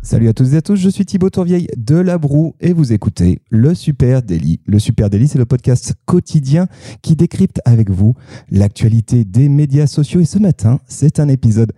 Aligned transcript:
Salut 0.00 0.28
à 0.28 0.32
toutes 0.32 0.52
et 0.52 0.56
à 0.56 0.62
tous, 0.62 0.76
je 0.76 0.88
suis 0.88 1.04
Thibaut 1.04 1.28
Tourvieille 1.28 1.66
de 1.76 1.96
La 1.96 2.18
Broue 2.18 2.54
et 2.60 2.72
vous 2.72 2.92
écoutez 2.92 3.42
Le 3.50 3.74
Super 3.74 4.22
Daily. 4.22 4.60
Le 4.64 4.78
Super 4.78 5.10
Daily, 5.10 5.26
c'est 5.26 5.38
le 5.38 5.44
podcast 5.44 5.94
quotidien 6.06 6.68
qui 7.02 7.16
décrypte 7.16 7.60
avec 7.64 7.90
vous 7.90 8.14
l'actualité 8.48 9.24
des 9.24 9.48
médias 9.48 9.88
sociaux. 9.88 10.20
Et 10.20 10.24
ce 10.24 10.38
matin, 10.38 10.78
c'est 10.86 11.18
un 11.18 11.28
épisode 11.28 11.72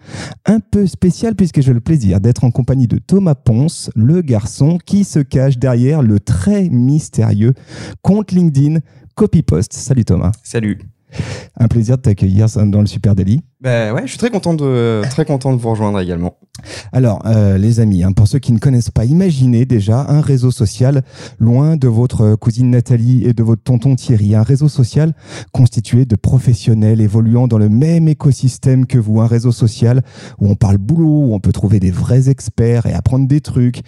un 0.45 0.61
peu 0.61 0.87
spécial 0.87 1.35
puisque 1.35 1.63
j'ai 1.63 1.73
le 1.73 1.81
plaisir 1.81 2.21
d'être 2.21 2.45
en 2.45 2.51
compagnie 2.51 2.87
de 2.87 2.99
Thomas 2.99 3.35
Ponce, 3.35 3.91
le 3.97 4.21
garçon 4.21 4.79
qui 4.85 5.05
se 5.05 5.21
cache 5.21 5.59
derrière 5.59 6.03
le 6.03 6.21
très 6.21 6.69
mystérieux 6.69 7.55
compte 8.03 8.33
LinkedIn 8.33 8.81
Copypost. 9.15 9.73
Salut 9.73 10.05
Thomas. 10.05 10.33
Salut. 10.43 10.79
Un 11.57 11.69
plaisir 11.69 11.97
de 11.97 12.03
t'accueillir 12.03 12.47
dans 12.67 12.81
le 12.81 12.87
Super 12.87 13.15
Daily. 13.15 13.41
Ben 13.61 13.93
ouais, 13.93 14.03
je 14.05 14.09
suis 14.09 14.19
très 14.19 14.31
content 14.31 14.55
de 14.55 15.03
très 15.11 15.27
content 15.27 15.53
de 15.53 15.61
vous 15.61 15.69
rejoindre 15.69 16.01
également. 16.01 16.35
Alors, 16.93 17.23
euh, 17.27 17.59
les 17.59 17.81
amis, 17.81 18.03
hein, 18.03 18.13
pour 18.13 18.27
ceux 18.27 18.39
qui 18.39 18.53
ne 18.53 18.59
connaissent 18.59 18.91
pas, 18.91 19.05
imaginez 19.05 19.67
déjà 19.67 20.07
un 20.09 20.21
réseau 20.21 20.51
social 20.51 21.03
loin 21.39 21.77
de 21.77 21.87
votre 21.87 22.37
cousine 22.37 22.71
Nathalie 22.71 23.25
et 23.25 23.33
de 23.33 23.43
votre 23.43 23.63
tonton 23.63 23.97
Thierry. 23.97 24.35
Un 24.35 24.43
réseau 24.43 24.69
social 24.69 25.13
constitué 25.53 26.07
de 26.07 26.17
professionnels 26.17 27.01
évoluant 27.01 27.49
dans 27.49 27.59
le 27.59 27.69
même 27.69 28.09
écosystème 28.09 28.87
que 28.87 28.99
vous. 28.99 29.21
Un 29.21 29.27
réseau 29.27 29.53
social 29.53 30.03
où 30.39 30.49
on 30.49 30.55
parle 30.55 30.79
boulot, 30.79 31.27
où 31.27 31.35
on 31.35 31.41
peut 31.41 31.53
trouver 31.53 31.81
des 31.81 31.91
vrais 31.91 32.31
experts 32.31 32.87
et 32.87 32.95
apprendre 32.95 33.29
des 33.29 33.41
trucs. 33.41 33.81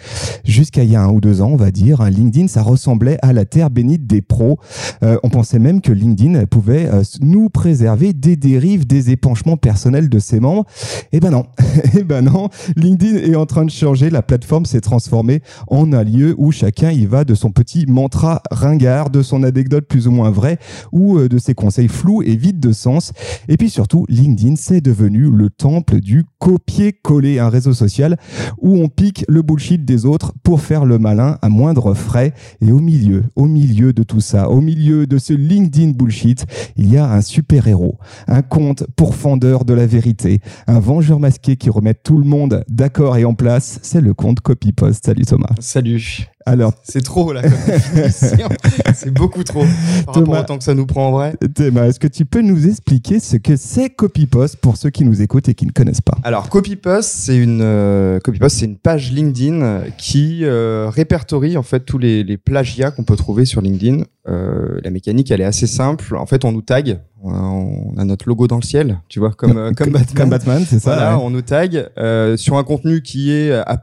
Jusqu'à 0.43 0.83
il 0.83 0.91
y 0.91 0.95
a 0.95 1.01
un 1.01 1.09
ou 1.09 1.19
deux 1.19 1.41
ans, 1.41 1.49
on 1.51 1.57
va 1.57 1.71
dire, 1.71 2.01
un 2.01 2.09
LinkedIn, 2.09 2.47
ça 2.47 2.61
ressemblait 2.61 3.17
à 3.21 3.33
la 3.33 3.45
terre 3.45 3.69
bénite 3.69 4.05
des 4.05 4.21
pros. 4.21 4.59
Euh, 5.03 5.17
on 5.23 5.29
pensait 5.29 5.59
même 5.59 5.81
que 5.81 5.91
LinkedIn 5.91 6.45
pouvait 6.45 6.89
euh, 6.91 7.03
nous 7.21 7.49
préserver 7.49 8.13
des 8.13 8.35
dérives, 8.35 8.85
des 8.85 9.11
épanchements 9.11 9.57
personnels 9.63 10.09
de 10.09 10.19
ses 10.19 10.39
membres. 10.41 10.65
Eh 11.13 11.19
ben 11.21 11.31
non, 11.31 11.45
eh 11.97 12.03
ben 12.03 12.21
non. 12.21 12.49
LinkedIn 12.75 13.17
est 13.17 13.35
en 13.35 13.45
train 13.45 13.63
de 13.63 13.71
changer. 13.71 14.09
La 14.09 14.21
plateforme 14.21 14.65
s'est 14.65 14.81
transformée 14.81 15.41
en 15.67 15.93
un 15.93 16.03
lieu 16.03 16.35
où 16.37 16.51
chacun 16.51 16.91
y 16.91 17.05
va 17.05 17.23
de 17.23 17.33
son 17.33 17.49
petit 17.49 17.85
mantra 17.87 18.41
ringard, 18.51 19.09
de 19.09 19.23
son 19.23 19.41
anecdote 19.43 19.85
plus 19.87 20.07
ou 20.07 20.11
moins 20.11 20.31
vraie 20.31 20.59
ou 20.91 21.17
euh, 21.17 21.29
de 21.29 21.37
ses 21.37 21.53
conseils 21.53 21.87
flous 21.87 22.21
et 22.21 22.35
vides 22.35 22.59
de 22.59 22.73
sens. 22.73 23.13
Et 23.47 23.55
puis 23.55 23.69
surtout, 23.69 24.05
LinkedIn, 24.09 24.55
c'est 24.57 24.81
devenu 24.81 25.31
le 25.31 25.49
temple 25.49 26.01
du 26.01 26.25
copier-coller, 26.39 27.39
un 27.39 27.49
réseau 27.49 27.73
social 27.73 28.17
où 28.61 28.77
on 28.77 28.89
pique 28.89 29.23
le 29.29 29.41
bullshit 29.41 29.85
des 29.85 30.05
autres 30.05 30.33
pour 30.43 30.59
faire 30.59 30.83
le 30.83 30.99
malin 30.99 31.37
à 31.41 31.47
moindre 31.47 31.93
frais. 31.93 32.33
Et 32.59 32.73
au 32.73 32.79
milieu, 32.79 33.23
au 33.37 33.45
milieu 33.45 33.93
de 33.93 34.03
tout 34.03 34.19
ça, 34.19 34.49
au 34.49 34.59
milieu 34.59 35.07
de 35.07 35.17
ce 35.17 35.31
LinkedIn 35.31 35.91
bullshit, 35.91 36.45
il 36.75 36.91
y 36.91 36.97
a 36.97 37.09
un 37.09 37.21
super-héros, 37.21 37.97
un 38.27 38.41
conte 38.41 38.83
pourfendeur 38.97 39.52
de 39.63 39.73
la 39.73 39.85
vérité, 39.85 40.39
un 40.67 40.79
vengeur 40.79 41.19
masqué 41.19 41.55
qui 41.55 41.69
remet 41.69 41.93
tout 41.93 42.17
le 42.17 42.25
monde 42.25 42.63
d'accord 42.67 43.17
et 43.17 43.25
en 43.25 43.35
place. 43.35 43.79
C'est 43.83 44.01
le 44.01 44.13
compte 44.13 44.41
CopyPost. 44.41 45.05
Salut 45.05 45.25
Thomas. 45.25 45.53
Salut. 45.59 46.32
Alors, 46.45 46.73
c'est 46.83 47.01
trop 47.01 47.33
là. 47.33 47.41
c'est 48.09 49.13
beaucoup 49.13 49.43
trop 49.43 49.65
par 50.05 50.15
rapport 50.15 50.39
au 50.39 50.43
temps 50.43 50.57
que 50.57 50.63
ça 50.63 50.73
nous 50.73 50.85
prend 50.85 51.07
en 51.07 51.11
vrai. 51.11 51.35
Thomas, 51.55 51.85
est-ce 51.85 51.99
que 51.99 52.07
tu 52.07 52.25
peux 52.25 52.41
nous 52.41 52.67
expliquer 52.67 53.19
ce 53.19 53.37
que 53.37 53.55
c'est 53.55 53.89
CopyPost 53.89 54.57
pour 54.57 54.77
ceux 54.77 54.89
qui 54.89 55.05
nous 55.05 55.21
écoutent 55.21 55.49
et 55.49 55.53
qui 55.53 55.65
ne 55.65 55.71
connaissent 55.71 56.01
pas 56.01 56.17
Alors, 56.23 56.49
CopyPost, 56.49 57.09
c'est 57.09 57.37
une 57.37 57.61
euh, 57.61 58.19
CopyPost, 58.19 58.57
c'est 58.57 58.65
une 58.65 58.77
page 58.77 59.11
LinkedIn 59.11 59.83
qui 59.97 60.39
euh, 60.43 60.89
répertorie 60.89 61.57
en 61.57 61.63
fait 61.63 61.81
tous 61.81 61.97
les, 61.97 62.23
les 62.23 62.37
plagiats 62.37 62.91
qu'on 62.91 63.03
peut 63.03 63.15
trouver 63.15 63.45
sur 63.45 63.61
LinkedIn. 63.61 64.03
Euh, 64.25 64.79
la 64.83 64.89
mécanique, 64.89 65.31
elle 65.31 65.41
est 65.41 65.45
assez 65.45 65.67
simple. 65.67 66.15
En 66.15 66.25
fait, 66.25 66.45
on 66.45 66.51
nous 66.51 66.61
tag. 66.61 66.99
On 67.21 67.93
a 67.97 68.05
notre 68.05 68.27
logo 68.27 68.47
dans 68.47 68.57
le 68.57 68.63
ciel, 68.63 68.99
tu 69.07 69.19
vois, 69.19 69.31
comme, 69.31 69.57
euh, 69.57 69.71
comme 69.71 69.89
Batman. 69.91 70.15
Comme 70.15 70.29
Batman, 70.29 70.65
c'est 70.67 70.79
ça. 70.79 70.95
Voilà, 70.95 71.19
on 71.19 71.29
nous 71.29 71.41
tag 71.41 71.89
euh, 71.97 72.35
sur 72.37 72.57
un 72.57 72.63
contenu 72.63 73.01
qui 73.01 73.31
est 73.31 73.51
à 73.51 73.77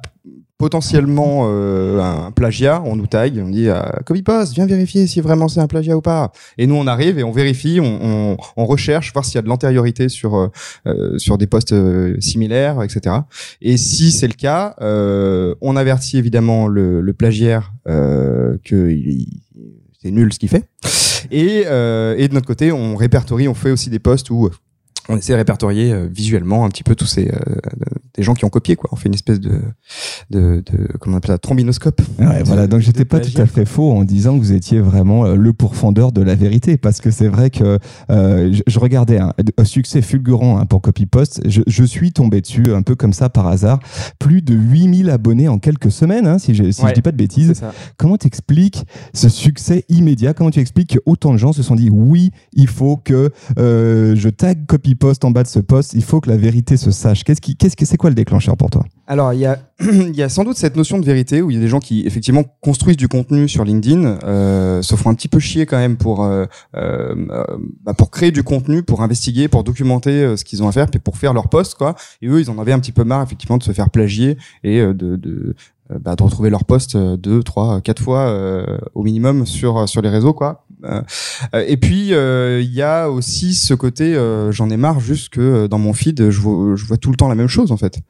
potentiellement 0.60 1.47
euh, 1.47 2.03
un 2.03 2.32
plagiat, 2.32 2.82
on 2.84 2.94
nous 2.94 3.06
tag, 3.06 3.41
on 3.43 3.48
dit 3.48 3.69
euh, 3.69 3.81
copypost, 4.04 4.53
viens 4.53 4.66
vérifier 4.66 5.06
si 5.06 5.22
vraiment 5.22 5.48
c'est 5.48 5.60
un 5.60 5.66
plagiat 5.66 5.97
ou 5.97 6.03
pas. 6.03 6.32
Et 6.59 6.66
nous 6.66 6.75
on 6.75 6.87
arrive 6.87 7.19
et 7.19 7.25
on 7.25 7.32
vérifie, 7.32 7.81
on, 7.81 8.37
on, 8.59 8.66
recherche 8.66 9.10
voir 9.15 9.25
s'il 9.25 9.37
y 9.37 9.38
a 9.38 9.43
de 9.43 9.49
l'antériorité 9.49 10.10
sur 10.10 10.37
euh, 10.37 11.19
sur 11.19 11.38
des 11.38 11.47
postes 11.47 11.72
euh, 11.72 12.15
similaires, 12.20 12.82
etc. 12.82 13.16
Et 13.62 13.78
si 13.78 14.12
c'est 14.12 14.28
le 14.28 14.34
cas, 14.34 14.75
euh, 14.82 15.54
on 15.62 15.76
avertit 15.76 16.19
évidemment 16.19 16.69
le, 16.69 17.00
le 17.00 17.12
plagiaire 17.15 17.72
euh, 17.88 18.59
que 18.62 18.91
il, 18.91 19.41
c'est 20.03 20.10
nul 20.10 20.31
ce 20.32 20.38
qu'il 20.38 20.50
fait. 20.50 20.69
Et, 21.31 21.65
euh, 21.66 22.15
et 22.19 22.28
de 22.28 22.34
notre 22.34 22.47
côté, 22.47 22.70
on 22.70 22.97
répertorie, 22.97 23.49
on 23.49 23.54
fait 23.54 23.70
aussi 23.70 23.91
des 23.91 23.99
postes 23.99 24.31
où 24.31 24.50
on 25.09 25.16
essaie 25.16 25.33
de 25.33 25.38
répertorier 25.38 25.93
euh, 25.93 26.09
visuellement 26.11 26.65
un 26.65 26.69
petit 26.69 26.83
peu 26.83 26.94
tous 26.94 27.06
ces 27.06 27.28
euh, 27.28 27.38
des 28.15 28.22
gens 28.22 28.34
qui 28.34 28.44
ont 28.44 28.50
copié 28.50 28.77
quoi. 28.77 28.91
On 28.93 28.97
fait 28.97 29.09
une 29.09 29.15
espèce 29.15 29.41
de 29.41 29.61
de, 30.31 30.62
de 30.66 30.88
comment 30.99 31.15
on 31.15 31.19
appelle 31.19 31.31
ça 31.31 31.38
trombinoscope. 31.38 32.00
Ouais, 32.19 32.43
voilà. 32.44 32.66
Donc 32.66 32.81
j'étais 32.81 33.05
pas 33.05 33.21
tout 33.21 33.41
à 33.41 33.47
fait 33.47 33.65
faux 33.65 33.93
en 33.93 34.05
disant 34.05 34.34
que 34.34 34.41
vous 34.43 34.53
étiez 34.53 34.81
vraiment 34.81 35.27
euh, 35.27 35.34
le 35.34 35.53
pourfendeur 35.53 36.12
de 36.12 36.22
la 36.22 36.34
vérité 36.34 36.77
parce 36.77 37.00
que 37.00 37.11
c'est 37.11 37.28
vrai 37.28 37.50
que 37.50 37.78
euh, 38.11 38.53
je, 38.53 38.62
je, 38.66 38.78
regardais 38.78 39.19
un, 39.19 39.33
un, 39.56 39.65
succès 39.65 40.03
fulgurant 40.03 40.59
hein, 40.59 40.66
pour 40.66 40.81
Copypost. 40.81 41.41
Je, 41.49 41.62
je, 41.67 41.84
suis 41.84 42.12
tombé 42.12 42.41
dessus 42.41 42.72
un 42.72 42.82
peu 42.82 42.94
comme 42.94 43.12
ça 43.12 43.28
par 43.28 43.47
hasard. 43.47 43.81
Plus 44.19 44.43
de 44.43 44.55
8000 44.55 45.11
abonnés 45.11 45.49
en 45.49 45.59
quelques 45.59 45.91
semaines, 45.91 46.27
hein, 46.27 46.38
si, 46.38 46.55
je, 46.55 46.71
si 46.71 46.82
Ouais, 46.82 46.91
je 46.91 46.94
dis 46.94 47.03
pas 47.03 47.12
de 47.12 47.17
bêtises. 47.17 47.62
Comment 47.97 48.17
t'expliques 48.17 48.84
ce 49.12 49.28
succès 49.28 49.84
immédiat? 49.88 50.34
Comment 50.34 50.50
tu 50.50 50.61
expliques 50.61 50.94
que 50.94 51.00
autant 51.06 51.32
de 51.32 51.38
gens 51.38 51.53
se 51.53 51.62
sont 51.62 51.75
dit 51.75 51.91
oui, 51.91 52.31
il 52.53 52.69
faut 52.69 52.97
que 52.97 53.31
je 53.56 54.28
tag 54.28 54.67
Copypost 54.91 55.25
en 55.25 55.31
bas 55.31 55.45
de 55.45 55.49
ce 55.49 55.61
post, 55.61 55.95
il 55.95 56.03
faut 56.03 56.21
que 56.21 56.28
la 56.28 56.37
vérité 56.37 56.77
se 56.77 56.91
sache. 56.91 57.23
Qu'est-ce 57.23 57.41
qui, 57.41 57.55
qu'est-ce 57.55 57.77
que 57.77 57.84
c'est 57.84 57.97
quoi 57.97 58.11
le 58.11 58.17
déclencheur 58.17 58.56
pour 58.56 58.71
toi? 58.71 58.84
Alors 59.06 59.33
il 59.33 59.41
y 59.41 59.47
a 59.47 59.59
il 59.81 60.17
y 60.17 60.23
a 60.23 60.28
sans 60.28 60.43
doute 60.43 60.56
cette 60.56 60.77
notion 60.77 60.99
de 60.99 61.05
vérité 61.05 61.43
où 61.43 61.51
il 61.51 61.55
y 61.55 61.56
a 61.56 61.61
des 61.61 61.69
gens 61.69 61.78
qui 61.78 62.05
effectivement 62.06 62.43
construisent 62.61 62.97
du 62.97 63.06
contenu 63.06 63.49
sur 63.49 63.65
LinkedIn, 63.65 64.19
euh, 64.25 64.83
se 64.83 64.97
font 64.97 65.11
un 65.11 65.15
petit 65.15 65.29
peu 65.29 65.39
chier 65.39 65.65
quand 65.65 65.79
même 65.79 65.97
pour 65.97 66.25
euh, 66.25 66.47
euh, 66.75 67.15
bah 67.84 67.95
pour 67.95 68.11
créer 68.11 68.33
du 68.33 68.43
contenu, 68.43 68.83
pour 68.83 69.03
investiguer, 69.03 69.47
pour 69.47 69.62
documenter 69.62 70.11
euh, 70.11 70.37
ce 70.37 70.45
qu'ils 70.45 70.62
ont 70.62 70.69
à 70.69 70.73
faire, 70.73 70.89
puis 70.89 70.99
pour 70.99 71.17
faire 71.17 71.34
leur 71.34 71.49
post 71.49 71.75
quoi. 71.75 71.95
Et 72.21 72.27
eux 72.27 72.41
ils 72.41 72.50
en 72.50 72.59
avaient 72.59 72.73
un 72.73 72.81
petit 72.81 72.93
peu 72.93 73.05
marre 73.05 73.23
effectivement 73.23 73.59
de 73.59 73.62
se 73.62 73.73
faire 73.73 73.91
plagier 73.91 74.37
et 74.65 74.81
euh, 74.81 74.93
de, 74.93 75.15
de 75.15 75.55
bah, 75.99 76.15
de 76.17 76.23
retrouver 76.23 76.51
leur 76.51 76.65
poste 76.65 76.97
deux, 76.97 77.43
trois, 77.43 77.81
quatre 77.81 78.03
fois 78.03 78.28
euh, 78.28 78.78
au 78.95 79.03
minimum 79.03 79.47
sur 79.47 79.89
sur 79.89 80.03
les 80.03 80.09
réseaux 80.09 80.33
quoi. 80.33 80.67
Euh, 80.84 81.03
et 81.67 81.77
puis 81.77 82.11
il 82.11 82.73
y 82.73 82.83
a 82.83 83.11
aussi 83.11 83.55
ce 83.55 83.75
côté 83.75 84.17
j'en 84.50 84.71
ai 84.71 84.77
marre 84.77 85.00
juste 85.00 85.31
que 85.31 85.67
dans 85.67 85.79
mon 85.79 85.93
feed 85.93 86.31
je 86.31 86.41
vois, 86.41 86.77
je 86.77 86.84
vois 86.84 86.97
tout 86.97 87.11
le 87.11 87.17
temps 87.17 87.29
la 87.29 87.34
même 87.34 87.49
chose 87.49 87.73
en 87.73 87.77
fait. 87.77 88.00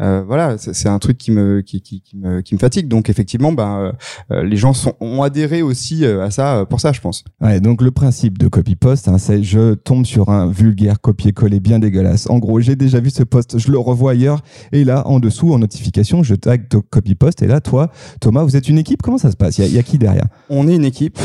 Euh, 0.00 0.22
voilà, 0.26 0.56
c'est 0.58 0.88
un 0.88 0.98
truc 0.98 1.18
qui 1.18 1.30
me 1.30 1.60
qui, 1.60 1.80
qui, 1.80 2.00
qui, 2.00 2.16
me 2.16 2.40
qui 2.40 2.54
me 2.54 2.58
fatigue. 2.58 2.88
Donc 2.88 3.08
effectivement, 3.10 3.52
ben 3.52 3.92
euh, 4.30 4.42
les 4.42 4.56
gens 4.56 4.72
sont, 4.72 4.94
ont 5.00 5.22
adhéré 5.22 5.62
aussi 5.62 6.04
euh, 6.04 6.24
à 6.24 6.30
ça 6.30 6.66
pour 6.68 6.80
ça, 6.80 6.92
je 6.92 7.00
pense. 7.00 7.24
Ouais, 7.40 7.60
donc 7.60 7.82
le 7.82 7.90
principe 7.90 8.38
de 8.38 8.48
copy 8.48 8.76
post, 8.76 9.08
hein, 9.08 9.18
c'est 9.18 9.42
je 9.42 9.74
tombe 9.74 10.04
sur 10.04 10.30
un 10.30 10.50
vulgaire 10.50 11.00
copier-coller 11.00 11.60
bien 11.60 11.78
dégueulasse. 11.78 12.28
En 12.30 12.38
gros, 12.38 12.60
j'ai 12.60 12.76
déjà 12.76 13.00
vu 13.00 13.10
ce 13.10 13.22
post, 13.22 13.58
je 13.58 13.70
le 13.70 13.78
revois 13.78 14.12
ailleurs, 14.12 14.42
et 14.72 14.84
là 14.84 15.06
en 15.06 15.20
dessous 15.20 15.52
en 15.52 15.58
notification, 15.58 16.22
je 16.22 16.34
tag 16.34 16.68
copy 16.90 17.14
post, 17.14 17.42
et 17.42 17.46
là 17.46 17.60
toi, 17.60 17.90
Thomas, 18.20 18.44
vous 18.44 18.56
êtes 18.56 18.68
une 18.68 18.78
équipe? 18.78 19.02
Comment 19.02 19.18
ça 19.18 19.30
se 19.30 19.36
passe? 19.36 19.58
Il 19.58 19.66
y, 19.66 19.74
y, 19.74 19.78
a 19.78 19.82
qui 19.82 19.98
derrière? 19.98 20.26
On 20.48 20.68
est 20.68 20.74
une 20.76 20.84
équipe. 20.84 21.18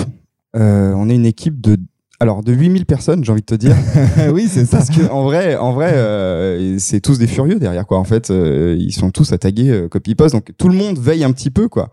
on 0.53 1.09
est 1.09 1.15
une 1.15 1.25
équipe 1.25 1.61
de 1.61 1.77
alors 2.23 2.41
de 2.41 2.53
8000 2.53 2.85
personnes, 2.85 3.23
j'ai 3.25 3.31
envie 3.33 3.41
de 3.41 3.45
te 3.45 3.55
dire. 3.55 3.75
oui, 4.33 4.47
c'est 4.49 4.65
ça. 4.65 4.77
Parce 4.77 4.89
que 4.89 5.11
en 5.11 5.23
vrai, 5.23 5.57
en 5.57 5.73
vrai, 5.73 5.91
euh, 5.93 6.77
c'est 6.79 7.01
tous 7.01 7.19
des 7.19 7.27
furieux 7.27 7.59
derrière 7.59 7.85
quoi. 7.85 7.99
En 7.99 8.05
fait, 8.05 8.31
euh, 8.31 8.77
ils 8.79 8.93
sont 8.93 9.11
tous 9.11 9.33
à 9.33 9.37
taguer 9.37 9.69
euh, 9.69 9.89
copy 9.89 10.15
post, 10.15 10.33
donc 10.33 10.51
tout 10.57 10.69
le 10.69 10.75
monde 10.75 10.97
veille 10.97 11.25
un 11.25 11.33
petit 11.33 11.51
peu 11.51 11.67
quoi. 11.67 11.91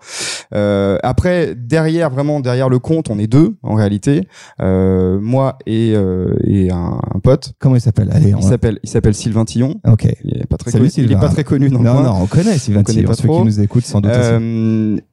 Euh, 0.54 0.98
après, 1.02 1.56
derrière 1.56 2.10
vraiment 2.10 2.38
derrière 2.38 2.68
le 2.68 2.78
compte, 2.78 3.10
on 3.10 3.18
est 3.18 3.26
deux 3.26 3.56
en 3.64 3.74
réalité, 3.74 4.28
euh, 4.60 5.18
moi 5.20 5.58
et, 5.66 5.94
et 6.44 6.70
un, 6.70 7.00
un, 7.14 7.18
pote. 7.18 7.54
Comment 7.58 7.74
il 7.74 7.80
s'appelle? 7.80 8.10
Allez, 8.12 8.32
il 8.36 8.42
s'appelle 8.44 8.78
il 8.84 8.88
s'appelle 8.88 9.14
Sylvain 9.14 9.44
Tillon. 9.44 9.80
Ok. 9.84 10.06
Il 10.22 10.38
est 10.38 10.46
pas 10.46 10.58
très 10.58 10.70
Salut, 10.70 10.90
connu. 10.90 11.06
Il 11.06 11.12
est 11.12 11.20
pas 11.20 11.28
très 11.28 11.42
connu 11.42 11.70
non, 11.70 11.82
coin. 11.82 12.02
Non, 12.04 12.18
on 12.22 12.26
connaît 12.26 12.56
Sylvain 12.56 12.84
Tillon. 12.84 13.08
Pas 13.08 13.14
ceux 13.14 13.26
trop. 13.26 13.40
qui 13.40 13.46
nous 13.46 13.60
écoutent 13.60 13.84
sans 13.84 14.00
doute. 14.00 14.12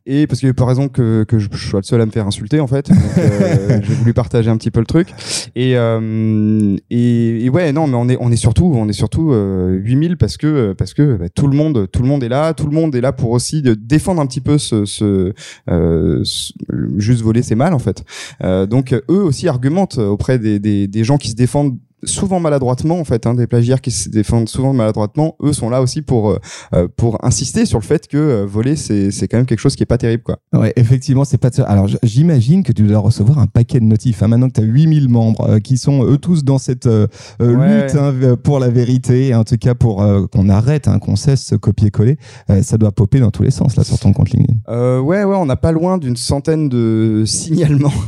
et 0.05 0.27
parce 0.27 0.39
qu'il 0.39 0.47
n'y 0.47 0.51
a 0.51 0.53
pas 0.53 0.65
raison 0.65 0.89
que 0.89 1.23
que 1.23 1.39
je 1.39 1.49
sois 1.67 1.79
le 1.79 1.85
seul 1.85 2.01
à 2.01 2.05
me 2.05 2.11
faire 2.11 2.27
insulter 2.27 2.59
en 2.59 2.67
fait. 2.67 2.91
J'ai 3.81 3.93
voulu 3.95 4.13
partager 4.13 4.51
un 4.51 4.57
petit 4.57 4.69
peu 4.69 4.79
le 4.79 4.85
truc. 4.85 5.06
Et, 5.55 5.77
euh, 5.77 6.75
et, 6.89 7.45
et, 7.45 7.49
ouais, 7.49 7.71
non, 7.71 7.87
mais 7.87 7.95
on 7.95 8.09
est, 8.09 8.17
on 8.19 8.31
est 8.31 8.37
surtout, 8.37 8.71
on 8.75 8.87
est 8.87 8.93
surtout 8.93 9.31
euh, 9.31 9.71
8000 9.71 10.17
parce 10.17 10.37
que, 10.37 10.73
parce 10.73 10.93
que 10.93 11.17
bah, 11.17 11.29
tout 11.29 11.47
le 11.47 11.55
monde, 11.55 11.87
tout 11.91 12.01
le 12.01 12.07
monde 12.07 12.23
est 12.23 12.29
là, 12.29 12.53
tout 12.53 12.65
le 12.65 12.73
monde 12.73 12.95
est 12.95 13.01
là 13.01 13.11
pour 13.11 13.31
aussi 13.31 13.61
défendre 13.61 14.21
un 14.21 14.25
petit 14.25 14.41
peu 14.41 14.57
ce, 14.57 14.85
ce, 14.85 15.33
euh, 15.69 16.21
ce 16.23 16.53
juste 16.97 17.21
voler 17.21 17.41
c'est 17.41 17.55
mal 17.55 17.73
en 17.73 17.79
fait. 17.79 18.03
Euh, 18.43 18.65
donc 18.65 18.93
eux 18.93 19.23
aussi 19.23 19.47
argumentent 19.47 19.97
auprès 19.97 20.39
des, 20.39 20.59
des, 20.59 20.87
des 20.87 21.03
gens 21.03 21.17
qui 21.17 21.29
se 21.29 21.35
défendent 21.35 21.77
souvent 22.03 22.39
maladroitement 22.39 22.99
en 22.99 23.03
fait, 23.03 23.25
hein, 23.25 23.33
des 23.33 23.47
plagiaires 23.47 23.81
qui 23.81 23.91
se 23.91 24.09
défendent 24.09 24.49
souvent 24.49 24.73
maladroitement, 24.73 25.35
eux 25.43 25.53
sont 25.53 25.69
là 25.69 25.81
aussi 25.81 26.01
pour 26.01 26.29
euh, 26.31 26.39
euh, 26.75 26.87
pour 26.95 27.23
insister 27.25 27.65
sur 27.65 27.79
le 27.79 27.83
fait 27.83 28.07
que 28.07 28.17
euh, 28.17 28.45
voler 28.45 28.75
c'est 28.75 29.11
c'est 29.11 29.27
quand 29.27 29.37
même 29.37 29.45
quelque 29.45 29.59
chose 29.59 29.75
qui 29.75 29.83
est 29.83 29.87
pas 29.87 29.97
terrible 29.97 30.23
quoi. 30.23 30.37
Ouais, 30.53 30.73
effectivement, 30.75 31.25
c'est 31.25 31.37
pas 31.37 31.49
de 31.49 31.55
ça. 31.55 31.63
Alors, 31.63 31.87
j'imagine 32.03 32.63
que 32.63 32.71
tu 32.71 32.83
dois 32.83 32.99
recevoir 32.99 33.39
un 33.39 33.47
paquet 33.47 33.79
de 33.79 33.85
notifs. 33.85 34.21
hein, 34.23 34.27
maintenant 34.27 34.47
que 34.47 34.53
tu 34.53 34.61
as 34.61 34.65
8000 34.65 35.09
membres 35.09 35.49
euh, 35.49 35.59
qui 35.59 35.77
sont 35.77 36.03
eux 36.05 36.17
tous 36.17 36.43
dans 36.43 36.57
cette 36.57 36.85
euh, 36.87 37.07
Ouais. 37.39 37.83
lutte 37.83 37.95
hein, 37.95 38.13
pour 38.41 38.59
la 38.59 38.69
vérité, 38.69 39.33
en 39.35 39.43
tout 39.43 39.57
cas 39.57 39.73
pour 39.75 40.01
euh, 40.01 40.25
qu'on 40.27 40.49
arrête, 40.49 40.87
hein, 40.87 40.99
qu'on 40.99 41.15
cesse 41.15 41.43
ce 41.43 41.55
copier-coller, 41.55 42.17
euh, 42.49 42.61
ça 42.63 42.77
doit 42.77 42.91
popper 42.91 43.19
dans 43.19 43.31
tous 43.31 43.43
les 43.43 43.51
sens 43.51 43.75
là 43.75 43.83
sur 43.83 43.97
ton 43.99 44.13
compte 44.13 44.29
LinkedIn. 44.31 44.59
Euh, 44.69 44.99
ouais 44.99 45.23
ouais, 45.23 45.35
on 45.35 45.45
n'a 45.45 45.55
pas 45.55 45.71
loin 45.71 45.97
d'une 45.97 46.15
centaine 46.17 46.69
de 46.69 47.23
signalements. 47.27 47.91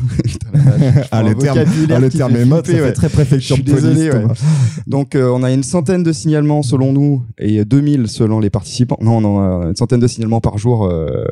Ah, 1.12 1.20
un 1.20 1.24
le 1.24 1.36
terme, 1.36 1.60
ah, 1.92 2.00
le 2.00 2.10
terme 2.10 2.36
est 2.36 2.46
mode, 2.46 2.66
ça 2.66 2.72
flipper, 2.72 2.80
fait 2.82 2.88
ouais. 2.88 2.94
très 2.94 3.10
préfecture 3.10 3.58
désolé, 3.82 4.12
ouais. 4.12 4.24
Donc 4.88 5.16
euh, 5.16 5.30
on 5.34 5.44
a 5.44 5.52
une 5.52 5.64
centaine 5.64 6.04
de 6.04 6.12
signalements 6.12 6.62
selon 6.64 6.94
nous 6.94 7.24
et 7.38 7.64
2000 7.66 8.08
selon 8.08 8.40
les 8.40 8.50
participants. 8.50 8.98
Non, 9.02 9.22
non, 9.22 9.42
euh, 9.42 9.70
une 9.70 9.76
centaine 9.76 10.00
de 10.00 10.08
signalements 10.08 10.42
par 10.42 10.58
jour 10.58 10.86
euh, 10.86 11.24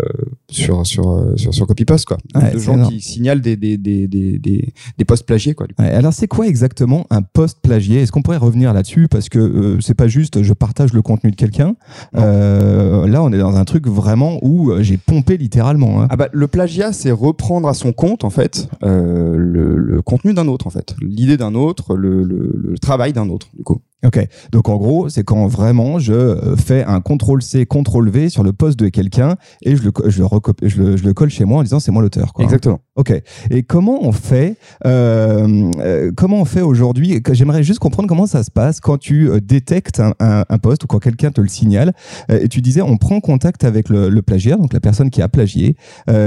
sur 0.49 0.85
sur 0.85 1.23
sur 1.35 1.53
sur 1.53 1.67
CopyPost 1.67 2.05
quoi. 2.05 2.17
Ouais, 2.35 2.51
de 2.53 2.59
gens 2.59 2.73
énorme. 2.73 2.93
qui 2.93 3.01
signalent 3.01 3.41
des 3.41 3.55
des 3.55 3.77
des 3.77 4.07
des 4.07 4.37
des, 4.39 4.73
des 4.97 5.05
posts 5.05 5.25
plagiés 5.25 5.53
quoi. 5.53 5.67
du 5.67 5.73
coup. 5.73 5.81
Ouais, 5.81 5.89
alors 5.91 6.13
c'est 6.13 6.27
quoi 6.27 6.47
exactement 6.47 7.05
un 7.09 7.21
post 7.21 7.59
plagié? 7.61 8.01
Est-ce 8.01 8.11
qu'on 8.11 8.21
pourrait 8.21 8.37
revenir 8.37 8.73
là-dessus? 8.73 9.07
Parce 9.09 9.29
que 9.29 9.39
euh, 9.39 9.81
c'est 9.81 9.93
pas 9.95 10.07
juste 10.07 10.43
je 10.43 10.53
partage 10.53 10.93
le 10.93 11.01
contenu 11.01 11.31
de 11.31 11.35
quelqu'un. 11.35 11.75
Là 12.13 13.23
on 13.23 13.31
est 13.31 13.37
dans 13.39 13.55
un 13.55 13.65
truc 13.65 13.87
vraiment 13.87 14.39
où 14.41 14.71
j'ai 14.81 14.97
pompé 14.97 15.37
littéralement. 15.37 16.01
hein. 16.01 16.07
Ah 16.09 16.15
bah 16.17 16.29
le 16.31 16.47
plagiat 16.47 16.93
c'est 16.93 17.11
reprendre 17.11 17.67
à 17.67 17.73
son 17.73 17.93
compte 17.93 18.23
en 18.23 18.29
fait 18.29 18.67
le, 18.81 19.75
le 19.77 20.01
contenu 20.01 20.33
d'un 20.33 20.47
autre 20.47 20.67
en 20.67 20.69
fait, 20.69 20.95
l'idée 21.01 21.37
d'un 21.37 21.55
autre, 21.55 21.95
le, 21.95 22.23
le, 22.23 22.36
le 22.37 22.77
travail 22.79 23.13
d'un 23.13 23.29
autre 23.29 23.47
du 23.53 23.63
coup. 23.63 23.81
Ok, 24.05 24.23
donc 24.51 24.69
en 24.69 24.77
gros, 24.77 25.09
c'est 25.09 25.23
quand 25.23 25.47
vraiment 25.47 25.97
je 25.97 26.13
euh, 26.13 26.55
fais 26.55 26.83
un 26.83 27.01
CTRL 27.01 27.41
C, 27.41 27.65
CTRL 27.65 28.09
V 28.09 28.29
sur 28.29 28.43
le 28.43 28.53
poste 28.53 28.77
de 28.77 28.89
quelqu'un 28.89 29.37
et 29.63 29.75
je 29.75 29.81
le, 29.81 29.91
je, 30.05 30.21
le 30.21 30.27
je, 30.61 30.81
le, 30.81 30.97
je 30.97 31.03
le 31.03 31.13
colle 31.15 31.31
chez 31.31 31.45
moi 31.45 31.61
en 31.61 31.63
disant 31.63 31.79
c'est 31.79 31.91
moi 31.91 32.03
l'auteur. 32.03 32.31
Exactement. 32.37 32.79
Ok. 32.95 33.11
Et 33.49 33.63
comment 33.63 34.03
on 34.03 34.11
fait 34.11 34.57
euh, 34.85 35.71
euh, 35.79 36.11
Comment 36.15 36.41
on 36.41 36.45
fait 36.45 36.61
aujourd'hui? 36.61 37.23
J'aimerais 37.31 37.63
juste 37.63 37.79
comprendre 37.79 38.07
comment 38.07 38.27
ça 38.27 38.43
se 38.43 38.51
passe 38.51 38.79
quand 38.79 38.99
tu 38.99 39.31
détectes 39.41 39.99
un, 39.99 40.13
un, 40.19 40.45
un 40.47 40.57
poste 40.59 40.83
ou 40.83 40.87
quand 40.87 40.99
quelqu'un 40.99 41.31
te 41.31 41.41
le 41.41 41.47
signale. 41.47 41.93
Euh, 42.29 42.39
et 42.41 42.49
tu 42.49 42.61
disais, 42.61 42.83
on 42.83 42.97
prend 42.97 43.19
contact 43.19 43.63
avec 43.63 43.89
le, 43.89 44.09
le 44.09 44.21
plagiaire, 44.21 44.59
donc 44.59 44.73
la 44.73 44.79
personne 44.79 45.09
qui 45.09 45.23
a 45.23 45.27
plagié. 45.27 45.75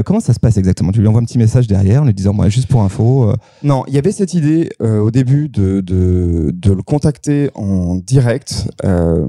Comment 0.05 0.21
ça 0.21 0.35
se 0.35 0.41
passe 0.41 0.57
exactement? 0.57 0.91
Tu 0.91 1.01
lui 1.01 1.07
envoies 1.07 1.21
un 1.21 1.25
petit 1.25 1.39
message 1.39 1.69
derrière 1.69 2.03
en 2.03 2.07
lui 2.07 2.15
disant, 2.15 2.33
moi, 2.33 2.49
juste 2.49 2.69
pour 2.69 2.83
info. 2.83 3.33
Non, 3.63 3.85
il 3.87 3.95
y 3.95 3.99
avait 3.99 4.13
cette 4.13 4.35
idée 4.35 4.71
au 4.81 5.11
début 5.13 5.49
de, 5.49 5.81
de, 5.81 6.53
de 6.53 6.73
le 6.73 6.83
contacter 6.83 7.51
en 7.61 7.97
direct. 7.97 8.69
euh, 8.85 9.27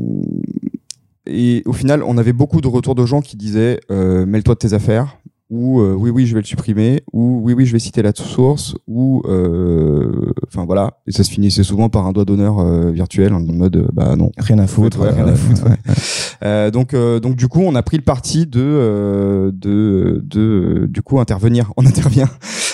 et 1.27 1.61
au 1.65 1.73
final, 1.73 2.03
on 2.03 2.17
avait 2.17 2.33
beaucoup 2.33 2.61
de 2.61 2.67
retours 2.67 2.95
de 2.95 3.05
gens 3.05 3.21
qui 3.21 3.37
disaient 3.37 3.79
euh, 3.91 4.25
Mêle-toi 4.25 4.55
de 4.55 4.59
tes 4.59 4.73
affaires, 4.73 5.17
ou 5.51 5.79
euh, 5.79 5.93
oui, 5.93 6.09
oui, 6.09 6.25
je 6.25 6.33
vais 6.33 6.41
le 6.41 6.45
supprimer, 6.45 7.03
ou 7.13 7.41
oui, 7.43 7.53
oui, 7.53 7.65
je 7.65 7.73
vais 7.73 7.79
citer 7.79 8.01
la 8.01 8.11
source, 8.15 8.73
ou 8.87 9.21
euh, 9.25 10.31
enfin 10.47 10.65
voilà. 10.65 10.97
Et 11.07 11.11
ça 11.11 11.23
se 11.23 11.29
finissait 11.29 11.63
souvent 11.63 11.89
par 11.89 12.07
un 12.07 12.11
doigt 12.11 12.25
d'honneur 12.25 12.65
virtuel 12.91 13.33
en 13.33 13.41
mode 13.41 13.87
bah 13.93 14.15
non. 14.15 14.31
rien 14.37 14.57
à 14.59 14.67
foutre. 14.67 14.99
Ouais, 14.99 15.11
rien 15.11 15.27
à 15.27 15.35
foutre, 15.35 15.63
ouais. 15.65 16.71
Donc, 16.71 16.95
donc 16.95 17.35
du 17.35 17.47
coup, 17.47 17.61
on 17.61 17.75
a 17.75 17.83
pris 17.83 17.97
le 17.97 18.03
parti 18.03 18.47
de, 18.47 19.51
de, 19.53 20.21
de, 20.23 20.87
du 20.89 21.01
coup, 21.03 21.19
intervenir. 21.19 21.71
On 21.77 21.85
intervient, 21.85 22.29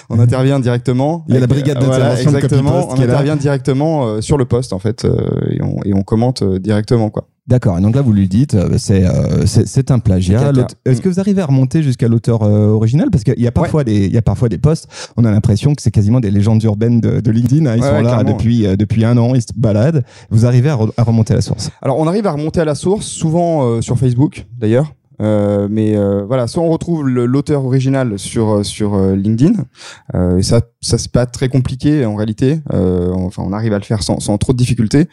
on 0.09 0.19
intervient 0.19 0.59
directement. 0.59 1.25
Il 1.27 1.33
y 1.33 1.38
a 1.38 1.42
la 1.42 1.48
brigade 1.48 1.77
euh, 1.77 1.88
d'intervention 1.88 2.31
de 2.31 2.36
exactement. 2.38 2.88
On 2.89 3.00
intervient 3.00 3.36
directement 3.36 4.07
euh, 4.07 4.21
sur 4.21 4.38
le 4.38 4.45
poste 4.45 4.74
en 4.74 4.80
fait, 4.80 5.06
euh, 5.06 5.15
et, 5.51 5.62
on, 5.62 5.77
et 5.83 5.94
on 5.94 6.01
commente 6.04 6.44
directement 6.44 7.09
quoi. 7.09 7.27
D'accord. 7.48 7.77
Et 7.77 7.81
donc 7.81 7.95
là, 7.95 8.01
vous 8.01 8.12
lui 8.12 8.27
dites, 8.27 8.57
c'est 8.77 9.06
euh, 9.06 9.45
c'est 9.45 9.89
un 9.89 10.00
plagiat. 10.00 10.51
Est-ce 10.83 11.00
que 11.01 11.07
vous 11.07 11.21
arrivez 11.21 11.42
à 11.42 11.45
remonter 11.45 11.81
jusqu'à 11.81 12.09
l'auteur 12.09 12.44
euh, 12.44 12.68
original? 12.71 13.07
Parce 13.09 13.24
qu'il 13.24 13.39
y 13.39 13.48
a 13.48 13.54
parfois 13.54 13.86
des, 13.86 14.06
il 14.06 14.12
y 14.13 14.18
a 14.18 14.21
parfois 14.21 14.50
des 14.50 14.57
posts. 14.57 14.89
On 15.15 15.24
a 15.24 15.31
l'impression 15.31 15.74
que 15.74 15.81
c'est 15.81 15.89
quasiment 15.92 16.19
des 16.19 16.30
légendes 16.30 16.62
urbaines 16.63 17.00
de, 17.00 17.21
de 17.21 17.31
LinkedIn. 17.31 17.65
hein. 17.65 17.75
Ils 17.77 17.81
Ouais, 17.83 17.88
sont 17.88 17.95
ouais, 17.95 18.03
là 18.03 18.25
depuis 18.25 18.68
euh, 18.68 18.75
depuis 18.75 19.06
un 19.06 19.18
an. 19.18 19.33
Ils 19.33 19.42
se 19.42 19.53
baladent. 19.56 20.03
Vous 20.30 20.45
arrivez 20.45 20.69
à, 20.69 20.75
re- 20.75 20.92
à 20.98 21.03
remonter 21.03 21.31
à 21.31 21.36
la 21.38 21.42
source? 21.42 21.69
Alors, 21.81 21.98
on 22.00 22.07
arrive 22.07 22.27
à 22.27 22.33
remonter 22.33 22.60
à 22.60 22.65
la 22.65 22.75
source, 22.75 23.06
souvent 23.06 23.81
sur 23.81 23.98
Facebook 23.98 24.45
d'ailleurs. 24.60 24.94
Euh, 25.22 25.68
mais 25.69 25.96
euh, 25.96 26.25
voilà, 26.25 26.48
soit 26.48 26.64
on 26.64 26.69
retrouve 26.69 27.08
l'auteur 27.08 27.66
original 27.66 28.19
sur 28.19 28.58
euh, 28.58 28.64
sur 28.64 28.98
LinkedIn, 28.98 29.54
et 30.38 30.44
ça 30.44 30.62
ça 30.81 30.98
c'est 30.98 31.12
pas 31.12 31.25
très 31.25 31.50
compliqué 31.50 32.06
en 32.06 32.16
réalité. 32.16 32.60
Enfin, 32.72 33.44
on 33.46 33.54
arrive 33.54 33.74
à 33.74 33.80
le 33.80 33.84
faire 33.84 34.04
sans, 34.04 34.19
sans 34.19 34.38
trop 34.38 34.54
de 34.54 34.58
difficultés. 34.58 35.08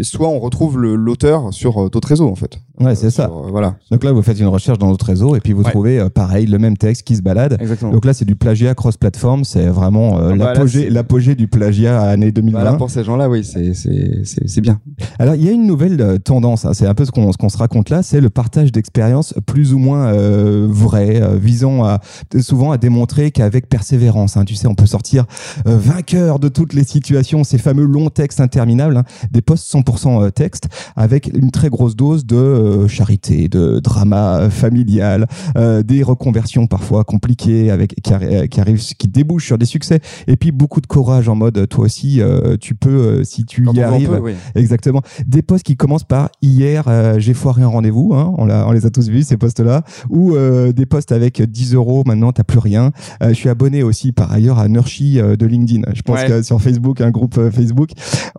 Soit 0.00 0.28
on 0.28 0.38
retrouve 0.38 0.78
l'auteur 0.78 1.52
sur 1.52 1.90
d'autres 1.90 2.08
réseaux 2.08 2.28
en 2.28 2.34
fait. 2.34 2.58
Ouais, 2.80 2.94
c'est 2.94 3.10
ça. 3.10 3.24
Sur, 3.24 3.46
euh, 3.46 3.50
voilà, 3.50 3.76
Donc 3.90 4.04
là, 4.04 4.12
vous 4.12 4.22
faites 4.22 4.38
une 4.38 4.46
recherche 4.48 4.78
dans 4.78 4.88
notre 4.88 5.06
réseau 5.06 5.34
et 5.36 5.40
puis 5.40 5.52
vous 5.52 5.62
Ouais. 5.62 5.70
trouvez 5.70 5.98
euh, 5.98 6.08
pareil 6.08 6.46
le 6.46 6.58
même 6.58 6.76
texte 6.76 7.02
qui 7.04 7.16
se 7.16 7.22
balade. 7.22 7.56
exactement. 7.60 7.92
Donc 7.92 8.04
là, 8.04 8.12
c'est 8.12 8.24
du 8.24 8.36
plagiat 8.36 8.74
cross-platform. 8.74 9.44
C'est 9.44 9.66
vraiment 9.66 10.18
euh, 10.18 10.30
Ah 10.32 10.36
bah 10.36 10.54
là, 10.54 10.64
l'apogée 10.90 11.34
du 11.34 11.48
plagiat 11.48 12.00
à 12.02 12.08
année 12.08 12.32
2020. 12.32 12.60
Voilà, 12.60 12.76
pour 12.76 12.90
ces 12.90 13.02
gens-là, 13.04 13.28
oui, 13.28 13.44
c'est 13.44 13.74
c'est 13.74 14.20
c'est 14.24 14.46
c'est 14.48 14.60
bien. 14.60 14.80
Alors, 15.18 15.34
il 15.34 15.44
y 15.44 15.48
a 15.48 15.52
une 15.52 15.66
nouvelle 15.66 16.00
euh, 16.00 16.18
tendance, 16.18 16.64
hein, 16.64 16.72
c'est 16.74 16.86
un 16.86 16.94
peu 16.94 17.04
ce 17.04 17.10
qu'on 17.10 17.32
ce 17.32 17.38
qu'on 17.38 17.48
se 17.48 17.58
raconte 17.58 17.90
là, 17.90 18.02
c'est 18.02 18.20
le 18.20 18.30
partage 18.30 18.72
d'expériences 18.72 19.34
plus 19.46 19.72
ou 19.72 19.78
moins 19.78 20.12
euh, 20.12 20.66
vraies, 20.68 21.22
euh, 21.22 21.36
visant 21.36 21.84
à, 21.84 22.00
souvent 22.40 22.72
à 22.72 22.78
démontrer 22.78 23.30
qu'avec 23.30 23.68
persévérance, 23.68 24.36
hein, 24.36 24.44
tu 24.44 24.54
sais, 24.54 24.66
on 24.66 24.74
peut 24.74 24.86
sortir 24.86 25.24
euh, 25.66 25.76
vainqueur 25.78 26.38
de 26.38 26.48
toutes 26.48 26.72
les 26.74 26.84
situations, 26.84 27.44
ces 27.44 27.58
fameux 27.58 27.84
longs 27.84 28.10
textes 28.10 28.40
interminables, 28.40 28.96
hein, 28.98 29.04
des 29.30 29.40
posts 29.42 29.72
100% 29.72 30.22
euh, 30.24 30.30
texte, 30.30 30.68
avec 30.96 31.30
une 31.34 31.50
très 31.50 31.68
grosse 31.68 31.96
dose 31.96 32.26
de 32.26 32.36
euh, 32.66 32.88
charité, 32.88 33.48
de 33.48 33.78
drama 33.80 34.38
euh, 34.40 34.50
familial, 34.50 35.26
euh, 35.56 35.82
des 35.82 36.02
reconversions 36.02 36.66
parfois 36.66 37.04
compliquées, 37.04 37.70
avec 37.70 37.94
qui, 38.02 38.10
arri- 38.12 38.48
qui 38.48 38.60
arrivent, 38.60 38.82
qui 38.82 39.08
débouchent 39.08 39.46
sur 39.46 39.58
des 39.58 39.66
succès, 39.66 40.00
et 40.26 40.36
puis 40.36 40.52
beaucoup 40.52 40.80
de 40.80 40.86
courage 40.86 41.28
en 41.28 41.34
mode, 41.34 41.68
toi 41.68 41.84
aussi, 41.84 42.20
euh, 42.20 42.56
tu 42.60 42.74
peux, 42.74 42.90
euh, 42.90 43.24
si 43.24 43.44
tu 43.44 43.62
Quand 43.62 43.72
y 43.74 43.82
arrives, 43.82 44.08
peut, 44.10 44.18
oui. 44.20 44.32
Exactement. 44.54 45.02
Des 45.26 45.42
posts 45.42 45.64
qui 45.64 45.76
commencent 45.76 46.04
par 46.04 46.30
hier, 46.42 46.84
euh, 46.88 47.18
j'ai 47.18 47.34
foiré 47.34 47.62
un 47.62 47.68
rendez-vous. 47.68 48.12
Hein, 48.14 48.32
on, 48.38 48.48
on 48.50 48.72
les 48.72 48.86
a 48.86 48.90
tous 48.90 49.08
vus, 49.08 49.22
ces 49.22 49.36
posts-là. 49.36 49.82
Ou 50.10 50.34
euh, 50.34 50.72
des 50.72 50.86
posts 50.86 51.12
avec 51.12 51.40
10 51.42 51.74
euros, 51.74 52.02
maintenant, 52.06 52.32
t'as 52.32 52.44
plus 52.44 52.58
rien. 52.58 52.92
Euh, 53.22 53.28
je 53.30 53.34
suis 53.34 53.48
abonné 53.48 53.82
aussi, 53.82 54.12
par 54.12 54.32
ailleurs, 54.32 54.58
à 54.58 54.68
Nurshi 54.68 55.20
euh, 55.20 55.36
de 55.36 55.46
LinkedIn. 55.46 55.82
Je 55.94 56.02
pense 56.02 56.16
Ouais. 56.20 56.26
que 56.28 56.42
sur 56.42 56.60
Facebook, 56.60 57.00
un 57.00 57.10
groupe 57.10 57.36
euh, 57.38 57.50
Facebook. 57.50 57.90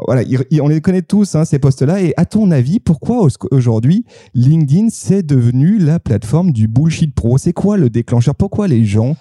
Voilà, 0.06 0.23
on 0.62 0.68
les 0.68 0.81
connaît 0.81 1.01
tous, 1.01 1.35
hein, 1.35 1.45
ces 1.45 1.59
posts-là. 1.59 2.01
Et 2.01 2.13
à 2.18 2.25
ton 2.25 2.51
avis, 2.51 2.80
pourquoi 2.80 3.23
au- 3.25 3.30
aujourd'hui, 3.51 4.06
LinkedIn, 4.34 4.88
c'est 4.92 5.24
devenu 5.24 5.78
la 5.80 6.00
plateforme 6.00 6.52
du 6.52 6.68
bullshit 6.68 7.14
pro 7.14 7.38
C'est 7.38 7.54
quoi 7.54 7.78
le 7.78 7.90
déclencheur? 7.90 8.36
Pourquoi 8.36 8.68
les 8.68 8.86
gens 8.86 9.16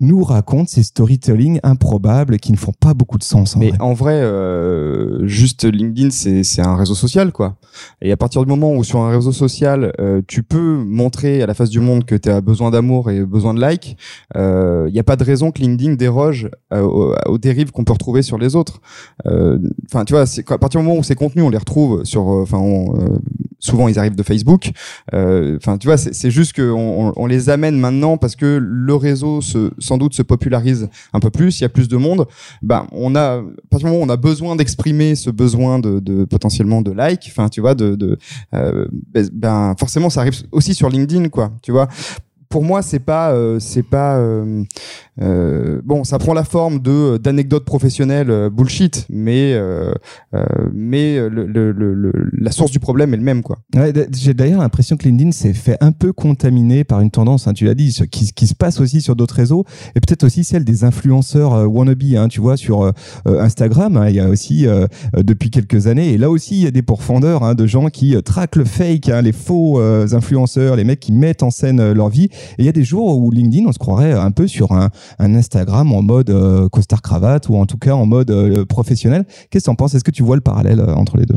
nous 0.00 0.22
racontent 0.24 0.66
ces 0.68 0.82
storytelling 0.82 1.60
improbables 1.62 2.38
qui 2.38 2.52
ne 2.52 2.56
font 2.56 2.72
pas 2.78 2.94
beaucoup 2.94 3.18
de 3.18 3.22
sens 3.24 3.56
en 3.56 3.60
Mais 3.60 3.70
vrai? 3.70 3.78
en 3.80 3.92
vrai, 3.92 4.14
euh, 4.14 5.26
juste 5.26 5.64
LinkedIn, 5.64 6.10
c'est 6.10 6.62
un 6.62 6.76
réseau 6.76 6.94
social, 6.94 7.32
quoi. 7.32 7.56
Et 8.02 8.12
à 8.12 8.16
partir 8.16 8.42
du 8.42 8.48
moment 8.48 8.72
où 8.74 8.84
sur 8.84 9.00
un 9.00 9.10
réseau 9.10 9.32
social, 9.32 9.92
euh, 10.00 10.22
tu 10.26 10.42
peux 10.42 10.76
montrer 10.84 11.42
à 11.42 11.46
la 11.46 11.54
face 11.54 11.70
du 11.70 11.80
monde 11.80 12.04
que 12.04 12.14
tu 12.14 12.28
as 12.30 12.40
besoin 12.40 12.70
d'amour 12.70 13.10
et 13.10 13.24
besoin 13.24 13.54
de 13.54 13.60
likes, 13.66 13.96
il 14.34 14.92
n'y 14.92 14.98
a 14.98 15.04
pas 15.04 15.16
de 15.16 15.24
raison 15.24 15.50
que 15.50 15.60
LinkedIn 15.60 15.94
déroge 15.94 16.48
euh, 16.72 16.82
aux, 16.82 17.14
aux 17.26 17.38
dérives 17.38 17.70
qu'on 17.72 17.84
peut 17.84 17.92
retrouver 17.92 18.22
sur 18.22 18.38
les 18.38 18.56
autres. 18.56 18.80
Euh, 19.26 19.58
Enfin, 19.92 20.04
tu 20.04 20.12
vois, 20.12 20.22
à 20.22 20.58
partir 20.58 20.80
du 20.80 20.86
moment 20.86 20.98
où 20.98 21.02
ces 21.02 21.16
contenus, 21.16 21.44
on 21.44 21.50
les 21.50 21.58
retrouve 21.58 22.04
sur, 22.04 22.22
euh, 22.30 22.42
enfin, 22.42 22.60
euh, 22.62 23.18
souvent 23.60 23.86
ils 23.88 23.98
arrivent 23.98 24.16
de 24.16 24.22
Facebook. 24.22 24.72
Euh, 25.14 25.56
Enfin, 25.56 25.78
tu 25.78 25.86
vois, 25.86 25.96
c'est 25.96 26.30
juste 26.30 26.54
qu'on 26.54 27.12
on, 27.14 27.26
les 27.26 27.50
amène 27.50 27.78
maintenant 27.78 28.16
parce 28.16 28.34
que 28.34 28.58
le 28.60 28.94
réseau 28.94 29.40
se, 29.40 29.70
sans 29.78 29.98
doute 29.98 30.14
se 30.14 30.22
popularise 30.22 30.88
un 31.12 31.20
peu 31.20 31.30
plus, 31.30 31.60
il 31.60 31.62
y 31.62 31.64
a 31.64 31.68
plus 31.68 31.88
de 31.88 31.96
monde. 31.96 32.26
Ben, 32.62 32.86
on 32.92 33.14
a, 33.14 33.40
où 33.40 33.46
on 33.82 34.08
a 34.08 34.16
besoin 34.16 34.56
d'exprimer 34.56 35.14
ce 35.14 35.30
besoin 35.30 35.78
de, 35.78 36.00
de 36.00 36.24
potentiellement 36.24 36.82
de 36.82 36.92
like, 36.92 37.26
enfin, 37.28 37.48
tu 37.48 37.60
vois, 37.60 37.74
de, 37.74 37.94
de 37.94 38.18
euh, 38.54 38.86
ben, 39.12 39.28
ben, 39.32 39.74
forcément, 39.78 40.10
ça 40.10 40.20
arrive 40.20 40.34
aussi 40.52 40.74
sur 40.74 40.88
LinkedIn, 40.88 41.28
quoi. 41.28 41.52
Tu 41.62 41.72
vois. 41.72 41.88
Pour 42.48 42.64
moi, 42.64 42.82
c'est 42.82 42.98
pas, 42.98 43.32
euh, 43.32 43.60
c'est 43.60 43.84
pas, 43.84 44.16
euh, 44.16 44.64
euh, 45.22 45.80
bon, 45.84 46.04
ça 46.04 46.18
prend 46.18 46.34
la 46.34 46.44
forme 46.44 46.80
de 46.80 47.18
d'anecdotes 47.18 47.64
professionnelles 47.64 48.30
euh, 48.30 48.50
bullshit, 48.50 49.06
mais 49.10 49.52
euh, 49.54 49.92
euh, 50.34 50.44
mais 50.72 51.16
le, 51.28 51.46
le, 51.46 51.72
le, 51.72 52.12
la 52.32 52.52
source 52.52 52.70
du 52.70 52.80
problème 52.80 53.12
est 53.14 53.16
le 53.16 53.22
même, 53.22 53.42
quoi. 53.42 53.58
Ouais, 53.74 53.92
J'ai 54.16 54.34
d'ailleurs 54.34 54.60
l'impression 54.60 54.96
que 54.96 55.04
LinkedIn 55.04 55.32
s'est 55.32 55.52
fait 55.52 55.76
un 55.80 55.92
peu 55.92 56.12
contaminer 56.12 56.84
par 56.84 57.00
une 57.00 57.10
tendance, 57.10 57.46
hein, 57.46 57.52
tu 57.52 57.64
l'as 57.64 57.74
dit, 57.74 57.96
qui, 58.10 58.46
se 58.46 58.54
passe 58.54 58.80
aussi 58.80 59.00
sur 59.00 59.16
d'autres 59.16 59.34
réseaux, 59.34 59.64
et 59.94 60.00
peut-être 60.00 60.24
aussi 60.24 60.44
celle 60.44 60.64
des 60.64 60.84
influenceurs 60.84 61.54
euh, 61.54 61.66
wannabe, 61.66 62.02
hein, 62.16 62.28
tu 62.28 62.40
vois, 62.40 62.56
sur 62.56 62.82
euh, 62.82 62.92
euh, 63.26 63.40
Instagram, 63.40 63.96
hein, 63.96 64.08
il 64.08 64.16
y 64.16 64.20
a 64.20 64.28
aussi, 64.28 64.66
euh, 64.66 64.86
euh, 65.16 65.22
depuis 65.22 65.50
quelques 65.50 65.86
années, 65.86 66.12
et 66.12 66.18
là 66.18 66.30
aussi, 66.30 66.56
il 66.56 66.64
y 66.64 66.66
a 66.66 66.70
des 66.70 66.82
pourfendeurs 66.82 67.54
de 67.54 67.66
gens 67.66 67.86
qui 67.88 68.16
euh, 68.16 68.22
traquent 68.22 68.56
le 68.56 68.64
fake, 68.64 69.10
les 69.22 69.32
faux 69.32 69.80
euh, 69.80 70.06
influenceurs, 70.12 70.76
les 70.76 70.84
mecs 70.84 71.00
qui 71.00 71.12
mettent 71.12 71.42
en 71.42 71.50
scène 71.50 71.80
euh, 71.80 71.94
leur 71.94 72.08
vie, 72.08 72.24
et 72.24 72.60
il 72.60 72.64
y 72.64 72.68
a 72.68 72.72
des 72.72 72.84
jours 72.84 73.18
où 73.18 73.30
LinkedIn, 73.30 73.66
on 73.66 73.72
se 73.72 73.78
croirait 73.78 74.12
un 74.12 74.30
peu 74.30 74.46
sur 74.46 74.72
un, 74.72 74.90
un 75.18 75.34
Instagram 75.34 75.92
en 75.92 76.02
mode 76.02 76.30
euh, 76.30 76.68
costard 76.68 77.02
cravate 77.02 77.48
ou 77.48 77.56
en 77.56 77.66
tout 77.66 77.78
cas 77.78 77.92
en 77.92 78.06
mode 78.06 78.30
euh, 78.30 78.64
professionnel. 78.64 79.24
Qu'est-ce 79.50 79.64
que 79.64 79.66
tu 79.66 79.70
en 79.70 79.74
penses? 79.74 79.94
Est-ce 79.94 80.04
que 80.04 80.10
tu 80.10 80.22
vois 80.22 80.36
le 80.36 80.42
parallèle 80.42 80.80
euh, 80.80 80.94
entre 80.94 81.16
les 81.16 81.26
deux? 81.26 81.36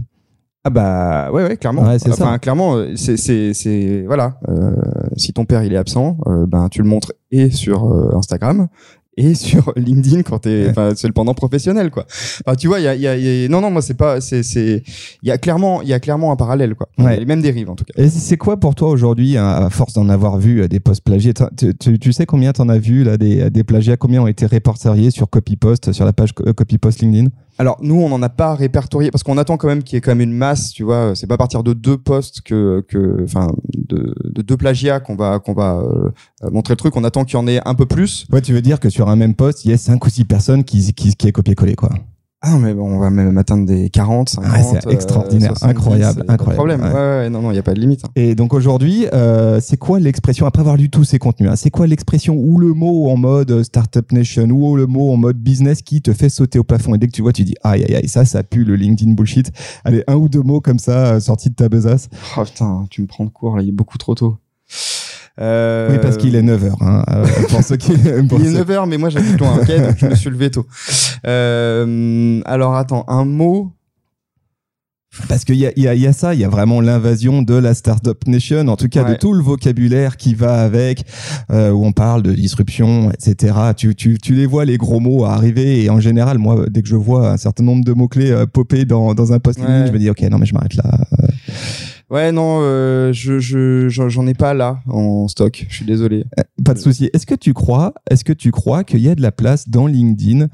Ah 0.66 0.70
bah 0.70 1.30
ouais 1.34 1.44
ouais 1.44 1.58
clairement. 1.58 1.84
Ouais, 1.84 2.00
c'est 2.00 2.10
enfin 2.10 2.34
ça. 2.34 2.40
clairement 2.40 2.78
c'est 2.96 3.18
c'est 3.18 3.54
c'est 3.54 4.04
voilà 4.06 4.40
euh, 4.48 4.72
si 5.18 5.34
ton 5.34 5.44
père 5.44 5.62
il 5.64 5.74
est 5.74 5.78
absent 5.78 6.18
euh, 6.28 6.46
ben 6.48 6.70
tu 6.70 6.82
le 6.82 6.88
montres 6.88 7.12
et 7.32 7.50
sur 7.50 7.92
euh, 7.92 8.16
Instagram 8.16 8.70
et 9.18 9.34
sur 9.36 9.74
LinkedIn 9.76 10.24
quand 10.24 10.40
t'es 10.40 10.68
enfin 10.70 10.92
c'est 10.96 11.08
le 11.08 11.14
pendant 11.14 11.34
professionnel 11.34 11.90
quoi. 11.92 12.06
Enfin 12.46 12.56
tu 12.56 12.68
vois 12.68 12.80
il 12.80 12.84
y 12.84 12.88
a, 12.88 12.96
y, 12.96 13.08
a, 13.08 13.16
y 13.18 13.46
a- 13.46 13.48
non 13.50 13.62
non 13.62 13.70
moi 13.72 13.82
c'est 13.82 13.94
pas 13.94 14.22
c'est 14.22 14.44
c'est 14.44 14.84
il 15.22 15.28
y 15.30 15.32
a 15.32 15.38
clairement 15.38 15.82
il 15.82 15.88
y 15.88 15.94
a 15.94 16.00
clairement 16.00 16.32
un 16.32 16.36
parallèle 16.36 16.76
quoi. 16.76 16.90
Ouais. 16.98 17.20
Les 17.20 17.26
mêmes 17.26 17.42
dérives 17.42 17.70
en 17.70 17.76
tout 17.76 17.86
cas. 17.86 17.94
Et 18.02 18.10
c'est 18.10 18.38
quoi 18.38 18.58
pour 18.60 18.76
toi 18.76 18.90
aujourd'hui, 18.90 19.38
à 19.38 19.70
force 19.70 19.94
d'en 19.94 20.10
avoir 20.10 20.38
vu 20.38 20.62
euh, 20.62 20.68
des 20.68 20.80
posts 20.80 21.04
plagiés 21.04 21.34
tu, 21.58 21.74
tu- 21.76 22.00
tu 22.00 22.14
sais 22.14 22.26
combien 22.26 22.54
t'en 22.54 22.70
as 22.70 22.78
vu 22.78 23.04
là 23.04 23.18
des, 23.18 23.50
des 23.50 23.64
plagiats? 23.64 23.98
Combien 23.98 24.22
ont 24.24 24.28
été 24.28 24.46
répertoriés 24.46 25.12
sur 25.12 25.30
CopyPost, 25.30 25.92
sur 25.92 26.06
la 26.06 26.14
page 26.14 26.32
euh, 26.46 26.54
CopyPost 26.54 27.02
LinkedIn? 27.02 27.30
Alors 27.58 27.78
nous 27.82 27.96
on 27.96 28.10
n'en 28.10 28.22
a 28.22 28.30
pas 28.30 28.56
répertorié 28.56 29.12
parce 29.12 29.24
qu'on 29.24 29.38
attend 29.38 29.58
quand 29.58 29.68
même 29.68 29.84
qu'il 29.84 29.96
y 29.96 29.98
ait 29.98 30.02
quand 30.02 30.12
même 30.12 30.22
une 30.22 30.34
masse, 30.36 30.72
tu 30.72 30.84
vois, 30.84 31.16
c'est 31.16 31.28
pas 31.28 31.36
à 31.36 31.38
partir 31.38 31.64
de 31.64 31.74
deux 31.74 31.98
posts 31.98 32.42
que 32.42 32.84
que 32.88 33.24
enfin 33.24 33.48
de, 33.76 34.16
de 34.24 34.42
deux 34.42 34.58
plagiats 34.58 35.00
qu'on 35.00 35.16
va 35.16 35.40
qu'on 35.40 35.54
va 35.54 35.78
euh, 35.78 36.50
montrer 36.52 36.74
le 36.74 36.78
truc, 36.78 36.96
on 36.96 37.04
attend 37.04 37.26
qu'il 37.26 37.36
y 37.36 37.42
en 37.42 37.48
ait 37.48 37.62
un 37.66 37.76
peu 37.76 37.86
plus. 37.86 38.26
Ouais, 38.32 38.42
tu 38.42 38.54
veux 38.54 38.62
dire 38.62 38.80
que 38.80 38.90
sur 38.90 39.10
un 39.10 39.16
même 39.16 39.36
post, 39.36 39.66
il 39.66 39.72
y 39.72 39.74
a 39.74 39.78
cinq 39.78 40.06
ou 40.06 40.10
six 40.10 40.26
personnes 40.26 40.64
qui, 40.64 40.94
qui, 40.94 41.16
qui 41.16 41.28
est 41.28 41.32
copié-collé, 41.32 41.76
quoi. 41.76 41.90
Ah 42.46 42.58
mais 42.60 42.74
bon, 42.74 42.96
on 42.96 43.00
va 43.00 43.10
même 43.10 43.38
atteindre 43.38 43.66
des 43.66 43.90
40, 43.90 44.28
50. 44.28 44.52
Ouais, 44.52 44.64
c'est 44.82 44.92
extraordinaire, 44.92 45.58
70, 45.58 45.70
incroyable, 45.70 46.20
y 46.20 46.22
a 46.22 46.26
pas 46.26 46.28
de 46.28 46.42
incroyable, 46.42 46.56
problème. 46.56 46.82
ouais. 46.82 46.88
Ouais. 46.88 47.18
ouais, 47.24 47.30
non, 47.30 47.42
non, 47.42 47.52
il 47.52 47.54
n'y 47.54 47.60
a 47.60 47.64
pas 47.64 47.74
de 47.74 47.80
limite. 47.80 48.04
hein. 48.04 48.10
Et 48.18 48.36
donc 48.36 48.54
aujourd'hui, 48.54 49.08
euh, 49.14 49.62
c'est 49.62 49.78
quoi 49.78 49.98
l'expression, 50.02 50.46
après 50.46 50.60
avoir 50.60 50.76
lu 50.76 50.90
tous 50.90 51.06
ces 51.06 51.20
contenus, 51.20 51.50
hein, 51.50 51.56
c'est 51.56 51.70
quoi 51.70 51.88
l'expression 51.88 52.36
ou 52.36 52.60
le 52.60 52.74
mot 52.74 53.10
en 53.10 53.16
mode 53.16 53.50
euh, 53.52 53.64
Startup 53.64 54.12
Nation 54.12 54.44
ou 54.52 54.76
le 54.76 54.88
mot 54.88 55.14
en 55.14 55.16
mode 55.16 55.38
business 55.38 55.82
qui 55.82 56.02
te 56.02 56.12
fait 56.12 56.28
sauter 56.28 56.60
au 56.60 56.66
plafond? 56.66 56.94
Et 56.96 56.98
dès 56.98 57.08
que 57.08 57.14
tu 57.14 57.22
vois, 57.22 57.32
tu 57.32 57.46
dis 57.46 57.56
aïe 57.64 57.86
aïe 57.86 57.96
aïe, 57.96 58.10
ça, 58.10 58.26
ça 58.26 58.44
pue 58.44 58.66
le 58.66 58.76
LinkedIn 58.76 59.14
bullshit. 59.14 59.50
Allez, 59.86 60.04
un 60.08 60.16
ou 60.16 60.28
deux 60.28 60.42
mots 60.42 60.60
comme 60.60 60.80
ça 60.80 61.14
euh, 61.14 61.20
sortis 61.22 61.50
de 61.50 61.56
ta 61.56 61.70
besace. 61.70 62.10
Oh 62.38 62.44
putain, 62.44 62.86
tu 62.90 63.04
me 63.04 63.08
prends 63.08 63.24
de 63.24 63.30
court, 63.30 63.56
là, 63.56 63.64
il 63.64 63.70
est 63.70 63.72
beaucoup 63.72 63.98
trop 63.98 64.16
tôt. 64.16 64.36
Euh... 65.42 65.90
Oui, 65.92 65.98
parce 66.02 66.18
qu'il 66.18 66.36
est 66.36 66.44
9h. 66.44 66.74
Hein, 66.82 67.04
euh, 67.10 67.26
pour 67.50 67.64
ceux 67.64 67.76
qui. 67.78 67.92
pour 68.30 68.40
Il 68.40 68.48
est 68.48 68.52
ceux- 68.52 68.64
9h, 68.64 68.88
mais 68.88 68.98
moi 68.98 69.10
j'habite 69.10 69.40
loin, 69.40 69.58
ok 69.58 69.68
Donc 69.68 69.98
je 69.98 70.06
me 70.06 70.16
suis 70.16 70.30
levé 70.30 70.52
tôt. 70.52 70.68
Euh, 71.26 72.42
alors 72.46 72.76
attends, 72.76 73.04
un 73.08 73.26
mot. 73.26 73.72
Parce 75.30 75.46
qu'il 75.46 75.58
y 75.58 75.68
a, 75.68 75.72
il 75.76 75.84
y, 75.84 75.88
a, 75.88 75.94
il 75.94 76.02
y 76.02 76.08
a 76.08 76.14
ça, 76.14 76.34
il 76.34 76.40
y 76.40 76.44
a 76.44 76.50
vraiment 76.50 76.82
l'invasion 76.82 77.44
de 77.44 77.54
la 77.54 77.76
Startup 77.76 78.18
Nation, 78.26 78.68
en 78.68 78.76
tout 78.76 78.88
cas 78.90 79.04
de 79.04 79.14
tout 79.14 79.34
le 79.34 79.44
vocabulaire 79.44 80.18
qui 80.18 80.34
va 80.34 80.56
avec, 80.64 81.04
euh, 81.52 81.70
où 81.70 81.86
on 81.86 81.92
parle 81.92 82.24
de 82.24 82.32
disruption, 82.34 83.12
etc. 83.12 83.54
Tu, 83.78 83.94
tu, 83.94 84.18
tu 84.18 84.34
les 84.34 84.48
vois, 84.48 84.66
les 84.66 84.78
gros 84.78 85.00
mots 85.00 85.24
arriver, 85.26 85.84
et 85.84 85.92
en 85.92 86.00
général, 86.00 86.40
moi, 86.40 86.66
dès 86.68 86.82
que 86.82 86.88
je 86.88 86.96
vois 86.96 87.30
un 87.30 87.38
certain 87.38 87.64
nombre 87.64 87.86
de 87.86 87.94
mots-clés 87.94 88.32
euh, 88.32 88.48
popper 88.48 88.86
dans, 88.86 89.14
dans 89.14 89.34
un 89.34 89.38
post 89.40 89.60
Ouais. 89.60 89.86
Je 89.86 89.92
me 89.92 90.00
dis, 90.00 90.10
ok, 90.10 90.20
non, 90.32 90.40
mais 90.40 90.48
je 90.48 90.54
m'arrête 90.56 90.74
là. 90.76 90.84
Ouais, 92.10 92.32
non, 92.32 92.60
euh, 92.62 93.12
je, 93.14 93.40
je, 93.40 93.90
j'en 93.90 94.28
ai 94.28 94.34
pas 94.34 94.54
là 94.54 94.80
en 94.88 95.28
stock. 95.28 95.66
Je 95.70 95.76
suis 95.76 95.86
désolé. 95.86 96.26
Pas 96.64 96.74
de 96.74 96.80
souci. 96.80 97.10
Est-ce 97.14 97.26
que 97.26 97.36
tu 97.36 97.54
crois, 97.54 97.94
est-ce 98.10 98.24
que 98.24 98.34
tu 98.34 98.52
crois 98.52 98.84
qu'il 98.84 99.00
y 99.00 99.10
a 99.10 99.16
de 99.16 99.22
la 99.22 99.32
place 99.32 99.70
dans 99.70 99.88
LinkedIn 99.88 100.48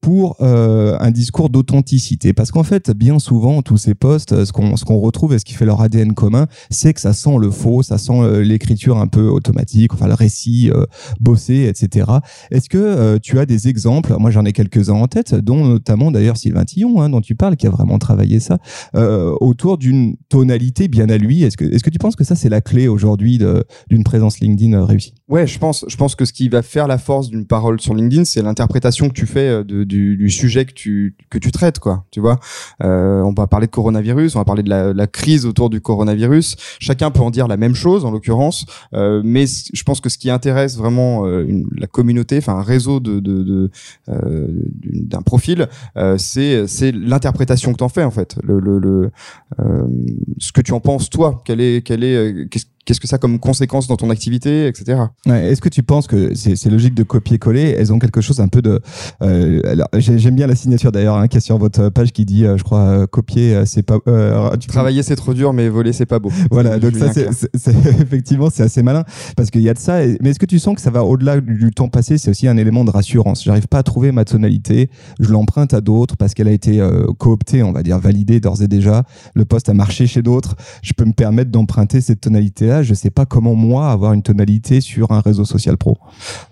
pour 0.00 0.36
euh, 0.40 0.96
un 1.00 1.10
discours 1.10 1.48
d'authenticité? 1.50 2.32
Parce 2.32 2.50
qu'en 2.50 2.62
fait, 2.62 2.90
bien 2.90 3.18
souvent, 3.18 3.62
tous 3.62 3.78
ces 3.78 3.94
posts, 3.94 4.44
ce 4.44 4.52
qu'on 4.52 4.76
ce 4.76 4.84
qu'on 4.84 4.98
retrouve 4.98 5.34
et 5.34 5.38
ce 5.38 5.44
qui 5.44 5.54
fait 5.54 5.64
leur 5.64 5.80
ADN 5.80 6.14
commun, 6.14 6.46
c'est 6.70 6.92
que 6.92 7.00
ça 7.00 7.12
sent 7.12 7.36
le 7.40 7.50
faux, 7.50 7.82
ça 7.82 7.98
sent 7.98 8.20
euh, 8.20 8.42
l'écriture 8.42 8.98
un 8.98 9.06
peu 9.06 9.28
automatique, 9.28 9.94
enfin 9.94 10.08
le 10.08 10.14
récit 10.14 10.70
euh, 10.70 10.84
bossé, 11.20 11.66
etc. 11.68 12.06
Est-ce 12.50 12.68
que 12.68 12.78
euh, 12.78 13.18
tu 13.20 13.38
as 13.38 13.46
des 13.46 13.68
exemples 13.68 14.14
Moi, 14.18 14.30
j'en 14.30 14.44
ai 14.44 14.52
quelques-uns 14.52 14.94
en 14.94 15.06
tête, 15.06 15.34
dont 15.34 15.64
notamment 15.64 16.10
d'ailleurs 16.10 16.36
Sylvain 16.36 16.64
Tillon, 16.64 17.00
hein, 17.00 17.10
dont 17.10 17.20
tu 17.20 17.34
parles, 17.34 17.56
qui 17.56 17.66
a 17.66 17.70
vraiment 17.70 17.98
travaillé 17.98 18.40
ça 18.40 18.58
euh, 18.94 19.34
autour 19.40 19.78
d'une 19.78 20.16
tonalité 20.28 20.88
bien 20.88 21.05
à 21.10 21.18
lui. 21.18 21.42
Est-ce 21.42 21.56
que 21.56 21.64
est-ce 21.64 21.84
que 21.84 21.90
tu 21.90 21.98
penses 21.98 22.16
que 22.16 22.24
ça 22.24 22.34
c'est 22.34 22.48
la 22.48 22.60
clé 22.60 22.88
aujourd'hui 22.88 23.38
d'une 23.38 24.04
présence 24.04 24.40
LinkedIn 24.40 24.74
euh, 24.74 24.84
réussie? 24.84 25.14
Ouais, 25.28 25.44
je 25.44 25.58
pense, 25.58 25.84
je 25.88 25.96
pense 25.96 26.14
que 26.14 26.24
ce 26.24 26.32
qui 26.32 26.48
va 26.48 26.62
faire 26.62 26.86
la 26.86 26.98
force 26.98 27.30
d'une 27.30 27.46
parole 27.48 27.80
sur 27.80 27.94
LinkedIn, 27.94 28.24
c'est 28.24 28.42
l'interprétation 28.42 29.08
que 29.08 29.12
tu 29.12 29.26
fais 29.26 29.48
euh, 29.48 29.64
de, 29.64 29.82
du, 29.82 30.16
du 30.16 30.30
sujet 30.30 30.64
que 30.66 30.72
tu 30.72 31.16
que 31.30 31.38
tu 31.38 31.50
traites, 31.50 31.80
quoi. 31.80 32.04
Tu 32.12 32.20
vois, 32.20 32.38
euh, 32.84 33.22
on 33.22 33.32
va 33.32 33.48
parler 33.48 33.66
de 33.66 33.72
coronavirus, 33.72 34.36
on 34.36 34.38
va 34.38 34.44
parler 34.44 34.62
de 34.62 34.70
la, 34.70 34.92
la 34.92 35.06
crise 35.08 35.44
autour 35.44 35.68
du 35.68 35.80
coronavirus. 35.80 36.54
Chacun 36.78 37.10
peut 37.10 37.22
en 37.22 37.30
dire 37.30 37.48
la 37.48 37.56
même 37.56 37.74
chose, 37.74 38.04
en 38.04 38.12
l'occurrence, 38.12 38.66
euh, 38.94 39.20
mais 39.24 39.46
je 39.46 39.82
pense 39.82 40.00
que 40.00 40.08
ce 40.08 40.16
qui 40.16 40.30
intéresse 40.30 40.76
vraiment 40.76 41.26
euh, 41.26 41.44
une- 41.44 41.66
la 41.76 41.88
communauté, 41.88 42.38
enfin 42.38 42.58
un 42.58 42.62
réseau 42.62 43.00
de 43.00 43.18
de, 43.18 43.42
de, 43.42 43.70
euh, 44.08 44.46
d'un 44.84 45.22
profil, 45.22 45.66
euh, 45.96 46.16
c'est 46.18 46.68
c'est 46.68 46.92
l'interprétation 46.92 47.72
que 47.72 47.78
t'en 47.78 47.88
fais 47.88 48.04
en 48.04 48.12
fait, 48.12 48.36
le, 48.44 48.60
le, 48.60 48.78
le 48.78 49.10
ce 50.38 50.52
que 50.52 50.60
tu 50.60 50.72
en 50.72 50.78
penses 50.80 51.10
toi, 51.10 51.42
quel 51.44 51.60
est 51.60 51.82
quel 51.84 52.04
est 52.04 52.46
qu'est-ce 52.86 53.00
que 53.00 53.06
ça 53.08 53.16
a 53.16 53.18
comme 53.18 53.38
conséquence 53.38 53.86
dans 53.88 53.96
ton 53.96 54.08
activité, 54.08 54.66
etc. 54.68 54.98
Ouais, 55.26 55.50
Est-ce 55.50 55.60
que 55.60 55.68
tu 55.68 55.82
penses 55.82 56.06
que 56.06 56.34
c'est 56.34 56.56
c'est 56.56 56.70
logique 56.70 56.94
de 56.94 57.02
copier-coller? 57.02 57.74
Elles 57.78 57.92
ont 57.92 57.98
quelque 57.98 58.20
chose 58.22 58.40
un 58.40 58.48
peu 58.48 58.62
de. 58.62 58.80
euh, 59.22 59.60
alors, 59.64 59.88
J'aime 59.98 60.36
bien 60.36 60.46
la 60.46 60.54
signature 60.54 60.92
d'ailleurs 60.92 61.16
hein, 61.16 61.28
qui 61.28 61.36
est 61.36 61.40
sur 61.40 61.58
votre 61.58 61.88
page 61.90 62.12
qui 62.12 62.24
dit, 62.24 62.46
euh, 62.46 62.56
je 62.56 62.62
crois, 62.64 62.80
euh, 62.80 63.06
copier, 63.06 63.54
euh, 63.54 63.64
c'est 63.66 63.82
pas. 63.82 63.98
euh, 64.08 64.56
Travailler 64.68 65.02
c'est 65.02 65.16
trop 65.16 65.34
dur, 65.34 65.52
mais 65.52 65.68
voler 65.68 65.92
c'est 65.92 66.06
pas 66.06 66.18
beau. 66.18 66.30
Voilà, 66.50 66.78
donc 66.78 66.96
ça, 66.96 67.12
c'est, 67.12 67.28
effectivement, 68.00 68.48
c'est 68.50 68.62
assez 68.62 68.82
malin 68.82 69.04
parce 69.36 69.50
qu'il 69.50 69.60
y 69.62 69.68
a 69.68 69.74
de 69.74 69.78
ça. 69.78 69.98
mais 70.22 70.30
est-ce 70.30 70.38
que 70.38 70.46
tu 70.46 70.58
sens 70.58 70.74
que 70.76 70.80
ça 70.80 70.90
va 70.90 71.04
au-delà 71.04 71.40
du, 71.40 71.70
temps 71.72 71.88
passé? 71.88 72.16
C'est 72.18 72.30
aussi 72.30 72.46
un 72.48 72.56
élément 72.56 72.84
de 72.84 72.90
rassurance. 72.90 73.42
J'arrive 73.44 73.66
pas 73.66 73.78
à 73.78 73.82
trouver 73.82 74.12
ma 74.12 74.24
tonalité, 74.24 74.88
je 75.20 75.30
l'emprunte 75.30 75.74
à 75.74 75.80
d'autres 75.80 76.16
parce 76.16 76.32
qu'elle 76.34 76.48
a 76.48 76.52
été 76.52 76.80
cooptée, 77.18 77.62
on 77.62 77.72
va 77.72 77.82
dire 77.82 77.98
validée 77.98 78.40
d'ores 78.40 78.62
et 78.62 78.68
déjà. 78.68 79.02
Le 79.34 79.44
poste 79.44 79.68
a 79.68 79.74
marché 79.74 80.06
chez 80.06 80.22
d'autres. 80.22 80.54
Je 80.82 80.92
peux 80.92 81.04
me 81.04 81.12
permettre 81.12 81.50
d'emprunter 81.50 82.00
cette 82.00 82.20
tonalité-là. 82.20 82.75
Je 82.82 82.94
sais 82.94 83.10
pas 83.10 83.26
comment 83.26 83.54
moi 83.54 83.90
avoir 83.90 84.12
une 84.12 84.22
tonalité 84.22 84.80
sur 84.80 85.12
un 85.12 85.20
réseau 85.20 85.44
social 85.44 85.76
pro. 85.76 85.98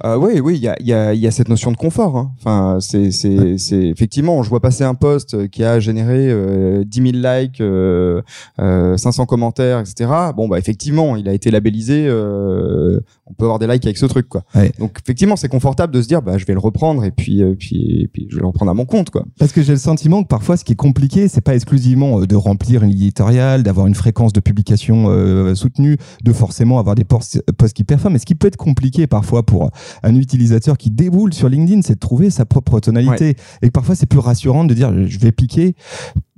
Euh, 0.05 0.17
oui, 0.17 0.41
oui, 0.41 0.57
il 0.57 0.63
y 0.63 0.69
a, 0.69 0.77
il 0.81 0.87
y, 0.87 0.93
a, 0.93 1.15
il 1.15 1.21
y 1.21 1.27
a 1.27 1.31
cette 1.31 1.49
notion 1.49 1.71
de 1.73 1.77
confort. 1.77 2.17
Hein. 2.17 2.33
Enfin, 2.39 2.79
c'est, 2.81 3.11
c'est, 3.11 3.59
c'est 3.59 3.83
effectivement, 3.89 4.43
je 4.43 4.51
vois 4.51 4.61
passer 4.61 4.85
un 4.85 4.95
post 4.95 5.49
qui 5.49 5.65
a 5.65 5.81
généré 5.81 6.31
euh, 6.31 6.85
10 6.85 7.13
000 7.13 7.25
likes, 7.25 7.61
euh, 7.61 8.23
euh, 8.61 8.97
500 8.97 9.27
commentaires, 9.27 9.81
etc. 9.81 10.11
Bon, 10.37 10.49
bah 10.49 10.59
effectivement, 10.59 11.17
il 11.17 11.29
a 11.29 11.33
été 11.33 11.51
labellisé. 11.51 12.07
euh, 12.09 13.01
on 13.27 13.33
peut 13.33 13.45
avoir 13.45 13.59
des 13.59 13.67
likes 13.67 13.85
avec 13.87 13.97
ce 13.97 14.07
truc, 14.07 14.29
quoi. 14.29 14.45
Ouais. 14.55 14.73
Donc 14.79 14.99
effectivement, 15.03 15.37
c'est 15.37 15.49
confortable 15.49 15.93
de 15.95 16.03
se 16.03 16.09
dire, 16.09 16.21
bah 16.23 16.37
je 16.39 16.45
vais 16.45 16.53
le 16.53 16.59
reprendre 16.59 17.05
et 17.05 17.11
puis, 17.11 17.43
euh, 17.43 17.55
puis, 17.59 18.03
et 18.03 18.09
puis 18.09 18.27
je 18.31 18.37
vais 18.37 18.43
le 18.43 18.47
reprendre 18.49 18.71
à 18.71 18.75
mon 18.75 18.85
compte, 18.85 19.11
quoi. 19.11 19.25
Parce 19.39 19.53
que 19.53 19.63
j'ai 19.63 19.73
le 19.73 19.79
sentiment 19.79 20.23
que 20.23 20.29
parfois, 20.29 20.57
ce 20.57 20.65
qui 20.65 20.73
est 20.73 20.77
compliqué, 20.77 21.29
c'est 21.29 21.41
pas 21.41 21.55
exclusivement 21.55 22.21
euh, 22.21 22.27
de 22.27 22.37
remplir 22.37 22.83
une 22.83 22.91
ligne 22.91 23.03
éditoriale, 23.03 23.63
d'avoir 23.63 23.87
une 23.87 23.95
fréquence 23.95 24.33
de 24.33 24.41
publication 24.41 25.07
euh, 25.09 25.55
soutenue, 25.55 25.97
de 26.23 26.33
forcément 26.33 26.79
avoir 26.79 26.95
des 26.95 27.05
posts 27.05 27.43
posts 27.53 27.77
qui 27.77 27.85
performent. 27.85 28.15
Mais 28.15 28.19
ce 28.19 28.27
qui 28.27 28.35
peut 28.35 28.47
être 28.47 28.57
compliqué 28.57 29.07
parfois 29.07 29.45
pour 29.45 29.71
un 30.03 30.15
utilisateur 30.15 30.77
qui 30.79 30.91
déboule 30.91 31.33
sur 31.35 31.49
LinkedIn, 31.49 31.83
c'est 31.83 31.95
de 31.95 32.01
trouver 32.01 32.31
sa 32.31 32.45
propre 32.45 32.81
tonalité. 32.81 33.37
Et 33.63 33.71
parfois, 33.71 33.95
c'est 33.95 34.07
plus 34.07 34.19
rassurant 34.19 34.65
de 34.65 34.75
dire, 34.75 34.93
je 35.07 35.19
vais 35.19 35.33
piquer. 35.33 35.75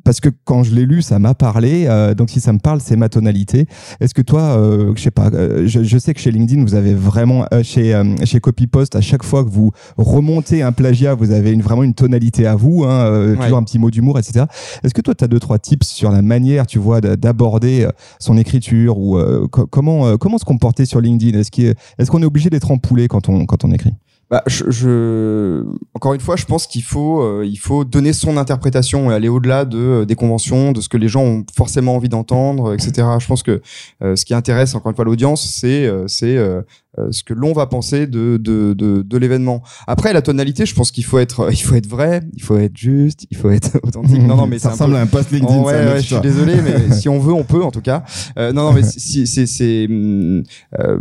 Parce 0.07 0.21
que 0.21 0.29
quand 0.45 0.63
je 0.63 0.73
l'ai 0.75 0.87
lu, 0.87 1.03
ça 1.03 1.19
m'a 1.19 1.35
parlé. 1.35 1.85
euh, 1.89 2.15
donc 2.15 2.31
si 2.31 2.41
ça 2.41 2.53
me 2.53 2.59
parle, 2.61 2.81
c'est 2.81 2.97
ma 2.97 3.09
tonalité. 3.11 3.67
Est-ce 4.01 4.15
que 4.15 4.23
toi, 4.23 4.41
euh, 4.57 4.93
je 4.97 5.03
sais 5.03 5.11
pas, 5.11 5.31
euh, 5.35 5.67
je, 5.67 5.83
je 5.83 5.99
sais 5.99 6.15
que 6.15 6.21
chez 6.21 6.31
LinkedIn, 6.31 6.63
vous 6.63 6.75
avez 6.77 6.95
vraiment 6.95 7.45
euh, 7.53 7.63
chez 7.65 7.93
euh, 7.95 8.15
chez 8.25 8.39
CopyPost, 8.41 8.95
à 8.97 9.01
chaque 9.01 9.25
fois 9.25 9.45
que 9.45 9.51
vous 9.51 9.73
remontez 9.99 10.63
un 10.63 10.73
plagiat, 10.73 11.15
vous 11.15 11.33
avez 11.33 11.51
une, 11.53 11.61
vraiment 11.61 11.83
une 11.83 11.93
tonalité 11.95 12.47
à 12.47 12.55
vous, 12.55 12.85
hein, 12.85 13.05
euh, 13.07 13.35
Ouais. 13.35 13.43
toujours 13.43 13.59
un 13.59 13.65
petit 13.65 13.79
mot 13.81 13.91
d'humour, 13.91 14.19
etc. 14.19 14.45
Est-ce 14.85 14.95
que 14.95 15.01
toi, 15.03 15.15
tu 15.15 15.25
as 15.25 15.29
deux 15.29 15.41
trois 15.41 15.59
tips 15.59 15.89
sur 15.89 16.11
la 16.13 16.23
manière, 16.23 16.67
tu 16.69 16.79
vois, 16.79 17.01
d'aborder 17.01 17.89
son 18.21 18.39
écriture 18.39 18.99
ou 18.99 19.19
euh, 19.19 19.49
co- 19.49 19.67
comment 19.67 20.07
euh, 20.07 20.17
comment 20.17 20.39
se 20.39 20.45
comporter 20.45 20.87
sur 20.87 21.01
LinkedIn? 21.01 21.37
Est-ce 21.39 21.51
qu'il 21.51 21.65
est- 21.67 21.77
est-ce 21.99 22.11
qu'on 22.13 22.23
est 22.23 22.27
obligé 22.27 22.49
d'être 22.49 22.71
empoulé 22.71 23.09
quand 23.09 23.29
on 23.29 23.45
quand 23.45 23.65
on 23.65 23.73
écrit? 23.73 23.93
Bah, 24.29 24.43
je, 24.49 24.65
je- 24.71 25.63
encore 25.95 26.13
une 26.15 26.21
fois, 26.21 26.35
je 26.35 26.45
pense 26.47 26.67
qu'il 26.67 26.83
faut, 26.83 27.21
euh, 27.23 27.45
il 27.47 27.57
faut 27.59 27.85
donner 27.85 28.13
son 28.13 28.37
interprétation 28.37 29.09
et 29.11 29.15
aller 29.15 29.29
au-delà 29.29 29.65
de 29.65 29.79
euh, 29.79 30.05
des 30.05 30.17
conventions, 30.17 30.73
de 30.73 30.81
ce 30.81 30.89
que 30.89 30.97
les 30.97 31.07
gens 31.09 31.23
ont 31.23 31.45
forcément 31.57 31.95
envie 31.95 32.09
d'entendre, 32.09 32.75
etc. 32.75 33.07
Je 33.21 33.27
pense 33.29 33.45
que 33.45 33.61
euh, 34.03 34.17
ce 34.17 34.25
qui 34.25 34.35
intéresse 34.35 34.75
encore 34.75 34.91
une 34.91 34.97
fois 34.97 35.05
l'audience, 35.05 35.49
c'est 35.49 35.87
euh, 35.87 36.09
c'est 36.09 36.37
euh, 36.37 36.61
euh, 36.99 37.07
ce 37.13 37.23
que 37.23 37.35
l'on 37.35 37.53
va 37.53 37.67
penser 37.67 38.09
de 38.09 38.37
de 38.37 38.73
de, 38.73 39.03
de 39.03 39.17
l'événement. 39.19 39.63
Après, 39.87 40.13
la 40.13 40.23
tonalité, 40.23 40.67
je 40.67 40.75
pense 40.75 40.91
qu'il 40.91 41.05
faut 41.05 41.21
être, 41.21 41.49
il 41.53 41.63
faut 41.63 41.77
être 41.77 41.87
vrai, 41.87 42.23
il 42.35 42.43
faut 42.43 42.57
être 42.57 42.77
juste, 42.77 43.27
il 43.31 43.37
faut 43.37 43.51
être 43.51 43.79
authentique. 43.85 44.23
Non, 44.23 44.35
non, 44.37 44.47
mais 44.49 44.59
ça 44.59 44.71
peu- 44.71 44.73
ressemble 44.75 44.97
à 44.97 45.03
un 45.03 45.07
post 45.07 45.31
LinkedIn. 45.31 45.61
Oh, 45.61 45.67
ouais, 45.67 45.73
ouais, 45.87 46.01
je 46.03 46.07
suis 46.07 46.21
désolé, 46.21 46.57
mais 46.65 46.91
si 46.97 47.09
on 47.09 47.21
veut, 47.21 47.33
on 47.33 47.45
peut 47.45 47.63
en 47.63 47.71
tout 47.71 47.81
cas. 47.81 48.03
Euh, 48.41 48.53
non, 48.53 48.65
non, 48.65 48.73
mais 48.73 48.83
si, 48.83 49.27
c'est, 49.29 49.47
c'est, 49.47 49.87
euh, 49.89 50.99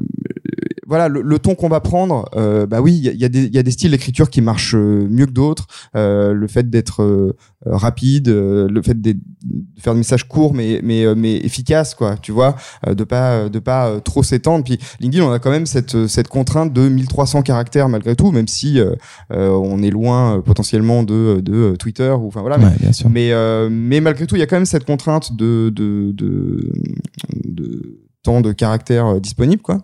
voilà, 0.87 1.07
le, 1.07 1.21
le 1.23 1.39
ton 1.39 1.55
qu'on 1.55 1.69
va 1.69 1.79
prendre, 1.79 2.29
euh, 2.35 2.67
bah 2.67 2.79
oui, 2.81 3.09
y 3.19 3.25
a, 3.25 3.27
il 3.27 3.33
y, 3.33 3.39
a 3.39 3.47
des- 3.47 3.47
y 3.47 3.57
a 3.57 3.63
des 3.63 3.71
styles 3.71 3.91
d'écriture 3.91 4.29
qui 4.29 4.41
marchent 4.41 4.75
euh, 4.75 5.07
mieux 5.09 5.25
que 5.25 5.31
d'autres. 5.31 5.67
Euh, 5.95 6.33
le 6.33 6.47
fait 6.47 6.69
d'être 6.69 7.01
euh, 7.03 7.35
rapide, 7.65 8.27
euh, 8.29 8.67
le 8.69 8.81
fait 8.81 8.99
de 8.99 9.15
faire 9.79 9.93
des 9.93 9.99
messages 9.99 10.27
courts 10.27 10.53
mais 10.53 10.79
mais 10.83 11.05
mais 11.15 11.35
efficaces, 11.37 11.95
quoi. 11.95 12.17
Tu 12.17 12.31
vois, 12.31 12.55
de 12.87 13.03
pas 13.03 13.49
de 13.49 13.59
pas 13.59 13.99
trop 14.01 14.23
s'étendre. 14.23 14.63
Puis 14.63 14.77
LinkedIn, 14.99 15.23
on 15.23 15.31
a 15.31 15.39
quand 15.39 15.51
même 15.51 15.65
cette 15.65 16.07
cette 16.07 16.27
contrainte 16.27 16.73
de 16.73 16.87
1300 16.89 17.41
caractères 17.41 17.89
malgré 17.89 18.15
tout, 18.15 18.31
même 18.31 18.47
si 18.47 18.79
on 19.31 19.81
est 19.83 19.89
loin 19.91 20.41
potentiellement 20.41 21.03
de 21.03 21.41
de 21.41 21.75
Twitter 21.77 22.11
ou 22.19 22.27
enfin 22.27 22.41
voilà. 22.41 22.57
mais- 22.57 22.65
Ouais, 22.65 22.71
bien 22.79 22.91
sûr. 22.91 23.09
mais, 23.09 23.31
mais 23.69 24.01
malgré 24.01 24.25
tout, 24.27 24.35
il 24.35 24.39
y 24.39 24.41
a 24.43 24.47
quand 24.47 24.55
même 24.55 24.65
cette 24.65 24.85
contrainte 24.85 25.35
de, 25.35 25.69
de, 25.75 26.11
de, 26.13 26.71
de 27.45 27.99
temps 28.23 28.41
de 28.41 28.51
caractère 28.51 29.05
euh, 29.05 29.19
disponible, 29.19 29.61
quoi. 29.61 29.81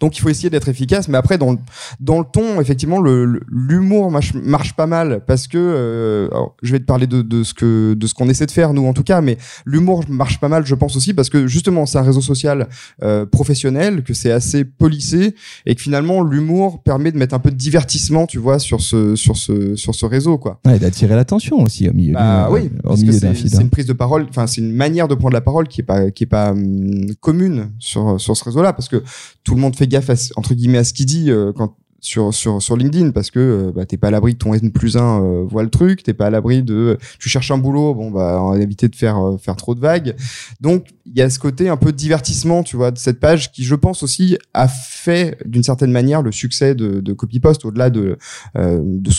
Donc 0.00 0.16
il 0.16 0.20
faut 0.20 0.28
essayer 0.30 0.50
d'être 0.50 0.68
efficace, 0.68 1.08
mais 1.08 1.18
après 1.18 1.38
dans 1.38 1.52
le, 1.52 1.58
dans 2.00 2.18
le 2.18 2.24
ton, 2.32 2.60
effectivement, 2.60 3.00
le- 3.00 3.24
le- 3.26 3.40
l'humour 3.50 4.10
marche, 4.10 4.32
marche 4.34 4.74
pas 4.74 4.86
mal 4.86 5.22
parce 5.26 5.46
que 5.46 5.58
euh, 5.58 6.28
alors, 6.32 6.56
je 6.62 6.72
vais 6.72 6.80
te 6.80 6.84
parler 6.84 7.06
de, 7.06 7.22
de 7.22 7.42
ce 7.44 7.54
que 7.54 7.94
de 7.94 8.06
ce 8.06 8.14
qu'on 8.14 8.28
essaie 8.28 8.46
de 8.46 8.50
faire 8.50 8.72
nous 8.72 8.86
en 8.86 8.92
tout 8.92 9.02
cas, 9.02 9.20
mais 9.20 9.36
l'humour 9.66 10.04
marche 10.08 10.40
pas 10.40 10.48
mal, 10.48 10.64
je 10.66 10.74
pense 10.74 10.96
aussi 10.96 11.14
parce 11.14 11.28
que 11.28 11.46
justement 11.46 11.86
c'est 11.86 11.98
un 11.98 12.02
réseau 12.02 12.20
social 12.22 12.68
euh, 13.02 13.26
professionnel, 13.26 14.02
que 14.02 14.14
c'est 14.14 14.30
assez 14.32 14.64
policé 14.64 15.34
et 15.66 15.74
que 15.74 15.82
finalement 15.82 16.22
l'humour 16.22 16.82
permet 16.82 17.12
de 17.12 17.18
mettre 17.18 17.34
un 17.34 17.38
peu 17.38 17.50
de 17.50 17.56
divertissement, 17.56 18.26
tu 18.26 18.38
vois, 18.38 18.58
sur 18.58 18.80
ce 18.80 19.16
sur 19.16 19.36
ce 19.36 19.76
sur 19.76 19.94
ce 19.94 20.06
réseau, 20.06 20.38
quoi. 20.38 20.60
Ouais, 20.66 20.78
d'attirer 20.78 21.14
l'attention 21.14 21.58
aussi 21.62 21.88
au 21.88 21.92
milieu, 21.92 22.14
Bah 22.14 22.46
du- 22.48 22.54
oui, 22.54 22.70
au 22.84 22.96
milieu 22.96 23.12
d'un 23.20 23.34
c'est 23.34 23.48
c'est 23.48 23.60
une 23.62 23.70
prise 23.70 23.86
de 23.86 23.92
parole, 23.92 24.26
enfin 24.30 24.46
c'est 24.46 24.60
une 24.60 24.72
manière 24.72 25.08
de 25.08 25.14
prendre 25.14 25.34
la 25.34 25.40
parole 25.40 25.68
qui 25.68 25.80
est 25.82 25.84
pas 25.84 26.10
qui 26.10 26.24
est 26.24 26.26
pas 26.26 26.52
hum, 26.52 27.06
commune 27.20 27.70
sur 27.78 28.20
sur 28.20 28.36
ce 28.36 28.44
réseau-là 28.44 28.72
parce 28.72 28.88
que 28.88 29.02
tout 29.44 29.54
le 29.54 29.60
monde 29.60 29.76
fait 29.76 29.86
gaffe 29.90 30.08
à, 30.08 30.14
entre 30.36 30.54
guillemets 30.54 30.78
à 30.78 30.84
ce 30.84 30.94
qu'il 30.94 31.06
dit 31.06 31.30
euh, 31.30 31.52
quand 31.52 31.76
sur 32.00 32.32
sur 32.34 32.62
sur 32.62 32.76
LinkedIn 32.76 33.10
parce 33.10 33.30
que 33.30 33.38
euh, 33.38 33.72
bah, 33.72 33.86
t'es 33.86 33.96
pas 33.96 34.08
à 34.08 34.10
l'abri 34.10 34.32
que 34.32 34.38
ton 34.38 34.54
N 34.54 34.72
plus 34.72 34.96
1 34.96 35.44
voit 35.44 35.62
le 35.62 35.70
truc, 35.70 36.02
t'es 36.02 36.14
pas 36.14 36.26
à 36.26 36.30
l'abri 36.30 36.62
de 36.62 36.98
tu 37.18 37.28
cherches 37.28 37.50
un 37.50 37.58
boulot, 37.58 37.94
bon 37.94 38.10
bah 38.10 38.40
on 38.42 38.52
va 38.52 38.58
éviter 38.58 38.88
de 38.88 38.96
faire 38.96 39.18
euh, 39.18 39.36
faire 39.36 39.56
trop 39.56 39.74
de 39.74 39.80
vagues. 39.80 40.16
Donc 40.60 40.86
il 41.06 41.16
y 41.16 41.22
a 41.22 41.30
ce 41.30 41.38
côté 41.38 41.68
un 41.68 41.76
peu 41.76 41.92
de 41.92 41.96
divertissement, 41.96 42.62
tu 42.62 42.76
vois, 42.76 42.90
de 42.90 42.98
cette 42.98 43.20
page 43.20 43.52
qui 43.52 43.64
je 43.64 43.74
pense 43.74 44.02
aussi 44.02 44.38
a 44.54 44.66
fait 44.68 45.38
d'une 45.46 45.62
certaine 45.62 45.92
manière 45.92 46.22
le 46.22 46.32
succès 46.32 46.74
de 46.74 47.00
de 47.00 47.12
Copypost 47.12 47.64
au-delà 47.64 47.90
de 47.90 48.16
euh, 48.56 48.80
de 48.82 49.10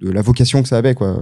de 0.00 0.10
la 0.10 0.22
vocation 0.22 0.62
que 0.62 0.68
ça 0.68 0.78
avait 0.78 0.94
quoi. 0.94 1.18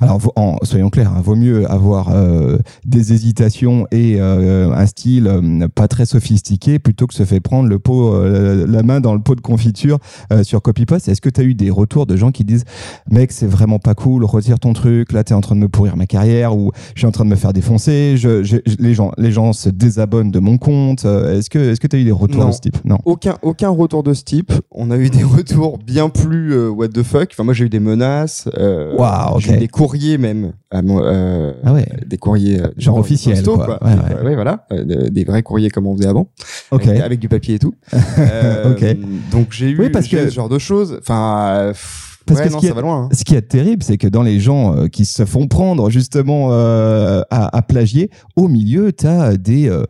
Alors, 0.00 0.18
vo- 0.18 0.32
en- 0.36 0.56
soyons 0.62 0.88
clairs, 0.88 1.10
hein, 1.14 1.20
vaut 1.22 1.34
mieux 1.34 1.70
avoir 1.70 2.10
euh, 2.14 2.58
des 2.86 3.12
hésitations 3.12 3.86
et 3.90 4.16
euh, 4.20 4.72
un 4.72 4.86
style 4.86 5.26
euh, 5.26 5.68
pas 5.74 5.88
très 5.88 6.06
sophistiqué 6.06 6.78
plutôt 6.78 7.06
que 7.06 7.12
se 7.14 7.24
fait 7.24 7.40
prendre 7.40 7.68
le 7.68 7.78
pot, 7.78 8.14
euh, 8.14 8.66
la 8.66 8.82
main 8.82 9.00
dans 9.00 9.12
le 9.14 9.20
pot 9.20 9.34
de 9.34 9.40
confiture 9.40 9.98
euh, 10.32 10.44
sur 10.44 10.62
Copypost. 10.62 11.08
Est-ce 11.08 11.20
que 11.20 11.28
tu 11.28 11.40
as 11.40 11.44
eu 11.44 11.54
des 11.54 11.68
retours 11.70 12.06
de 12.06 12.16
gens 12.16 12.30
qui 12.30 12.44
disent 12.44 12.64
Mec, 13.10 13.32
c'est 13.32 13.46
vraiment 13.48 13.78
pas 13.78 13.94
cool, 13.94 14.24
retire 14.24 14.58
ton 14.60 14.72
truc, 14.72 15.12
là, 15.12 15.24
tu 15.24 15.32
es 15.32 15.36
en 15.36 15.40
train 15.40 15.56
de 15.56 15.60
me 15.60 15.68
pourrir 15.68 15.96
ma 15.96 16.06
carrière 16.06 16.56
ou 16.56 16.70
je 16.94 17.00
suis 17.00 17.06
en 17.06 17.12
train 17.12 17.24
de 17.24 17.30
me 17.30 17.36
faire 17.36 17.52
défoncer, 17.52 18.14
je, 18.16 18.60
les, 18.78 18.94
gens, 18.94 19.10
les 19.18 19.32
gens 19.32 19.52
se 19.52 19.68
désabonnent 19.68 20.30
de 20.30 20.38
mon 20.40 20.56
compte. 20.56 21.04
Est-ce 21.04 21.50
que 21.50 21.86
tu 21.86 21.96
as 21.96 21.98
eu 21.98 22.04
des 22.04 22.12
retours 22.12 22.42
Non. 22.42 22.48
de 22.48 22.54
ce 22.54 22.60
type? 22.60 22.78
Non. 22.84 22.98
aucun 23.04 23.36
aucun 23.42 23.70
retour 23.70 24.02
de 24.04 24.14
ce 24.14 24.22
type. 24.24 24.52
On 24.70 24.90
a 24.90 24.96
eu 24.96 25.10
des 25.10 25.24
retours 25.24 25.78
bien 25.78 26.08
plus 26.08 26.52
euh, 26.54 26.68
what 26.70 26.88
the 26.88 27.02
fuck. 27.02 27.30
Enfin 27.32 27.42
moi 27.44 27.52
j'ai 27.52 27.64
eu 27.64 27.68
des 27.68 27.80
menaces. 27.80 28.48
Waouh. 28.56 29.39
J'ai 29.40 29.56
des 29.56 29.68
courriers 29.68 30.18
même. 30.18 30.52
à 30.70 30.82
mon- 30.82 31.02
euh, 31.02 31.52
Ah 31.64 31.72
ouais, 31.72 31.86
Des 32.06 32.16
courriers 32.18 32.60
euh, 32.62 32.68
Genre 32.76 32.96
officiels, 32.98 33.42
quoi. 33.42 33.82
Ouais, 33.84 33.90
Des- 33.96 34.24
ouais. 34.26 34.34
voilà. 34.34 34.66
Euh, 34.72 35.08
des- 35.10 35.24
vrais 35.24 35.42
courriers 35.42 35.70
comme 35.70 35.86
on 35.86 35.96
faisait 35.96 36.08
avant. 36.08 36.30
Avec, 36.70 36.88
avec 37.00 37.18
du 37.20 37.28
papier 37.28 37.54
et 37.56 37.58
tout. 37.58 37.74
Euh. 38.18 38.94
Donc 39.32 39.48
j'ai 39.52 39.70
eu 39.70 39.78
Oui, 39.78 39.90
parce 39.90 40.06
que- 40.08 40.28
ce 40.28 40.34
genre 40.34 40.48
de 40.48 40.58
choses. 40.58 40.98
Enfin. 41.00 41.48
euh, 41.56 41.68
pff, 41.72 42.09
Parce 42.34 42.40
ouais, 42.40 42.46
que 42.46 42.52
ce 42.52 42.58
qui 42.58 42.66
est- 42.66 42.72
va 42.72 42.80
loin. 42.80 43.02
hein. 43.04 43.08
Ce 43.12 43.24
qui 43.24 43.34
est 43.34 43.42
terrible, 43.42 43.82
c'est 43.82 43.98
que 43.98 44.06
dans 44.08 44.22
les 44.22 44.40
gens 44.40 44.74
euh, 44.76 44.86
qui 44.88 45.04
se 45.04 45.24
font 45.24 45.46
prendre 45.48 45.90
justement 45.90 46.48
euh, 46.52 47.22
à, 47.30 47.56
à 47.56 47.62
plagier, 47.62 48.10
au 48.36 48.48
milieu, 48.48 48.92
tu 48.92 49.06
as 49.06 49.36
des 49.36 49.68
euh, 49.68 49.84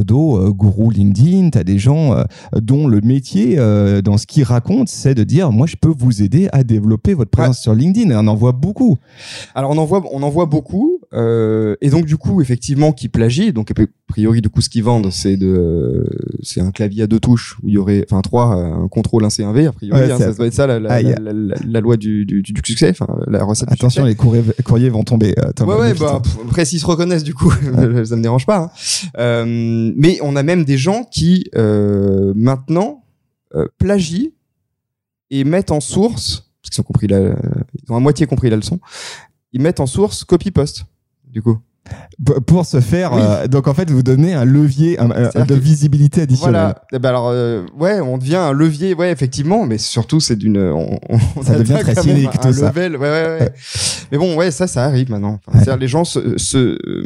pseudo-gourous 0.00 0.90
LinkedIn, 0.90 1.50
tu 1.50 1.58
as 1.58 1.64
des 1.64 1.78
gens 1.78 2.12
euh, 2.12 2.24
dont 2.60 2.86
le 2.86 3.00
métier, 3.00 3.56
dans 4.02 4.18
ce 4.18 4.26
qu'ils 4.26 4.44
racontent, 4.44 4.84
c'est 4.86 5.14
de 5.14 5.24
dire, 5.24 5.50
moi, 5.52 5.66
je 5.66 5.76
peux 5.76 5.92
vous 5.96 6.22
aider 6.22 6.48
à 6.52 6.62
développer 6.64 7.14
votre 7.14 7.30
présence 7.30 7.60
sur 7.60 7.74
LinkedIn. 7.74 8.10
Et 8.10 8.16
on 8.16 8.26
en 8.26 8.34
voit 8.34 8.52
beaucoup. 8.52 8.96
Alors 9.54 9.70
on 9.70 9.78
en 9.78 9.84
voit, 9.84 10.02
on 10.12 10.22
en 10.22 10.28
voit 10.30 10.46
beaucoup, 10.46 10.95
euh, 11.16 11.76
et 11.80 11.88
donc 11.90 12.04
du 12.04 12.16
coup 12.16 12.40
effectivement 12.42 12.92
qui 12.92 13.08
plagient. 13.08 13.50
Donc 13.52 13.70
a 13.70 13.74
priori 14.06 14.40
du 14.42 14.48
coup 14.50 14.60
ce 14.60 14.68
qu'ils 14.68 14.84
vendent 14.84 15.10
c'est 15.10 15.36
de, 15.36 16.04
c'est 16.42 16.60
un 16.60 16.70
clavier 16.70 17.04
à 17.04 17.06
deux 17.06 17.18
touches 17.20 17.56
où 17.62 17.68
il 17.68 17.74
y 17.74 17.78
aurait, 17.78 18.04
enfin 18.08 18.20
trois, 18.20 18.56
euh, 18.56 18.84
un 18.84 18.88
contrôle, 18.88 19.24
un 19.24 19.30
C, 19.30 19.42
un 19.42 19.52
V. 19.52 19.66
A 19.66 19.72
priori 19.72 20.00
Ouais, 20.00 20.10
hein, 20.10 20.18
ça 20.18 20.32
doit 20.32 20.46
être 20.46 20.54
ça 20.54 20.66
la, 20.66 20.78
la, 20.78 20.92
Ah, 20.92 21.02
la, 21.02 21.32
la- 21.66 21.80
loi 21.80 21.96
du, 21.96 22.24
du, 22.26 22.42
du 22.42 22.52
succès, 22.64 22.90
enfin 22.90 23.06
la 23.26 23.42
recette. 23.44 23.68
du 23.68 23.74
Attention, 23.74 24.04
les 24.04 24.14
courriers, 24.14 24.44
courriers 24.64 24.90
vont 24.90 25.04
tomber. 25.04 25.34
euh, 25.38 25.64
Ouais 25.64 25.94
bah 25.94 26.20
après 26.44 26.64
s'ils 26.64 26.80
se 26.80 26.86
reconnaissent 26.86 27.24
du 27.24 27.34
coup 27.34 27.50
ça 28.04 28.16
me 28.16 28.22
dérange 28.22 28.46
pas. 28.46 28.58
hein. 28.58 28.70
Euh, 29.18 29.92
mais 29.96 30.18
on 30.22 30.36
a 30.36 30.42
même 30.42 30.64
des 30.64 30.76
gens 30.78 31.04
qui 31.10 31.46
euh, 31.56 32.32
maintenant 32.36 33.04
euh, 33.54 33.66
plagient 33.78 34.32
et 35.30 35.44
mettent 35.44 35.70
en 35.72 35.80
source 35.80 36.50
parce 36.62 36.70
qu'ils 36.74 36.80
ont 36.80 36.84
compris 36.84 37.06
la, 37.06 37.20
ils 37.20 37.90
ont 37.92 37.96
à 37.96 38.00
moitié 38.00 38.26
compris 38.26 38.50
la 38.50 38.56
leçon. 38.56 38.80
Ils 39.52 39.60
mettent 39.62 39.80
en 39.80 39.86
source 39.86 40.24
copy 40.24 40.50
post 40.50 40.84
du 41.36 41.42
coup. 41.42 41.58
Pour 42.46 42.64
se 42.64 42.80
faire. 42.80 43.12
Oui. 43.12 43.20
euh, 43.22 43.46
donc 43.46 43.68
en 43.68 43.74
fait, 43.74 43.90
vous 43.90 44.02
donnez 44.02 44.32
un 44.32 44.46
levier 44.46 44.98
un- 44.98 45.08
C'est-à-dire 45.10 45.46
de 45.46 45.54
visibilité 45.54 46.22
additionnelle. 46.22 46.74
Voilà. 46.90 47.00
Ben 47.00 47.08
alors, 47.10 47.28
euh, 47.28 47.62
ouais, 47.78 48.00
on 48.00 48.16
devient 48.16 48.36
un 48.36 48.52
levier, 48.52 48.94
ouais, 48.94 49.12
effectivement, 49.12 49.66
mais 49.66 49.76
surtout 49.78 50.18
c'est 50.18 50.34
d'une, 50.36 50.56
on, 50.58 50.98
on- 51.10 51.18
on 51.36 51.42
Ça 51.42 51.58
devient 51.58 51.76
très 51.80 51.94
cynique, 51.94 52.30
un 52.34 52.38
tout 52.38 52.52
ça. 52.54 52.68
level, 52.68 52.96
ouais, 52.96 53.10
ouais, 53.10 53.38
ouais. 53.40 53.52
mais 54.10 54.18
bon, 54.18 54.34
ouais, 54.34 54.50
ça, 54.50 54.66
ça 54.66 54.84
arrive 54.84 55.10
maintenant. 55.10 55.38
Enfin, 55.46 55.58
Ouais. 55.58 55.64
c'est-à-dire, 55.64 55.80
les 55.80 55.88
gens 55.88 56.04
se, 56.04 56.38
se 56.38 56.56
euh, 56.88 57.04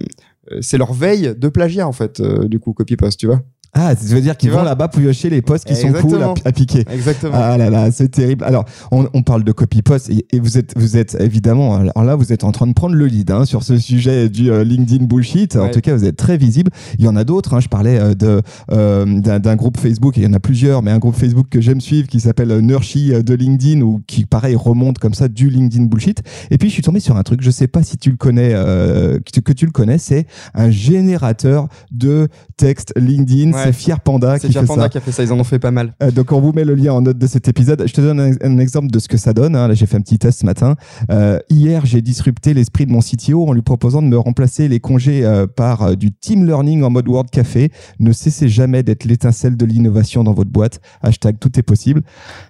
c'est 0.63 0.79
leur 0.79 0.93
veille 0.95 1.35
de 1.37 1.49
plagiat 1.49 1.87
en 1.89 1.93
fait, 1.93 2.21
euh, 2.21 2.47
du 2.49 2.59
coup, 2.61 2.73
copy 2.73 2.97
post, 2.97 3.19
tu 3.19 3.27
vois. 3.27 3.41
Ah, 3.73 3.95
ça 3.95 4.15
veut 4.15 4.21
dire 4.21 4.37
qu'ils 4.37 4.51
Tu 4.51 4.55
vont 4.57 4.63
là-bas 4.65 4.89
piocher 4.89 5.31
les 5.31 5.43
posts 5.43 5.65
qui 5.65 5.77
sont 5.77 5.93
cool 5.93 6.19
à, 6.45 6.51
piquer. 6.53 6.85
Exactement. 6.93 7.33
Ah 7.37 7.57
là 7.57 7.71
là, 7.71 7.91
c'est 7.93 8.09
terrible. 8.09 8.43
Alors, 8.45 8.65
on, 8.91 9.09
on 9.15 9.23
parle 9.23 9.45
de 9.45 9.53
copy 9.53 9.81
post 9.83 10.11
et, 10.11 10.27
et 10.33 10.41
vous 10.41 10.59
êtes, 10.59 10.73
vous 10.77 10.97
êtes 10.97 11.17
évidemment, 11.21 11.77
alors 11.77 12.03
là, 12.05 12.17
vous 12.17 12.33
êtes 12.33 12.43
en 12.43 12.51
train 12.51 12.67
de 12.67 12.73
prendre 12.73 12.97
le 12.97 13.07
lead 13.07 13.31
hein, 13.31 13.45
sur 13.45 13.63
ce 13.63 13.79
sujet 13.79 14.29
du 14.29 14.51
euh, 14.51 14.65
LinkedIn 14.65 15.05
bullshit. 15.05 15.55
En 15.57 15.69
tout 15.71 15.81
cas, 15.81 15.95
vous 15.95 16.05
êtes 16.05 16.17
très 16.17 16.37
visible. 16.37 16.73
Il 16.99 17.05
y 17.05 17.09
en 17.09 17.15
a 17.15 17.23
d'autres. 17.23 17.55
hein. 17.55 17.61
Je 17.61 17.69
parlais 17.69 17.99
euh, 18.01 18.15
de 18.15 18.43
euh, 18.73 19.05
d'un 19.21 19.57
groupe 19.57 19.79
Facebook. 19.79 20.19
et 20.19 20.23
Il 20.23 20.25
y 20.25 20.27
en 20.27 20.33
a 20.35 20.41
plusieurs, 20.41 20.83
mais 20.83 20.91
un 20.91 20.99
groupe 20.99 21.15
Facebook 21.17 21.47
que 21.49 21.61
j'aime 21.61 21.81
suivre 21.81 22.09
qui 22.09 22.19
s'appelle 22.19 22.51
euh, 22.51 22.61
Nurshi 22.61 23.13
de 23.23 23.35
LinkedIn 23.35 23.83
ou 23.83 24.03
qui, 24.07 24.27
pareil, 24.27 24.57
remonte 24.57 24.99
comme 24.99 25.15
ça 25.15 25.29
du 25.29 25.49
LinkedIn 25.49 25.85
bullshit. 25.85 26.23
Et 26.51 26.59
puis, 26.59 26.69
je 26.71 26.75
suis 26.75 26.83
tombé 26.83 26.99
sur 26.99 27.17
un 27.17 27.23
truc. 27.23 27.41
Je 27.41 27.51
sais 27.53 27.69
pas 27.69 27.85
si 27.85 27.97
tu 27.99 28.11
le 28.11 28.17
connais, 28.17 28.51
euh, 28.53 29.19
que, 29.19 29.31
tu- 29.33 29.43
que 29.43 29.53
tu 29.53 29.65
le 29.65 29.71
connais. 29.73 29.99
C'est 29.99 30.27
un 30.55 30.71
générateur 30.71 31.69
de 31.93 32.27
texte 32.57 32.93
LinkedIn. 32.97 33.53
Ouais. 33.53 33.60
C'est 33.65 33.73
Fier 33.73 34.01
Panda 34.01 34.39
qui 34.39 34.53
fait 34.53 34.63
Panda 34.67 34.83
ça. 34.83 34.89
qui 34.89 34.99
a 34.99 35.01
fait 35.01 35.13
ça, 35.13 35.23
ils 35.23 35.33
en 35.33 35.39
ont 35.41 35.45
fait 35.45 35.59
pas 35.59 35.71
mal. 35.71 35.95
Euh, 36.03 36.11
donc 36.11 36.33
on 36.33 36.41
vous 36.41 36.53
met 36.53 36.65
le 36.65 36.75
lien 36.75 36.93
en 36.93 37.03
note 37.03 37.19
de 37.19 37.27
cet 37.27 37.49
épisode. 37.49 37.83
Je 37.87 37.93
te 37.93 38.01
donne 38.01 38.21
un, 38.21 38.33
un 38.43 38.59
exemple 38.59 38.89
de 38.89 38.99
ce 38.99 39.09
que 39.09 39.17
ça 39.17 39.33
donne. 39.33 39.57
hein. 39.57 39.69
Là, 39.69 39.75
j'ai 39.75 39.87
fait 39.87 39.97
un 39.97 40.01
petit 40.01 40.19
test 40.19 40.41
ce 40.41 40.47
matin. 40.47 40.77
Euh, 41.11 41.39
hier, 41.49 41.87
j'ai 41.87 42.03
disrupté 42.03 42.55
l'esprit 42.55 42.87
de 42.87 42.93
mon 42.93 43.01
CTO 43.01 43.47
en 43.49 43.53
lui 43.53 43.63
proposant 43.63 44.03
de 44.03 44.07
me 44.07 44.19
remplacer 44.19 44.69
les 44.69 44.81
congés 44.81 45.25
euh, 45.25 45.47
par 45.47 45.97
du 45.97 46.13
team 46.13 46.47
learning 46.47 46.83
en 46.83 46.91
mode 46.91 47.09
Word 47.09 47.27
Café. 47.33 47.71
Ne 47.99 48.13
cessez 48.13 48.49
jamais 48.49 48.83
d'être 48.83 49.05
l'étincelle 49.05 49.57
de 49.57 49.65
l'innovation 49.67 50.25
dans 50.25 50.33
votre 50.35 50.51
boîte. 50.51 50.81
Hashtag 51.03 51.39
tout 51.39 51.59
est 51.59 51.63
possible. 51.63 52.03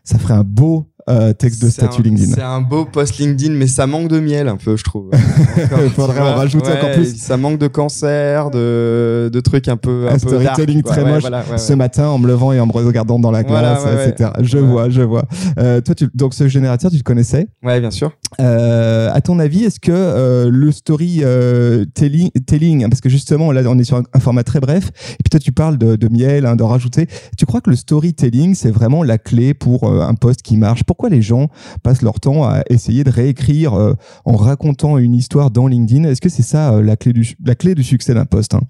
Ça 0.04 0.18
ferait 0.18 0.34
un 0.34 0.44
beau 0.44 0.89
euh, 1.08 1.32
texte 1.32 1.62
de 1.62 1.70
statut 1.70 2.00
un- 2.00 2.04
LinkedIn. 2.04 2.34
C'est 2.34 2.42
un 2.42 2.60
beau 2.60 2.84
post 2.84 3.18
LinkedIn, 3.18 3.52
mais 3.54 3.66
ça 3.66 3.86
manque 3.86 4.08
de 4.08 4.20
miel 4.20 4.48
un 4.48 4.56
peu, 4.56 4.76
je 4.76 4.84
trouve. 4.84 5.10
Il 5.84 5.90
faudrait 5.90 6.20
en 6.20 6.34
rajouter 6.34 6.70
encore 6.72 6.90
plus. 6.92 7.16
Ça 7.16 7.36
manque 7.36 7.58
de 7.58 7.66
cancer, 7.68 8.50
de, 8.50 9.30
de 9.32 9.40
trucs 9.40 9.68
un 9.68 9.76
peu, 9.76 10.06
un 10.08 10.10
Un 10.10 10.18
peu 10.18 10.18
storytelling 10.18 10.82
dark, 10.82 10.94
très 10.96 11.04
Ouais, 11.04 11.12
moche. 11.12 11.20
voilà, 11.22 11.44
Ce 11.56 11.72
matin, 11.72 12.08
en 12.08 12.18
me 12.18 12.26
levant 12.26 12.52
et 12.52 12.60
en 12.60 12.66
me 12.66 12.72
regardant 12.72 13.18
dans 13.18 13.30
la 13.30 13.42
Voilà, 13.42 13.74
glace, 13.80 13.84
ouais. 13.84 14.08
etc. 14.10 14.30
Je 14.40 14.58
vois, 14.58 14.90
je 14.90 15.02
vois. 15.02 15.24
Euh, 15.58 15.80
toi, 15.80 15.94
tu, 15.94 16.08
donc 16.14 16.34
ce 16.34 16.48
générateur, 16.48 16.90
tu 16.90 16.96
le 16.96 17.02
connaissais? 17.02 17.48
Ouais, 17.62 17.80
bien 17.80 17.90
sûr. 17.90 18.12
Euh, 18.40 19.10
à 19.12 19.20
ton 19.20 19.38
avis, 19.38 19.64
est-ce 19.64 19.80
que 19.80 19.90
euh, 19.92 20.48
le 20.50 20.72
story 20.72 21.20
euh, 21.22 21.84
telling, 21.94 22.88
parce 22.88 23.00
que 23.00 23.08
justement 23.08 23.52
là 23.52 23.62
on 23.66 23.78
est 23.78 23.84
sur 23.84 23.96
un, 23.96 24.02
un 24.12 24.20
format 24.20 24.44
très 24.44 24.60
bref, 24.60 24.88
et 25.12 25.22
puis 25.22 25.30
toi 25.30 25.40
tu 25.40 25.52
parles 25.52 25.78
de, 25.78 25.96
de 25.96 26.08
miel, 26.08 26.46
hein, 26.46 26.56
de 26.56 26.62
rajouter, 26.62 27.06
tu 27.36 27.46
crois 27.46 27.60
que 27.60 27.70
le 27.70 27.76
storytelling 27.76 28.54
c'est 28.54 28.70
vraiment 28.70 29.02
la 29.02 29.18
clé 29.18 29.54
pour 29.54 29.84
euh, 29.84 30.00
un 30.02 30.14
post 30.14 30.42
qui 30.42 30.56
marche 30.56 30.84
Pourquoi 30.90 31.08
les 31.08 31.22
gens 31.22 31.46
passent 31.84 32.02
leur 32.02 32.18
temps 32.18 32.42
à 32.42 32.62
essayer 32.68 33.04
de 33.04 33.10
réécrire 33.10 33.74
euh, 33.74 33.92
en 34.24 34.34
racontant 34.34 34.98
une 34.98 35.14
histoire 35.14 35.52
dans 35.52 35.68
LinkedIn? 35.68 36.02
Est-ce 36.02 36.20
que 36.20 36.28
c'est 36.28 36.42
ça 36.42 36.72
euh, 36.72 36.82
la 36.82 36.96
clé 36.96 37.12
du 37.12 37.36
la 37.44 37.54
clé 37.54 37.76
du 37.76 37.84
succès 37.84 38.12
d'un 38.12 38.24
post 38.24 38.54
hein? 38.54 38.62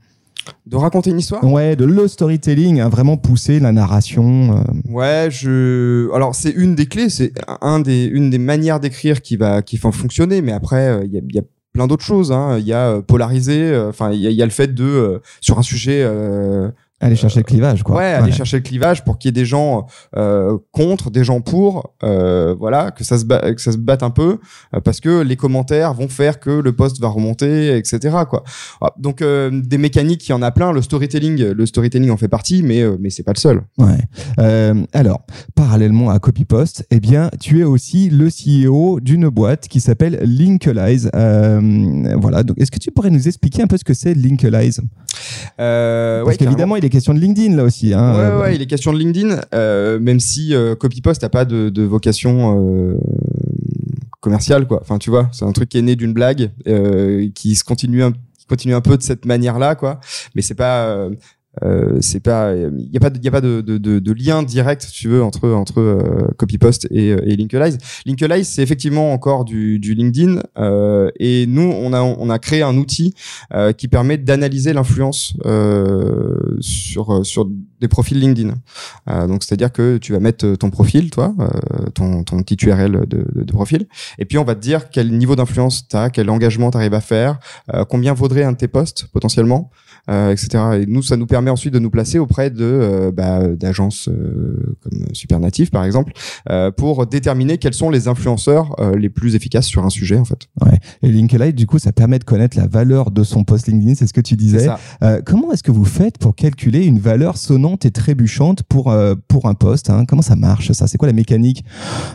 De 0.67 0.77
raconter 0.77 1.09
une 1.13 1.19
histoire? 1.19 1.43
Ouais, 1.43 1.77
de 1.77 1.87
le 1.87 2.07
storytelling, 2.09 2.79
hein, 2.81 2.91
vraiment 2.91 3.17
pousser 3.17 3.59
la 3.59 3.73
narration. 3.73 4.59
euh, 4.59 4.93
Ouais, 4.93 5.29
je. 5.31 6.13
Alors 6.15 6.35
c'est 6.35 6.51
une 6.51 6.75
des 6.75 6.85
clés, 6.85 7.09
c'est 7.09 7.33
un 7.63 7.81
des, 7.81 8.05
une 8.05 8.29
des 8.29 8.39
manières 8.39 8.81
d'écrire 8.81 9.23
qui 9.23 9.37
va, 9.37 9.63
qui 9.63 9.79
va 9.79 9.91
fonctionner. 9.91 10.43
Mais 10.43 10.53
après, 10.53 10.89
euh, 10.89 11.05
il 11.07 11.13
y, 11.15 11.17
a, 11.17 11.21
y 11.33 11.39
a 11.39 11.43
plein 11.73 11.87
d'autres 11.87 12.05
choses. 12.05 12.33
hein. 12.33 12.59
Il 12.59 12.67
y 12.67 12.75
a 12.75 13.01
polariser. 13.01 13.63
euh, 13.71 13.89
Enfin, 13.89 14.13
il 14.13 14.21
y, 14.21 14.27
a- 14.27 14.31
il 14.31 14.37
y 14.37 14.43
a 14.43 14.47
le 14.47 14.51
fait 14.51 14.75
de 14.75 14.85
euh, 14.85 15.19
sur 15.41 15.59
un 15.59 15.63
sujet. 15.63 16.03
euh, 16.05 16.71
aller 17.01 17.17
chercher 17.17 17.41
le 17.41 17.45
clivage, 17.45 17.83
quoi. 17.83 17.97
Ouais, 17.97 18.05
aller 18.05 18.33
chercher 18.33 18.59
le 18.59 18.63
clivage 18.63 19.05
pour 19.05 19.19
qu'il 19.19 19.29
y 19.29 19.31
ait 19.31 19.41
des 19.41 19.47
gens 19.47 19.87
euh, 20.17 20.59
contre, 20.71 21.11
des 21.11 21.25
gens 21.25 21.41
pour, 21.41 21.95
euh, 22.03 22.55
voilà, 22.59 22.91
que 22.91 23.05
ça 23.05 23.19
se 23.19 23.25
que 23.25 23.61
ça 23.61 23.73
se 23.73 23.79
batte 23.79 24.03
un 24.03 24.11
peu, 24.11 24.39
euh, 24.75 24.81
parce 24.81 25.01
que 25.01 25.23
les 25.23 25.37
commentaires 25.37 25.95
vont 25.95 26.09
faire 26.09 26.41
que 26.41 26.51
le 26.51 26.73
post 26.73 27.01
va 27.01 27.09
remonter, 27.09 27.77
etc. 27.77 28.17
Quoi. 28.29 28.45
Ah, 28.83 28.93
donc 28.99 29.23
euh, 29.23 29.51
des 29.53 29.79
mécaniques, 29.79 30.29
il 30.29 30.33
y 30.33 30.35
en 30.35 30.43
a 30.43 30.51
plein. 30.51 30.73
Le 30.73 30.83
storytelling, 30.83 31.43
le 31.43 31.67
storytelling 31.67 32.11
en 32.11 32.17
fait 32.17 32.29
partie, 32.29 32.63
mais 32.63 32.85
mais 32.99 33.11
c'est 33.11 33.23
pas 33.23 33.33
le 33.35 33.41
seul. 33.41 33.63
Ouais. 33.79 33.99
alors, 34.93 35.23
parallèlement 35.55 36.11
à 36.11 36.19
CopyPost, 36.19 36.87
eh 36.91 37.01
bien, 37.01 37.31
tu 37.41 37.61
es 37.61 37.65
aussi 37.65 38.11
le 38.11 38.29
CEO 38.29 39.01
d'une 39.01 39.29
boîte 39.29 39.69
qui 39.69 39.81
s'appelle 39.81 40.21
Linkalize. 40.23 41.11
voilà. 41.15 42.43
Donc, 42.43 42.59
est-ce 42.61 42.71
que 42.71 42.79
tu 42.79 42.91
pourrais 42.91 43.11
nous 43.11 43.27
expliquer 43.27 43.63
un 43.63 43.67
peu 43.67 43.79
ce 43.79 43.85
que 43.85 43.95
c'est 43.95 44.15
Linkalize? 44.15 44.83
Euh, 45.61 46.25
Parce 46.25 46.37
qu'évidemment, 46.37 46.77
il 46.77 46.85
est 46.91 46.93
question 46.93 47.15
de 47.15 47.21
LinkedIn 47.21 47.57
là 47.57 47.65
aussi. 47.65 47.95
Hein. 47.95 48.15
Ouais, 48.15 48.43
ouais, 48.43 48.55
il 48.57 48.63
est 48.63 48.67
question 48.67 48.93
de 48.93 48.99
LinkedIn, 48.99 49.41
euh, 49.55 49.99
même 49.99 50.21
si 50.21 50.55
euh, 50.55 50.75
CopyPost 50.75 51.23
n'a 51.23 51.29
pas 51.29 51.45
de, 51.45 51.69
de 51.69 51.83
vocation 51.83 52.59
euh, 52.59 52.99
commerciale, 54.21 54.67
quoi. 54.67 54.81
Enfin, 54.83 54.99
tu 54.99 55.11
vois, 55.11 55.29
c'est 55.33 55.45
un 55.45 55.53
truc 55.53 55.69
qui 55.69 55.79
est 55.79 55.83
né 55.83 55.97
d'une 55.97 56.13
blague, 56.13 56.51
euh, 56.67 57.29
qui 57.35 57.55
se 57.55 57.65
continue 57.65 58.03
un, 58.03 58.13
continue 58.49 58.75
un 58.75 58.81
peu 58.81 58.97
de 58.97 59.03
cette 59.03 59.25
manière-là, 59.25 59.77
quoi. 59.77 60.01
Mais 60.35 60.43
c'est 60.43 60.55
pas 60.55 61.09
euh, 61.63 61.99
c'est 62.01 62.21
pas 62.21 62.55
il 62.55 62.91
y 62.93 62.97
a 62.97 63.01
pas 63.01 63.11
il 63.15 63.25
y 63.25 63.29
a 63.29 63.31
pas 63.31 63.41
de, 63.41 63.61
de, 63.61 63.77
de, 63.77 63.99
de, 63.99 64.13
lien 64.13 64.45
direct 64.45 64.83
si 64.83 64.93
tu 64.93 65.09
veux 65.09 65.23
entre 65.23 65.49
entre 65.51 65.81
euh, 65.81 66.29
copypost 66.37 66.87
et, 66.93 67.11
euh, 67.11 67.21
et 67.25 67.35
Linkalize. 67.37 67.77
Linkalize 68.07 68.49
c'est 68.49 68.63
effectivement 68.63 69.13
encore 69.13 69.45
du, 69.45 69.81
du 69.81 69.95
LinkedIn 69.95 70.43
euh, 70.59 71.11
et 71.19 71.47
nous 71.47 71.63
on 71.63 71.93
a 71.93 72.03
on 72.03 72.31
a 72.31 72.39
créé 72.39 72.63
un 72.63 72.77
outil 72.77 73.15
euh, 73.53 73.73
qui 73.73 73.89
permet 73.89 74.17
d'analyser 74.17 74.73
l'influence 74.73 75.35
sur 76.61 77.27
sur 77.27 77.49
des 77.81 77.89
profils 77.89 78.19
LinkedIn. 78.19 78.55
donc 79.27 79.43
c'est 79.45 79.55
à 79.55 79.57
dire 79.57 79.73
que 79.73 79.99
tu 79.99 80.13
vas 80.13 80.21
mettre 80.21 80.55
ton 80.57 80.71
profil 80.71 81.11
toi 81.11 81.35
ton 81.95 82.25
ton 82.25 82.43
petit 82.43 82.67
URL 82.67 83.07
de, 83.07 83.27
de, 83.35 83.53
profil 83.53 83.87
et 84.19 84.25
puis 84.25 84.39
on 84.39 84.45
va 84.45 84.55
te 84.55 84.61
dire 84.61 84.91
quel 84.91 85.11
niveau 85.17 85.37
d'influence 85.37 85.89
tu 85.89 85.97
as, 85.97 86.11
quel 86.11 86.31
engagement 86.31 86.71
tu 86.71 86.77
arrives 86.77 86.95
à 86.95 87.01
faire, 87.01 87.39
combien 87.89 88.15
vaudrait 88.15 88.45
un 88.45 88.53
de 88.53 88.57
tes 88.57 88.69
posts 88.69 89.07
potentiellement 89.13 89.71
euh, 90.09 90.33
etc. 90.33 90.81
Et 90.81 90.87
nous, 90.87 91.03
ça 91.03 91.17
nous 91.17 91.27
permet 91.27 91.51
ensuite 91.51 91.75
de 91.75 91.79
nous 91.79 91.91
placer 91.91 92.19
auprès 92.19 92.51
de 92.51 92.65
euh, 92.65 93.13
bah, 93.13 93.47
d'agences 93.49 94.09
euh, 94.09 94.77
comme 94.83 95.05
Supernative, 95.13 95.71
par 95.71 95.85
exemple, 95.85 96.13
pour 96.77 97.07
déterminer 97.07 97.59
quels 97.59 97.75
sont 97.75 97.91
les 97.91 98.09
influenceurs 98.09 98.77
les 98.97 99.09
plus 99.09 99.35
efficaces 99.35 99.67
sur 99.67 99.85
un 99.85 99.91
sujet, 99.91 100.17
en 100.17 100.25
fait. 100.25 100.49
Ouais. 100.65 100.79
Et 101.03 101.11
Linklight, 101.11 101.55
du 101.55 101.67
coup, 101.67 101.79
ça 101.79 101.93
permet 101.93 102.19
de 102.19 102.25
connaître 102.25 102.57
la 102.57 102.67
valeur 102.67 103.11
de 103.11 103.23
son 103.23 103.45
post 103.45 103.67
LinkedIn, 103.67 103.95
c'est 103.95 104.07
ce 104.07 104.13
que 104.13 104.21
tu 104.21 104.37
disais. 104.37 104.69
comment 105.25 105.53
est-ce 105.53 105.63
que 105.63 105.71
vous 105.71 105.85
faites 105.85 106.19
pour 106.19 106.35
calculer 106.35 106.87
une 106.87 106.99
valeur 106.99 107.37
sonnante 107.37 107.70
et 107.77 107.91
trébuchante 107.91 108.63
pour 108.65 108.95
pour 109.29 109.47
un 109.47 109.55
post 109.55 109.91
hein. 109.91 110.05
Comment 110.07 110.23
ça 110.23 110.37
marche 110.37 110.73
ça? 110.73 110.87
C'est 110.87 110.99
quoi 110.99 111.09
la 111.09 111.15
mécanique 111.15 111.65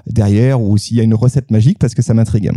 derrière 0.08 0.62
ou 0.62 0.78
s'il 0.78 0.98
y 0.98 1.00
a 1.00 1.04
une 1.04 1.16
recette 1.16 1.52
magique? 1.52 1.80
Parce 1.80 1.94
que 1.94 2.02
ça 2.02 2.14
m'intrigue. 2.14 2.52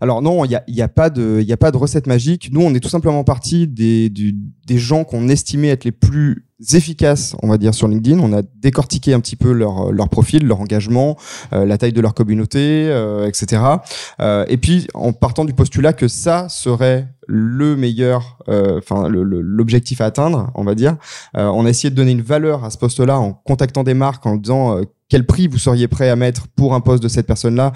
Alors 0.00 0.22
non, 0.22 0.44
il 0.44 0.48
n'y 0.48 0.54
a, 0.56 0.64
y 0.66 0.82
a, 0.82 0.88
pas 0.88 1.10
de, 1.10 1.42
y 1.42 1.52
a 1.52 1.56
pas 1.56 1.70
de 1.70 1.76
recette 1.76 2.06
magique. 2.06 2.50
Nous, 2.52 2.60
on 2.60 2.74
est 2.74 2.80
tout 2.80 2.88
simplement 2.88 3.24
parti 3.24 3.68
des, 3.68 4.10
des 4.10 4.78
gens 4.78 5.04
qu'on 5.04 5.28
estimait 5.28 5.68
être 5.68 5.84
les 5.84 5.92
plus 5.92 6.46
efficaces, 6.72 7.34
on 7.42 7.48
va 7.48 7.58
dire, 7.58 7.74
sur 7.74 7.88
LinkedIn. 7.88 8.18
On 8.18 8.32
a 8.32 8.42
décortiqué 8.42 9.14
un 9.14 9.20
petit 9.20 9.36
peu 9.36 9.52
leur, 9.52 9.92
leur 9.92 10.08
profil, 10.08 10.46
leur 10.46 10.60
engagement, 10.60 11.16
euh, 11.52 11.64
la 11.64 11.78
taille 11.78 11.92
de 11.92 12.00
leur 12.00 12.14
communauté, 12.14 12.88
euh, 12.88 13.26
etc. 13.26 13.62
Euh, 14.20 14.44
et 14.48 14.56
puis, 14.56 14.86
en 14.94 15.12
partant 15.12 15.44
du 15.44 15.54
postulat 15.54 15.92
que 15.92 16.08
ça 16.08 16.48
serait 16.48 17.08
le 17.26 17.76
meilleur, 17.76 18.38
enfin 18.48 19.08
l'objectif 19.08 20.00
à 20.00 20.06
atteindre, 20.06 20.50
on 20.56 20.64
va 20.64 20.74
dire, 20.74 20.96
on 21.34 21.64
a 21.64 21.68
essayé 21.68 21.88
de 21.88 21.94
donner 21.94 22.10
une 22.10 22.22
valeur 22.22 22.64
à 22.64 22.70
ce 22.70 22.78
poste-là 22.78 23.20
en 23.20 23.34
contactant 23.34 23.84
des 23.84 23.94
marques, 23.94 24.26
en 24.26 24.34
disant 24.34 24.80
quel 25.08 25.24
prix 25.24 25.46
vous 25.46 25.58
seriez 25.58 25.86
prêt 25.86 26.08
à 26.08 26.16
mettre 26.16 26.48
pour 26.56 26.74
un 26.74 26.80
poste 26.80 27.04
de 27.04 27.08
cette 27.08 27.28
personne-là, 27.28 27.72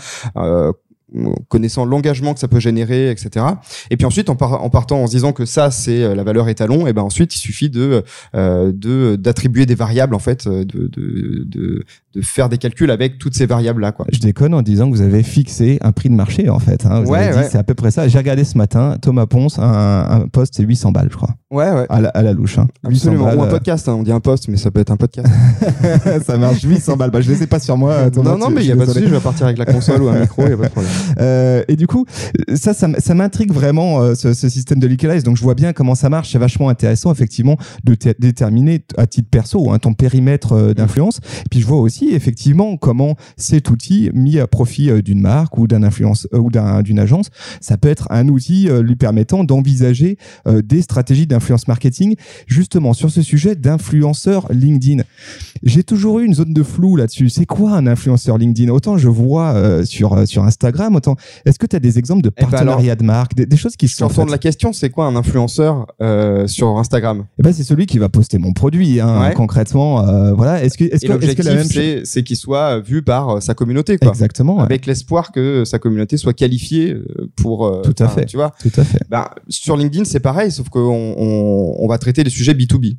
connaissant 1.49 1.85
l'engagement 1.85 2.35
que 2.35 2.41
ça 2.41 2.49
peut 2.49 2.61
générer, 2.61 3.11
etc. 3.11 3.45
Et 3.91 3.97
puis 3.97 4.07
ensuite, 4.07 4.31
en, 4.31 4.37
en 4.41 4.71
partant 4.71 5.03
en 5.03 5.07
se 5.07 5.13
disant 5.13 5.33
que 5.33 5.45
ça, 5.45 5.71
c'est 5.71 6.03
euh, 6.03 6.15
la 6.15 6.25
valeur 6.25 6.49
étalon, 6.49 6.87
et 6.87 6.93
ben 6.93 7.03
ensuite, 7.03 7.35
il 7.35 7.39
suffit 7.39 7.71
de 7.71 8.03
euh, 8.35 8.73
de 8.75 9.17
d'attribuer 9.17 9.67
des 9.67 9.75
variables 9.75 10.15
en 10.15 10.19
fait, 10.19 10.49
de, 10.49 10.65
de, 10.65 11.45
de, 11.47 11.85
de 12.15 12.21
faire 12.23 12.49
des 12.49 12.59
calculs 12.59 12.91
avec 12.91 13.19
toutes 13.19 13.35
ces 13.35 13.47
variables 13.47 13.83
là. 13.83 13.93
Quoi. 13.93 14.07
Je 14.13 14.19
déconne 14.19 14.55
en 14.55 14.63
disant 14.63 14.91
que 14.91 14.97
vous 14.97 15.03
avez 15.03 15.23
fixé 15.23 15.79
un 15.83 15.93
prix 15.93 16.09
de 16.09 16.15
marché 16.15 16.49
en 16.49 16.59
fait. 16.59 16.87
Hein. 16.87 17.03
Vous 17.03 17.11
ouais, 17.11 17.31
dit 17.31 17.49
c'est 17.51 17.59
à 17.59 17.65
peu 17.65 17.75
près 17.75 17.91
ça. 17.91 18.09
J'ai 18.09 18.19
regardé 18.19 18.45
ce 18.45 18.59
matin, 18.59 18.97
Thomas 19.01 19.27
Ponce, 19.27 19.59
un, 19.59 20.07
un 20.11 20.29
poste 20.29 20.55
c'est 20.57 20.63
800 20.63 20.93
balles, 20.93 21.09
je 21.11 21.17
crois. 21.17 21.31
Ouais, 21.51 21.71
ouais. 21.71 21.87
À 21.89 22.01
la, 22.01 22.09
à 22.11 22.23
la 22.23 22.33
louche. 22.33 22.59
Hein. 22.59 22.69
Absolument. 22.85 23.27
Balles, 23.27 23.39
Ou 23.39 23.43
un 23.43 23.47
euh. 23.47 23.51
podcast. 23.51 23.89
Hein. 23.89 23.95
On 23.99 24.03
dit 24.03 24.13
un 24.13 24.21
poste, 24.21 24.49
mais 24.49 24.57
ça 24.57 24.71
peut 24.71 24.81
être 24.81 24.91
un 24.91 24.97
podcast. 24.97 25.29
ça 26.27 26.37
marche 26.37 26.63
800 26.63 26.97
balles. 26.97 27.11
Bah, 27.11 27.21
je 27.21 27.31
les 27.31 27.43
ai 27.43 27.47
pas 27.47 27.61
sur 27.61 27.77
moi. 27.77 28.11
non, 28.17 28.37
non, 28.37 28.51
mais 28.51 28.63
il 28.63 28.69
y 28.69 28.73
a 28.73 28.77
pas 28.77 28.87
de 28.87 28.93
souci. 28.93 29.07
Je 29.07 29.15
vais 29.15 29.21
partir 29.21 29.47
avec 29.47 29.59
la 29.59 29.67
console 29.67 30.03
ou 30.03 30.09
un 30.09 30.21
micro. 30.21 30.43
Il 30.45 30.51
y 30.51 30.53
a 30.53 30.57
pas 30.57 30.65
de 30.65 30.71
problème. 30.71 30.93
Euh, 31.19 31.63
et 31.69 31.77
du 31.77 31.87
coup, 31.87 32.07
ça, 32.55 32.75
ça, 32.75 32.89
ça 32.99 33.15
m'intrigue 33.15 33.53
vraiment 33.53 34.01
euh, 34.01 34.15
ce, 34.15 34.33
ce, 34.35 34.49
système 34.49 34.79
de 34.79 34.87
Liqualize. 34.87 35.25
Donc, 35.25 35.37
je 35.37 35.43
vois 35.43 35.55
bien 35.55 35.73
comment 35.73 35.95
ça 35.95 36.09
marche. 36.09 36.33
C'est 36.33 36.39
vachement 36.39 36.69
intéressant, 36.69 37.13
effectivement, 37.13 37.57
de 37.85 37.97
déterminer 38.19 38.85
à 38.97 39.07
titre 39.07 39.29
perso 39.31 39.71
hein, 39.71 39.79
ton 39.79 39.95
périmètre 39.95 40.53
euh, 40.53 40.75
d'influence. 40.75 41.21
Puis, 41.51 41.61
je 41.61 41.67
vois 41.67 41.81
aussi, 41.81 42.11
effectivement, 42.11 42.77
comment 42.77 43.17
cet 43.37 43.71
outil 43.71 44.11
mis 44.15 44.39
à 44.39 44.47
profit 44.47 45.03
d'une 45.03 45.21
marque 45.21 45.59
ou 45.59 45.67
d'un 45.67 45.83
influence 45.83 46.29
ou 46.33 46.51
d'une 46.83 46.99
agence, 46.99 47.31
ça 47.61 47.77
peut 47.77 47.89
être 47.89 48.07
un 48.11 48.29
outil 48.29 48.69
lui 48.83 48.97
permettant 48.97 49.45
d'envisager 49.45 50.19
des 50.47 50.83
stratégies 50.83 51.27
d'influence 51.27 51.69
marketing 51.69 52.17
justement 52.47 52.93
sur 52.93 53.11
ce 53.11 53.23
sujet 53.23 53.55
d'influenceur 53.55 54.47
LinkedIn. 54.51 55.03
J'ai 55.63 55.83
toujours 55.83 56.21
eu 56.21 56.27
une 56.27 56.35
zone 56.35 56.53
de 56.53 56.63
flou 56.63 56.97
là-dessus. 56.97 57.29
C'est 57.29 57.47
quoi 57.47 57.73
un 57.73 57.87
influenceur 57.87 58.39
LinkedIn? 58.39 58.71
Autant 58.71 58.99
je 58.99 59.09
vois 59.09 59.85
sur 59.85 60.27
sur 60.27 60.45
Instagram, 60.45 60.94
est-ce 61.45 61.59
que 61.59 61.67
tu 61.67 61.77
as 61.77 61.81
des 61.81 61.99
exemples 61.99 62.23
de 62.23 62.31
eh 62.37 62.43
ben 62.43 62.51
partenariat 62.51 62.97
de 62.97 63.05
marque, 63.05 63.35
des, 63.35 63.57
choses 63.57 63.77
qui 63.77 63.89
se 63.89 63.97
sont 63.97 64.25
de 64.25 64.31
la 64.31 64.39
question, 64.39 64.73
c'est 64.73 64.91
quoi 64.91 65.07
un 65.07 65.17
influenceur 65.17 65.87
sur 66.47 66.79
Instagram? 66.79 67.25
Eh 67.39 67.43
ben 67.43 67.53
c'est 67.53 67.65
celui 67.65 67.87
qui 67.87 67.99
va 67.99 68.09
poster 68.09 68.39
mon 68.39 68.53
produit 68.53 69.01
hein, 69.01 69.31
concrètement 69.35 70.05
voilà, 70.35 70.63
est-ce 70.63 70.77
que 70.79 70.85
est-ce 70.85 71.07
que, 71.07 71.13
est 71.25 71.65
c'est 71.65 72.03
c'est 72.05 72.23
qu'il 72.23 72.37
soit 72.37 72.81
vu 72.81 73.03
par 73.03 73.31
euh, 73.31 73.41
sa 73.41 73.55
communauté, 73.55 73.99
quoi. 73.99 74.11
Exactement. 74.11 74.61
Avec 74.61 74.87
l'espoir 74.87 75.33
que 75.33 75.65
sa 75.65 75.79
communauté 75.79 76.17
soit 76.17 76.33
qualifiée 76.33 76.93
euh, 76.93 77.31
pour. 77.37 77.67
Euh, 77.67 77.83
Tout 77.83 78.03
à 78.03 78.09
fait. 78.09 78.27
Tu 78.27 78.37
vois. 78.37 78.53
Tout 78.61 78.73
à 78.77 78.85
fait. 78.85 79.01
Ben, 79.09 79.29
sur 79.49 79.77
LinkedIn, 79.77 80.05
c'est 80.05 80.21
pareil, 80.21 80.51
sauf 80.51 80.69
qu'on 80.69 81.15
on, 81.17 81.77
on 81.79 81.89
va 81.89 81.99
traiter 81.99 82.25
des 82.25 82.31
sujets 82.31 82.55
B2B. 82.55 82.97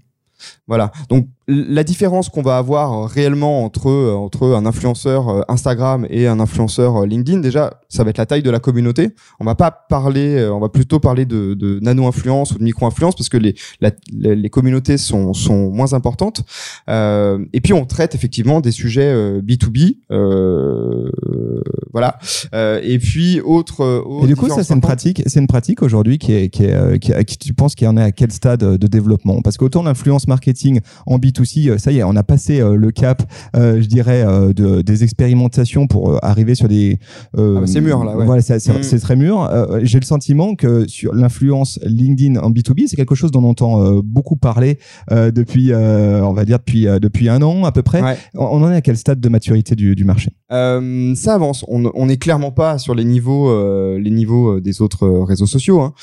Voilà. 0.68 0.92
Donc 1.10 1.28
la 1.48 1.84
différence 1.84 2.30
qu'on 2.30 2.42
va 2.42 2.58
avoir 2.58 2.94
euh, 2.94 3.06
réellement 3.06 3.64
entre 3.64 3.90
euh, 3.90 4.14
entre 4.16 4.56
un 4.56 4.66
influenceur 4.66 5.30
euh, 5.30 5.42
Instagram 5.48 6.08
et 6.10 6.28
un 6.28 6.40
influenceur 6.40 7.06
LinkedIn, 7.06 7.40
déjà, 7.40 7.82
ça 7.88 8.04
va 8.04 8.10
être 8.10 8.18
la 8.18 8.26
taille 8.26 8.42
de 8.42 8.50
la 8.50 8.60
communauté. 8.60 9.10
On 9.40 9.46
va 9.46 9.56
pas 9.56 9.72
parler, 9.72 10.48
on 10.52 10.60
va 10.60 10.70
plutôt 10.70 11.00
parler 11.00 11.26
de, 11.26 11.54
de 11.54 11.80
nano-influence 11.82 12.52
ou 12.52 12.58
de 12.58 12.64
micro-influence 12.64 13.16
parce 13.16 13.30
que 13.30 13.38
les, 13.38 13.56
les 14.12 14.50
communautés 14.50 14.98
sont, 14.98 15.34
sont 15.34 15.70
moins 15.72 15.94
importantes. 15.94 16.44
Euh, 16.90 17.46
et 17.54 17.62
puis 17.62 17.74
on 17.74 17.86
traite 17.86 18.16
effectivement 18.16 18.62
des 18.62 18.72
sujets 18.72 19.40
B2B, 19.42 19.98
euh, 20.12 21.10
voilà. 21.92 22.18
Euh, 22.54 22.80
et 22.84 23.00
puis 23.00 23.40
autre. 23.42 24.04
et 24.24 24.28
du 24.28 24.36
coup, 24.36 24.50
ça 24.50 24.64
c'est 24.64 24.74
une 24.74 24.82
pratique, 24.82 25.22
c'est 25.26 25.40
une 25.40 25.48
pratique 25.48 25.82
aujourd'hui 25.82 26.18
qui 26.18 26.34
est 26.34 26.50
qui 26.50 26.66
est 26.66 27.00
qui, 27.00 27.14
qui 27.26 27.38
tu 27.38 27.54
penses 27.54 27.76
qu'il 27.76 27.88
en 27.88 27.98
est 27.98 28.04
à 28.04 28.12
quel 28.12 28.32
stade 28.32 28.60
de 28.60 28.88
développement? 28.88 29.42
Parce 29.42 29.58
qu'autant 29.58 29.84
l'influence 29.84 30.28
marketing 30.36 30.82
en 31.06 31.18
B2 31.18 31.42
aussi, 31.42 31.70
euh, 31.70 31.78
ça 31.78 31.92
y 31.92 32.00
est, 32.00 32.04
on 32.04 32.16
a 32.16 32.24
passé 32.24 32.60
euh, 32.60 32.76
le 32.76 32.92
cap, 32.92 33.24
euh, 33.56 33.82
je 33.82 33.88
dirais, 33.88 34.26
de, 34.54 34.82
des 34.82 35.04
expérimentations 35.04 35.88
pour 35.88 36.24
arriver 36.24 36.56
sur 36.56 36.68
des. 36.68 37.00
Ah 37.38 37.42
bah, 37.42 37.62
c'est 37.66 37.82
mûr 37.82 38.04
là. 38.04 38.18
Ouais. 38.18 38.26
Voilà, 38.26 38.42
c'est 38.42 38.68
mm. 38.68 39.00
très 39.00 39.16
mûr. 39.16 39.50
J'ai 39.84 40.00
le 40.00 40.06
sentiment 40.06 40.56
que 40.56 40.88
sur 40.88 41.14
l'influence 41.14 41.80
LinkedIn 41.84 42.40
en 42.40 42.52
B2B, 42.52 42.88
c'est 42.88 42.96
quelque 42.96 43.16
chose 43.16 43.32
dont 43.32 43.44
on 43.44 43.50
entend 43.50 44.00
beaucoup 44.04 44.36
parler 44.36 44.80
depuis, 45.12 45.74
on 45.74 46.34
va 46.34 46.46
dire 46.46 46.60
depuis 46.60 46.86
depuis 47.02 47.30
un 47.30 47.42
an 47.42 47.66
à 47.66 47.72
peu 47.72 47.82
près. 47.82 48.02
On, 48.34 48.64
en 48.64 48.72
est 48.72 48.76
à 48.76 48.82
quel 48.82 48.98
stade 48.98 49.20
de 49.20 49.30
maturité 49.30 49.76
du, 49.76 49.96
du 49.96 50.04
marché? 50.06 50.32
Ça 50.50 51.34
avance. 51.34 51.66
On 51.68 52.06
n'est 52.06 52.18
clairement 52.18 52.52
pas 52.52 52.78
sur 52.78 52.96
les 52.96 53.06
niveaux 53.06 53.46
les 53.98 54.12
niveaux 54.12 54.60
des 54.60 54.82
autres 54.82 55.08
réseaux 55.08 55.46
sociaux, 55.46 55.82
hein. 55.82 55.94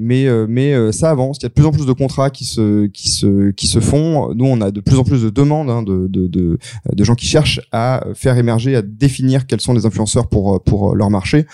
mais 0.00 0.26
mais 0.48 0.92
ça 0.92 1.10
avance. 1.10 1.38
Il 1.40 1.44
y 1.44 1.46
a 1.46 1.48
de 1.48 1.54
plus 1.54 1.66
en 1.66 1.72
plus 1.72 1.86
de 1.86 1.92
contrats 1.92 2.30
qui 2.30 2.44
se 2.44 2.86
qui 2.86 3.08
se 3.08 3.26
qui 3.56 3.66
se 3.66 3.80
font 3.80 4.34
nous, 4.34 4.46
on 4.46 4.60
a 4.60 4.70
de 4.70 4.80
plus 4.80 4.96
en 4.96 5.04
plus 5.04 5.22
de 5.22 5.30
demandes 5.30 5.70
hein, 5.70 5.82
de, 5.82 6.06
de, 6.06 6.26
de, 6.26 6.58
de, 6.92 7.04
gens 7.04 7.14
qui 7.14 7.26
cherchent 7.26 7.60
à 7.72 8.04
faire 8.14 8.36
émerger, 8.38 8.76
à 8.76 8.82
définir 8.82 9.46
quels 9.46 9.60
sont 9.60 9.72
les 9.72 9.86
influenceurs 9.86 10.28
pour, 10.28 10.62
pour 10.62 10.94
leur 10.94 11.10
marché. 11.10 11.46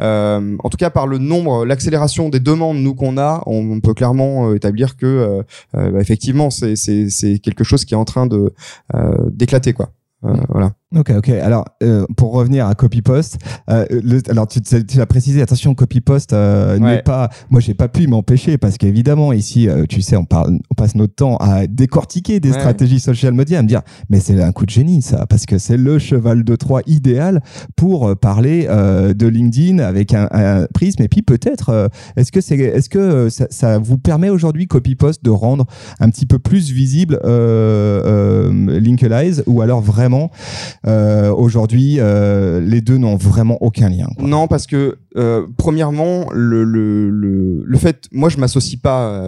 Euh, 0.00 0.56
en 0.62 0.68
tout 0.68 0.76
cas, 0.76 0.90
par 0.90 1.06
le 1.06 1.18
nombre, 1.18 1.64
l'accélération 1.64 2.28
des 2.28 2.40
demandes 2.40 2.78
nous 2.78 2.94
qu'on 2.94 3.18
a, 3.18 3.42
on, 3.46 3.80
peut 3.80 3.94
clairement 3.94 4.48
euh, 4.48 4.54
établir 4.54 4.96
que 4.96 5.06
euh, 5.06 5.42
euh 5.74 5.90
bah, 5.90 6.00
effectivement, 6.00 6.50
c'est 6.50 7.38
quelque 7.42 7.64
chose 7.64 7.84
qui 7.84 7.94
est 7.94 7.96
en 7.96 8.04
train 8.04 8.26
de 8.26 8.52
d'éclater 9.30 9.72
quoi. 9.72 9.90
voilà. 10.48 10.72
Ok, 10.96 11.10
ok. 11.16 11.28
Alors, 11.30 11.64
euh, 11.82 12.06
pour 12.16 12.32
revenir 12.32 12.66
à 12.66 12.74
copy 12.74 13.02
post, 13.02 13.38
euh, 13.68 13.84
alors 14.28 14.46
tu, 14.46 14.60
tu 14.60 15.00
as 15.00 15.06
précisé, 15.06 15.42
attention, 15.42 15.74
copy 15.74 16.00
post 16.00 16.32
euh, 16.32 16.78
Ouais. 16.78 16.96
n'est 16.96 17.02
pas. 17.02 17.28
Moi, 17.50 17.60
j'ai 17.60 17.74
pas 17.74 17.88
pu 17.88 18.06
m'empêcher 18.06 18.58
parce 18.58 18.78
qu'évidemment, 18.78 19.32
ici, 19.32 19.68
euh, 19.68 19.84
tu 19.88 20.02
sais, 20.02 20.16
on 20.16 20.24
parle, 20.24 20.58
on 20.70 20.74
passe 20.74 20.94
notre 20.94 21.14
temps 21.14 21.36
à 21.38 21.66
décortiquer 21.66 22.38
des 22.40 22.50
Ouais. 22.50 22.58
stratégies 22.58 23.00
social 23.00 23.32
media, 23.34 23.58
à 23.58 23.62
me 23.62 23.68
dire, 23.68 23.82
mais 24.08 24.20
c'est 24.20 24.40
un 24.40 24.52
coup 24.52 24.66
de 24.66 24.70
génie, 24.70 25.02
ça, 25.02 25.26
parce 25.26 25.46
que 25.46 25.58
c'est 25.58 25.76
le 25.76 25.98
cheval 25.98 26.44
de 26.44 26.56
Troie 26.56 26.82
idéal 26.86 27.42
pour 27.76 28.08
euh, 28.08 28.14
parler 28.14 28.66
euh, 28.68 29.14
de 29.14 29.26
LinkedIn 29.26 29.78
avec 29.80 30.14
un, 30.14 30.28
un 30.30 30.66
prisme. 30.72 31.02
Et 31.02 31.08
puis 31.08 31.22
peut-être, 31.22 31.70
euh, 31.70 31.88
est-ce 32.16 32.30
que 32.30 32.40
c'est, 32.40 32.56
est-ce 32.56 32.88
que 32.88 33.28
ça, 33.30 33.46
ça 33.50 33.78
vous 33.78 33.98
permet 33.98 34.30
aujourd'hui 34.30 34.66
copy 34.68 34.94
post 34.94 35.24
de 35.24 35.30
rendre 35.30 35.66
un 35.98 36.08
petit 36.10 36.26
peu 36.26 36.38
plus 36.38 36.70
visible 36.70 37.18
euh, 37.24 38.48
euh, 38.50 38.80
Linkalize 38.80 39.42
ou 39.46 39.60
alors 39.60 39.80
vraiment 39.80 40.30
euh, 40.86 41.32
aujourd'hui, 41.32 41.96
euh, 41.98 42.60
les 42.60 42.80
deux 42.80 42.98
n'ont 42.98 43.16
vraiment 43.16 43.56
aucun 43.62 43.88
lien. 43.88 44.06
quoi. 44.16 44.26
Non, 44.26 44.46
parce 44.48 44.66
que 44.66 44.98
euh, 45.16 45.46
premièrement, 45.56 46.26
le, 46.32 46.64
le, 46.64 47.08
le, 47.08 47.62
le 47.64 47.78
fait, 47.78 48.08
moi 48.12 48.28
je 48.28 48.36
m'associe 48.38 48.80
pas, 48.80 49.24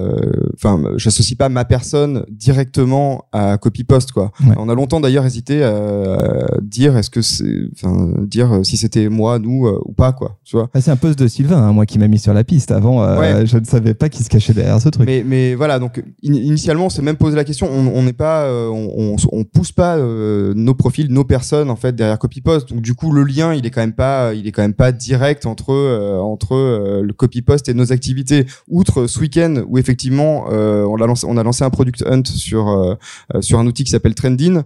enfin, 0.54 0.82
j'associe 0.96 1.36
pas 1.38 1.48
ma 1.48 1.64
personne 1.64 2.24
directement 2.30 3.24
à 3.32 3.56
copy 3.58 3.84
post 3.84 4.10
quoi. 4.12 4.32
Ouais. 4.46 4.54
On 4.58 4.68
a 4.68 4.74
longtemps 4.74 5.00
d'ailleurs 5.00 5.24
hésité 5.24 5.62
à, 5.62 6.18
dire 6.60 6.96
est-ce 6.96 7.08
que 7.10 7.22
c'est, 7.22 7.68
enfin, 7.74 8.10
dire 8.26 8.60
si 8.64 8.76
c'était 8.76 9.08
moi, 9.08 9.38
nous 9.38 9.66
ou 9.84 9.92
pas 9.92 10.12
quoi, 10.12 10.38
tu 10.44 10.56
vois. 10.56 10.68
Ah, 10.74 10.80
c'est 10.80 10.90
un 10.90 10.96
post 10.96 11.18
de 11.18 11.28
Sylvain, 11.28 11.58
hein, 11.58 11.72
moi 11.72 11.86
qui 11.86 11.98
m'a 11.98 12.08
mis 12.08 12.18
sur 12.18 12.34
la 12.34 12.44
piste. 12.44 12.70
Avant, 12.72 13.00
Ouais. 13.18 13.46
je 13.46 13.56
ne 13.58 13.64
savais 13.64 13.94
pas 13.94 14.08
qui 14.08 14.22
se 14.24 14.28
cachait 14.28 14.52
derrière 14.52 14.80
ce 14.80 14.88
truc. 14.88 15.06
Mais, 15.06 15.24
mais 15.26 15.54
voilà, 15.54 15.78
donc 15.78 15.98
in- 16.24 16.32
initialement, 16.34 16.86
on 16.86 16.90
s'est 16.90 17.02
même 17.02 17.16
posé 17.16 17.36
la 17.36 17.44
question. 17.44 17.68
On 17.70 18.02
n'est 18.02 18.12
pas, 18.12 18.50
on, 18.50 18.90
on, 18.96 19.16
on 19.32 19.44
pousse 19.44 19.72
pas 19.72 19.96
nos 19.98 20.74
profils, 20.74 21.10
nos 21.12 21.24
personnes 21.24 21.45
en 21.52 21.76
fait 21.76 21.94
derrière 21.94 22.18
copy 22.18 22.40
post. 22.40 22.68
Donc 22.70 22.80
du 22.82 22.94
coup, 22.94 23.12
le 23.12 23.22
lien, 23.24 23.54
il 23.54 23.64
est 23.66 23.70
quand 23.70 23.80
même 23.80 23.92
pas, 23.92 24.35
il 24.35 24.46
est 24.46 24.52
quand 24.52 24.62
même 24.62 24.74
pas 24.74 24.92
direct 24.92 25.46
entre 25.46 25.72
euh, 25.72 26.18
entre 26.18 26.54
euh, 26.54 27.02
le 27.02 27.12
copy 27.12 27.42
post 27.42 27.68
et 27.68 27.74
nos 27.74 27.92
activités. 27.92 28.46
Outre 28.68 29.06
ce 29.06 29.18
week-end 29.20 29.62
où 29.68 29.78
effectivement, 29.78 30.46
euh, 30.50 30.85
on 30.85 30.96
a 30.96 31.06
lancé, 31.06 31.26
on 31.28 31.37
a 31.37 31.42
lancé 31.42 31.64
un 31.64 31.70
product 31.70 32.02
hunt 32.06 32.24
sur 32.24 32.96
sur 33.40 33.59
un 33.59 33.66
outil 33.66 33.85
qui 33.85 33.90
s'appelle 33.90 34.14
Trendin 34.14 34.64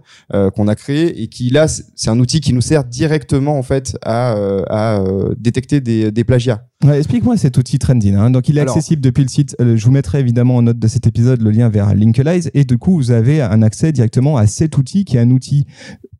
qu'on 0.55 0.67
a 0.67 0.75
créé 0.75 1.21
et 1.21 1.27
qui 1.27 1.49
là, 1.49 1.67
c'est 1.67 2.09
un 2.09 2.19
outil 2.19 2.41
qui 2.41 2.53
nous 2.53 2.61
sert 2.61 2.83
directement 2.83 3.57
en 3.57 3.63
fait 3.63 3.97
à 4.03 4.31
à 4.69 5.03
détecter 5.37 5.81
des 5.81 6.11
des 6.11 6.23
plagiats. 6.23 6.65
Ouais, 6.83 6.97
Explique-moi 6.97 7.37
cet 7.37 7.57
outil 7.59 7.77
Trending. 7.77 8.15
hein. 8.15 8.31
Donc, 8.31 8.49
il 8.49 8.57
est 8.57 8.61
Alors- 8.61 8.75
accessible 8.75 9.03
depuis 9.03 9.21
le 9.21 9.29
site. 9.29 9.55
je 9.59 9.85
vous 9.85 9.91
mettrai 9.91 10.19
évidemment 10.19 10.55
en 10.55 10.63
note 10.63 10.79
de 10.79 10.87
cet 10.87 11.05
épisode 11.05 11.39
le 11.43 11.51
lien 11.51 11.69
vers 11.69 11.93
Linkalize. 11.93 12.49
Et 12.55 12.63
du 12.63 12.79
coup, 12.79 12.95
vous 12.95 13.11
avez 13.11 13.39
un 13.39 13.61
accès 13.61 13.91
directement 13.91 14.35
à 14.37 14.47
cet 14.47 14.79
outil 14.79 15.05
qui 15.05 15.17
est 15.17 15.19
un 15.19 15.29
outil 15.29 15.67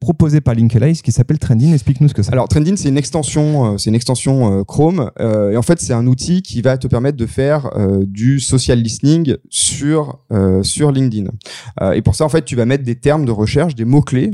proposé 0.02 0.42
par 0.42 0.56
Linkalize 0.56 1.02
qui 1.02 1.12
s'appelle 1.12 1.40
Trending. 1.40 1.74
Explique-nous 1.74 2.10
ce 2.10 2.14
que 2.14 2.24
c'est. 2.24 2.34
Alors 2.34 2.50
Trendin, 2.50 2.76
c'est 2.76 2.90
une 2.90 2.98
extension, 2.98 3.76
euh, 3.76 3.78
c'est 3.78 3.92
une 3.92 3.96
extension 3.96 4.60
euh, 4.60 4.64
Chrome, 4.64 5.12
euh, 5.20 5.52
et 5.52 5.58
en 5.58 5.62
fait 5.62 5.80
c'est 5.80 5.94
un 5.94 6.08
outil 6.08 6.42
qui 6.42 6.62
va 6.62 6.78
te 6.78 6.88
permettre 6.88 7.18
de 7.18 7.28
faire 7.28 7.70
du 8.02 8.40
social 8.40 8.80
listening 8.80 9.36
sur 9.50 10.20
sur 10.64 10.92
LinkedIn. 10.92 11.30
Et 11.94 12.02
pour 12.02 12.16
ça 12.16 12.26
en 12.26 12.30
fait 12.30 12.44
tu 12.44 12.56
vas 12.56 12.66
mettre 12.66 12.84
des 12.84 12.96
termes 12.96 13.26
de 13.26 13.32
recherche, 13.32 13.76
des 13.76 13.86
mots 13.86 14.02
clés. 14.02 14.32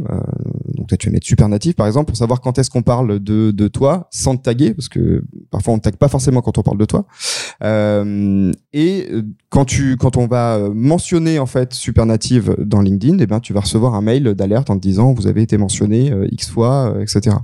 Donc 0.78 0.92
là 0.92 0.98
tu 0.98 1.08
vas 1.08 1.14
mettre 1.14 1.28
super 1.28 1.50
natif 1.50 1.76
par 1.76 1.88
exemple 1.88 2.08
pour 2.08 2.18
savoir 2.18 2.42
quand 2.42 2.58
est-ce 2.58 2.70
qu'on 2.70 2.84
parle 2.84 3.20
de 3.20 3.52
de 3.52 3.68
toi 3.68 4.08
sans 4.12 4.38
te 4.38 4.44
taguer 4.44 4.74
parce 4.74 4.90
que 4.90 5.24
parfois 5.52 5.74
on 5.74 5.78
ne 5.78 5.82
tague 5.82 5.98
pas 5.98 6.08
forcément 6.08 6.42
quand 6.42 6.58
on 6.58 6.64
parle 6.64 6.78
de 6.78 6.86
toi. 6.86 7.06
Euh, 7.64 8.52
et 8.74 9.08
euh, 9.12 9.24
quand 9.50 9.66
tu 9.66 9.98
quand 9.98 10.18
on 10.18 10.28
va 10.28 10.56
euh, 10.56 10.70
mentionner 10.74 11.40
en 11.40 11.46
fait 11.46 11.74
super 11.74 12.06
dans 12.06 12.82
LinkedIn, 12.82 13.18
eh 13.20 13.26
ben 13.26 13.40
tu 13.40 13.54
vas 13.54 13.62
recevoir 13.62 13.96
un 13.96 14.02
mail 14.02 14.34
d'alerte 14.36 14.70
en 14.70 14.76
te 14.76 14.82
disant 14.82 15.14
vous 15.14 15.28
avez 15.28 15.42
été 15.42 15.58
mentionné 15.58 16.12
x 16.32 16.50
fois, 16.50 16.96
etc. 17.02 17.38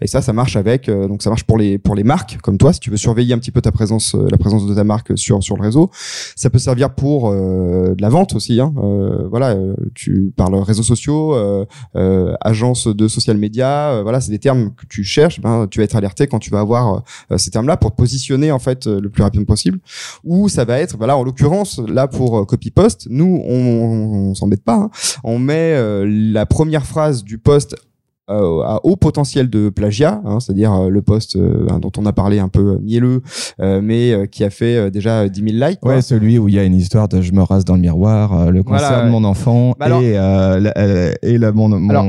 Et 0.00 0.06
ça, 0.06 0.22
ça 0.22 0.32
marche 0.32 0.56
avec, 0.56 0.88
euh, 0.88 1.08
donc 1.08 1.22
ça 1.22 1.30
marche 1.30 1.44
pour 1.44 1.58
les 1.58 1.78
pour 1.78 1.94
les 1.94 2.04
marques 2.04 2.38
comme 2.42 2.58
toi, 2.58 2.72
si 2.72 2.80
tu 2.80 2.90
veux 2.90 2.96
surveiller 2.96 3.34
un 3.34 3.38
petit 3.38 3.50
peu 3.50 3.60
ta 3.60 3.72
présence, 3.72 4.14
euh, 4.14 4.26
la 4.30 4.38
présence 4.38 4.66
de 4.66 4.74
ta 4.74 4.84
marque 4.84 5.16
sur 5.18 5.42
sur 5.42 5.56
le 5.56 5.62
réseau. 5.62 5.90
Ça 6.36 6.50
peut 6.50 6.58
servir 6.58 6.94
pour 6.94 7.30
euh, 7.30 7.94
de 7.94 8.02
la 8.02 8.08
vente 8.08 8.34
aussi. 8.34 8.60
Hein. 8.60 8.72
Euh, 8.78 9.26
voilà, 9.28 9.50
euh, 9.50 9.74
tu 9.94 10.32
parles 10.36 10.54
réseaux 10.56 10.82
sociaux, 10.82 11.34
euh, 11.34 12.34
agence 12.40 12.86
de 12.86 13.08
social 13.08 13.36
media. 13.36 14.02
voilà, 14.02 14.20
c'est 14.20 14.30
des 14.30 14.38
termes 14.38 14.72
que 14.74 14.86
tu 14.86 15.04
cherches. 15.04 15.40
Ben, 15.40 15.66
tu 15.70 15.78
vas 15.78 15.84
être 15.84 15.96
alerté 15.96 16.26
quand 16.26 16.38
tu 16.38 16.50
vas 16.50 16.60
avoir 16.60 17.02
ces 17.36 17.50
termes-là 17.50 17.76
pour 17.76 17.90
te 17.90 17.96
positionner 17.96 18.52
en 18.52 18.58
fait 18.58 18.86
le 18.86 19.08
plus 19.08 19.22
rapidement 19.22 19.46
possible. 19.46 19.78
Ou 20.24 20.48
ça 20.48 20.64
va 20.64 20.78
être, 20.78 20.96
voilà, 20.96 21.16
en 21.16 21.24
l'occurrence 21.24 21.80
là 21.88 22.06
pour 22.08 22.46
copy 22.46 22.70
post, 22.70 23.06
nous 23.10 23.42
on, 23.44 24.30
on, 24.30 24.34
s'embête 24.34 24.62
pas. 24.62 24.74
hein. 24.76 24.90
On 25.24 25.38
met 25.38 25.76
la 26.06 26.46
première 26.46 26.86
phrase 26.86 27.24
du 27.24 27.38
post 27.38 27.76
euh, 28.30 28.60
à 28.62 28.80
haut 28.84 28.96
potentiel 28.96 29.48
de 29.50 29.68
plagiat, 29.68 30.20
hein, 30.24 30.40
c'est-à-dire 30.40 30.72
euh, 30.72 30.88
le 30.88 31.02
post 31.02 31.36
euh, 31.36 31.66
dont 31.80 31.92
on 31.98 32.06
a 32.06 32.12
parlé 32.12 32.38
un 32.38 32.48
peu 32.48 32.78
mielleux, 32.82 33.22
euh, 33.60 33.80
mais 33.82 34.12
euh, 34.12 34.26
qui 34.26 34.44
a 34.44 34.50
fait 34.50 34.76
euh, 34.76 34.90
déjà 34.90 35.28
10 35.28 35.42
000 35.58 35.66
likes. 35.68 35.80
quoi. 35.80 35.94
Ouais, 35.94 36.02
celui 36.02 36.38
où 36.38 36.48
il 36.48 36.54
y 36.54 36.58
a 36.58 36.64
une 36.64 36.74
histoire 36.74 37.08
de 37.08 37.20
je 37.20 37.32
me 37.32 37.42
rase 37.42 37.64
dans 37.64 37.74
le 37.74 37.80
miroir, 37.80 38.32
euh, 38.38 38.50
le 38.50 38.62
Voilà, 38.66 38.88
concert 38.88 39.04
de 39.06 39.10
mon 39.10 39.24
enfant 39.24 39.74
Bah 39.78 39.86
alors- 39.86 40.02
et, 40.02 40.16
euh, 40.18 40.60
la, 40.60 40.72
euh, 40.78 41.12
et 41.22 41.38
la, 41.38 41.52
mon, 41.52 41.68
mon- 41.68 41.88
Alors, 41.90 42.04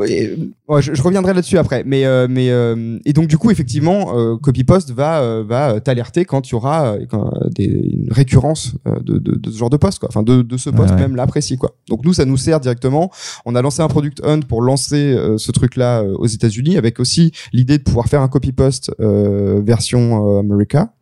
Ouais, 0.00 0.36
euh, 0.78 0.80
je, 0.80 0.94
je 0.94 1.02
reviendrai 1.02 1.34
là-dessus 1.34 1.58
après, 1.58 1.82
mais 1.84 2.04
euh, 2.06 2.26
mais 2.28 2.50
euh, 2.50 2.98
et 3.04 3.12
donc 3.12 3.26
du 3.26 3.38
coup 3.38 3.50
effectivement, 3.50 4.16
euh, 4.16 4.36
CopyPost 4.36 4.90
va 4.92 5.20
euh, 5.20 5.44
va 5.46 5.80
t'alerter 5.80 6.24
quand 6.24 6.48
il 6.48 6.52
y 6.52 6.54
aura 6.54 6.94
euh, 6.94 7.06
quand, 7.10 7.26
euh, 7.26 7.48
des, 7.50 7.64
une 7.66 8.08
récurrence 8.10 8.74
euh, 8.86 8.98
de, 9.00 9.18
de, 9.18 9.34
de 9.36 9.50
ce 9.50 9.58
genre 9.58 9.70
de 9.70 9.76
poste, 9.76 9.98
quoi. 9.98 10.08
Enfin 10.10 10.22
de, 10.22 10.42
de 10.42 10.56
ce 10.56 10.70
poste 10.70 10.90
Ouais, 10.90 10.96
ouais. 10.96 11.02
même 11.02 11.16
là 11.16 11.26
précis, 11.26 11.56
quoi. 11.56 11.74
Donc 11.88 12.04
nous 12.04 12.12
ça 12.14 12.24
nous 12.24 12.36
sert 12.36 12.60
directement. 12.60 13.10
On 13.44 13.54
a 13.54 13.62
lancé 13.62 13.82
un 13.82 13.88
product 13.88 14.20
hunt 14.24 14.40
pour 14.40 14.62
lancer 14.62 14.96
euh, 15.12 15.36
ce 15.38 15.52
truc-là 15.52 16.02
euh, 16.02 16.14
aux 16.16 16.26
États-Unis, 16.26 16.76
avec 16.78 17.00
aussi 17.00 17.32
l'idée 17.52 17.78
de 17.78 17.82
pouvoir 17.82 18.06
faire 18.06 18.22
un 18.22 18.28
CopyPost 18.28 18.92
euh, 19.00 19.60
version 19.64 20.36
euh, 20.36 20.40
America. 20.40 20.92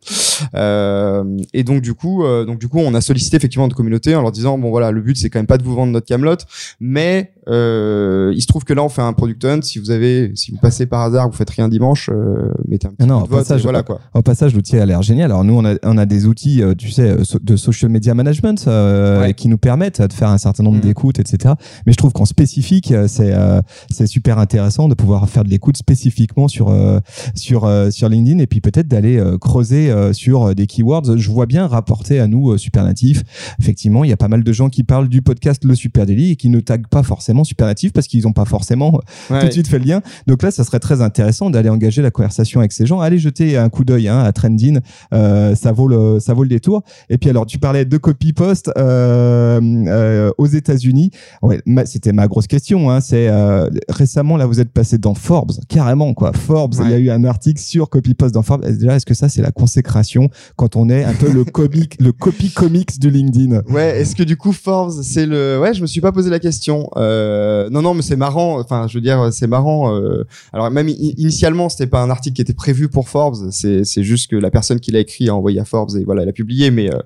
Euh, 0.55 1.23
et 1.53 1.63
donc 1.63 1.81
du 1.81 1.93
coup, 1.93 2.23
euh, 2.23 2.45
donc 2.45 2.59
du 2.59 2.67
coup, 2.67 2.79
on 2.79 2.93
a 2.93 3.01
sollicité 3.01 3.37
effectivement 3.37 3.65
notre 3.65 3.75
communauté 3.75 4.15
en 4.15 4.21
leur 4.21 4.31
disant 4.31 4.57
bon 4.57 4.69
voilà, 4.69 4.91
le 4.91 5.01
but 5.01 5.17
c'est 5.17 5.29
quand 5.29 5.39
même 5.39 5.47
pas 5.47 5.57
de 5.57 5.63
vous 5.63 5.75
vendre 5.75 5.91
notre 5.91 6.07
camelote, 6.07 6.45
mais 6.79 7.33
euh, 7.49 8.31
il 8.35 8.41
se 8.41 8.47
trouve 8.47 8.63
que 8.63 8.73
là 8.73 8.83
on 8.83 8.89
fait 8.89 9.01
un 9.01 9.13
product 9.13 9.43
hunt. 9.45 9.61
Si 9.61 9.79
vous 9.79 9.91
avez, 9.91 10.31
si 10.35 10.51
vous 10.51 10.57
passez 10.57 10.85
par 10.85 11.01
hasard, 11.01 11.29
vous 11.29 11.35
faites 11.35 11.49
rien 11.49 11.67
dimanche, 11.69 12.09
euh, 12.11 12.51
mettez 12.67 12.87
un 12.87 12.91
petit 12.91 12.97
Ah 13.01 13.05
non, 13.05 13.19
coup 13.21 13.25
de 13.25 13.29
vote, 13.31 13.39
passage, 13.39 13.63
voilà 13.63 13.83
quoi. 13.83 13.99
Au 14.13 14.21
passage, 14.21 14.53
l'outil 14.53 14.77
a 14.77 14.85
l'air 14.85 15.01
génial. 15.01 15.31
Alors 15.31 15.43
nous, 15.43 15.53
on 15.55 15.65
a, 15.65 15.75
on 15.83 15.97
a 15.97 16.05
des 16.05 16.25
outils, 16.25 16.61
euh, 16.61 16.73
tu 16.75 16.91
sais, 16.91 17.09
euh, 17.09 17.23
de 17.41 17.55
social 17.55 17.89
media 17.91 18.13
management 18.13 18.65
euh, 18.67 19.21
Ouais. 19.21 19.33
qui 19.33 19.47
nous 19.47 19.57
permettent 19.57 20.01
de 20.01 20.13
faire 20.13 20.29
un 20.29 20.37
certain 20.37 20.63
nombre 20.63 20.77
Mhm. 20.77 20.83
d'écoutes, 20.83 21.19
etc. 21.19 21.53
Mais 21.85 21.91
je 21.93 21.97
trouve 21.97 22.13
qu'en 22.13 22.25
spécifique, 22.25 22.91
euh, 22.91 23.07
c'est 23.07 23.33
euh, 23.33 23.61
c'est 23.89 24.07
super 24.07 24.37
intéressant 24.39 24.87
de 24.87 24.93
pouvoir 24.93 25.27
faire 25.29 25.43
de 25.43 25.49
l'écoute 25.49 25.77
spécifiquement 25.77 26.47
sur 26.47 26.69
euh, 26.69 26.99
sur 27.35 27.65
euh, 27.65 27.89
sur 27.91 28.09
LinkedIn 28.09 28.39
et 28.39 28.47
puis 28.47 28.61
peut-être 28.61 28.87
d'aller 28.87 29.17
euh, 29.17 29.37
creuser 29.37 29.91
euh, 29.91 30.13
sur 30.13 30.49
euh, 30.49 30.53
des 30.53 30.67
keywords. 30.67 31.17
Je 31.17 31.29
vois 31.31 31.45
bien 31.45 31.67
rapporter 31.67 32.19
à 32.19 32.27
nous 32.27 32.51
euh, 32.51 32.57
super 32.57 32.83
natif. 32.83 33.23
Effectivement, 33.59 34.03
il 34.03 34.09
y 34.09 34.13
a 34.13 34.17
pas 34.17 34.27
mal 34.27 34.43
de 34.43 34.51
gens 34.53 34.69
qui 34.69 34.83
parlent 34.83 35.09
du 35.09 35.21
podcast 35.21 35.63
Le 35.65 35.75
Super 35.75 36.05
Daily 36.05 36.31
et 36.31 36.35
qui 36.35 36.49
ne 36.49 36.59
taguent 36.59 36.87
pas 36.87 37.03
forcément 37.03 37.38
super 37.43 37.67
natif 37.67 37.93
parce 37.93 38.07
qu'ils 38.07 38.23
n'ont 38.23 38.33
pas 38.33 38.45
forcément 38.45 38.99
Ouais. 39.29 39.39
tout 39.41 39.47
de 39.47 39.51
suite 39.51 39.67
fait 39.67 39.79
le 39.79 39.85
lien. 39.85 40.01
Donc 40.27 40.41
là, 40.43 40.51
ça 40.51 40.63
serait 40.63 40.79
très 40.79 41.01
intéressant 41.01 41.49
d'aller 41.49 41.69
engager 41.69 42.01
la 42.01 42.11
conversation 42.11 42.59
avec 42.59 42.71
ces 42.71 42.85
gens. 42.85 42.99
Allez 43.01 43.17
jeter 43.19 43.57
un 43.57 43.69
coup 43.69 43.83
d'œil 43.85 44.07
hein, 44.07 44.19
à 44.19 44.31
Trendin, 44.31 44.79
euh, 45.13 45.55
ça 45.55 45.71
vaut 45.71 45.87
le 45.87 46.19
ça 46.19 46.33
vaut 46.33 46.43
le 46.43 46.49
détour. 46.49 46.83
Et 47.09 47.17
puis 47.17 47.29
alors, 47.29 47.45
tu 47.45 47.59
parlais 47.59 47.85
de 47.85 47.97
copy 47.97 48.33
post 48.33 48.71
euh, 48.77 49.59
euh, 49.87 50.31
aux 50.37 50.47
États-Unis. 50.47 51.11
Ouais, 51.41 51.61
c'était 51.85 52.13
ma 52.13 52.27
grosse 52.27 52.47
question. 52.47 52.89
Hein, 52.89 53.01
c'est 53.01 53.27
euh, 53.29 53.69
récemment 53.89 54.37
là, 54.37 54.45
vous 54.45 54.59
êtes 54.59 54.71
passé 54.71 54.97
dans 54.97 55.13
Forbes, 55.13 55.51
carrément 55.67 56.13
quoi. 56.13 56.31
Forbes, 56.33 56.75
il 56.83 56.89
y 56.89 56.93
a 56.93 56.97
eu 56.97 57.09
un 57.09 57.23
article 57.23 57.61
sur 57.61 57.89
copy 57.89 58.13
post 58.13 58.33
dans 58.33 58.41
Forbes. 58.43 58.65
Déjà, 58.65 58.95
est-ce 58.95 59.05
que 59.05 59.13
ça 59.13 59.29
c'est 59.29 59.41
la 59.41 59.51
consécration 59.51 60.29
quand 60.55 60.75
on 60.75 60.89
est 60.89 61.03
un 61.03 61.13
peu 61.13 61.31
le 61.31 61.43
comic, 61.43 61.95
le 61.99 62.11
copy 62.11 62.51
comics 62.51 62.99
du 62.99 63.09
LinkedIn? 63.09 63.61
Ouais, 63.69 63.99
est-ce 64.01 64.15
que 64.15 64.23
du 64.23 64.37
coup 64.37 64.51
Forbes, 64.53 65.01
c'est 65.03 65.25
le 65.25 65.59
Ouais, 65.59 65.73
je 65.73 65.81
me 65.81 65.87
suis 65.87 66.01
pas 66.01 66.11
posé 66.11 66.29
la 66.29 66.39
question. 66.39 66.89
Euh, 66.95 67.28
non 67.71 67.81
non, 67.81 67.93
mais 67.93 68.01
c'est 68.01 68.15
marrant, 68.15 68.59
enfin, 68.59 68.87
je 68.87 68.95
veux 68.95 69.01
dire 69.01 69.29
c'est 69.31 69.47
marrant 69.47 69.95
euh, 69.95 70.23
alors 70.53 70.69
même 70.71 70.89
initialement, 70.89 71.69
c'était 71.69 71.87
pas 71.87 72.01
un 72.01 72.09
article 72.09 72.35
qui 72.35 72.41
était 72.41 72.53
prévu 72.53 72.87
pour 72.89 73.09
Forbes, 73.09 73.49
c'est 73.51 73.83
c'est 73.83 74.03
juste 74.03 74.29
que 74.29 74.35
la 74.35 74.51
personne 74.51 74.79
qui 74.79 74.91
l'a 74.91 74.99
écrit 74.99 75.29
a 75.29 75.35
envoyé 75.35 75.59
à 75.59 75.65
Forbes 75.65 75.95
et 75.97 76.03
voilà, 76.03 76.23
elle 76.23 76.29
a 76.29 76.33
publié 76.33 76.71
mais 76.71 76.93
euh, 76.93 76.99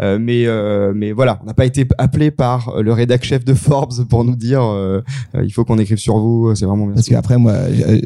euh, 0.00 0.18
mais 0.20 0.46
euh, 0.46 0.92
mais 0.94 1.12
voilà, 1.12 1.40
on 1.42 1.46
n'a 1.46 1.54
pas 1.54 1.66
été 1.66 1.86
appelé 1.98 2.30
par 2.30 2.80
le 2.80 2.92
rédac 2.92 3.24
chef 3.24 3.44
de 3.44 3.54
Forbes 3.54 4.04
pour 4.08 4.24
nous 4.24 4.36
dire 4.36 4.62
euh, 4.62 5.00
euh, 5.34 5.44
il 5.44 5.52
faut 5.52 5.64
qu'on 5.64 5.78
écrive 5.78 5.98
sur 5.98 6.18
vous, 6.18 6.54
c'est 6.54 6.66
vraiment 6.66 6.86
bien. 6.86 6.94
Parce 6.94 7.08
qu'après, 7.08 7.38
moi, 7.38 7.52
euh, 7.52 7.98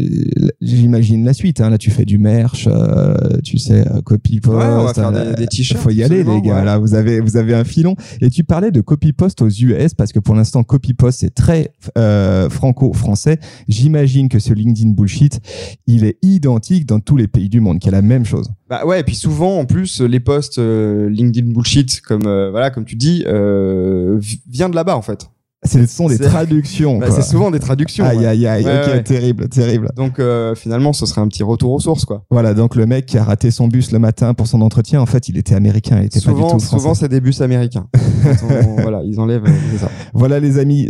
j'imagine 0.60 1.24
la 1.24 1.32
suite. 1.32 1.60
Hein. 1.60 1.70
Là, 1.70 1.78
tu 1.78 1.90
fais 1.90 2.04
du 2.04 2.18
merch, 2.18 2.68
euh, 2.70 3.14
tu 3.44 3.58
sais, 3.58 3.86
euh, 3.86 4.00
copy 4.02 4.40
post. 4.40 4.56
Ouais, 4.56 4.64
on 4.64 4.84
va 4.84 4.94
faire 4.94 5.08
euh, 5.08 5.30
des, 5.30 5.42
des 5.42 5.46
t-shirts. 5.46 5.80
faut 5.82 5.90
y 5.90 6.02
aller, 6.02 6.24
les 6.24 6.40
gars. 6.40 6.56
ouais. 6.56 6.64
Là, 6.64 6.78
vous 6.78 6.94
avez, 6.94 7.20
vous 7.20 7.36
avez 7.36 7.54
un 7.54 7.64
filon. 7.64 7.96
Et 8.20 8.30
tu 8.30 8.44
parlais 8.44 8.70
de 8.70 8.80
copy 8.80 9.12
post 9.12 9.42
aux 9.42 9.48
US 9.48 9.94
parce 9.94 10.12
que 10.12 10.18
pour 10.18 10.34
l'instant, 10.34 10.62
copy 10.62 10.94
post 10.94 11.20
c'est 11.20 11.34
très 11.34 11.55
euh, 11.98 12.48
franco-français. 12.50 13.38
J'imagine 13.68 14.28
que 14.28 14.38
ce 14.38 14.52
LinkedIn 14.52 14.90
bullshit, 14.90 15.40
il 15.86 16.04
est 16.04 16.18
identique 16.22 16.86
dans 16.86 17.00
tous 17.00 17.16
les 17.16 17.28
pays 17.28 17.48
du 17.48 17.60
monde, 17.60 17.78
qu'il 17.78 17.90
y 17.92 17.94
a 17.94 17.98
la 17.98 18.02
même 18.02 18.24
chose. 18.24 18.50
Bah 18.68 18.84
ouais, 18.84 19.00
et 19.00 19.04
puis 19.04 19.14
souvent 19.14 19.58
en 19.58 19.64
plus 19.64 20.00
les 20.00 20.20
posts 20.20 20.58
euh, 20.58 21.08
LinkedIn 21.08 21.52
bullshit 21.52 22.00
comme 22.00 22.26
euh, 22.26 22.50
voilà 22.50 22.70
comme 22.70 22.84
tu 22.84 22.96
dis 22.96 23.22
euh, 23.26 24.16
vi- 24.18 24.40
vient 24.48 24.68
de 24.68 24.74
là-bas 24.74 24.96
en 24.96 25.02
fait. 25.02 25.28
Ce 25.66 25.86
sont 25.86 26.06
des 26.08 26.18
traductions. 26.18 26.98
Bah, 26.98 27.08
c'est 27.10 27.22
souvent 27.22 27.50
des 27.50 27.58
traductions. 27.60 28.04
Aïe, 28.04 28.18
ouais. 28.18 28.26
aïe, 28.26 28.46
aïe. 28.46 28.64
Ouais, 28.64 28.80
ok, 28.82 28.86
ouais. 28.94 29.02
terrible, 29.02 29.48
terrible. 29.48 29.90
Donc 29.96 30.18
euh, 30.18 30.54
finalement, 30.54 30.92
ce 30.92 31.06
serait 31.06 31.20
un 31.20 31.28
petit 31.28 31.42
retour 31.42 31.72
aux 31.72 31.80
sources, 31.80 32.04
quoi. 32.04 32.24
Voilà, 32.30 32.54
donc 32.54 32.76
le 32.76 32.86
mec 32.86 33.06
qui 33.06 33.18
a 33.18 33.24
raté 33.24 33.50
son 33.50 33.68
bus 33.68 33.92
le 33.92 33.98
matin 33.98 34.34
pour 34.34 34.46
son 34.46 34.60
entretien, 34.62 35.00
en 35.00 35.06
fait, 35.06 35.28
il 35.28 35.36
était 35.38 35.54
américain, 35.54 35.98
il 36.00 36.06
était 36.06 36.20
pas 36.20 36.30
du 36.32 36.36
Souvent, 36.36 36.50
tout 36.50 36.58
français. 36.60 36.76
souvent, 36.82 36.94
c'est 36.94 37.08
des 37.08 37.20
bus 37.20 37.40
américains. 37.40 37.86
On- 38.24 38.76
voilà, 38.82 39.02
ils 39.04 39.18
enlèvent. 39.20 39.44
euh, 39.46 39.78
ça. 39.78 39.90
Voilà 40.14 40.40
les 40.40 40.58
amis, 40.58 40.88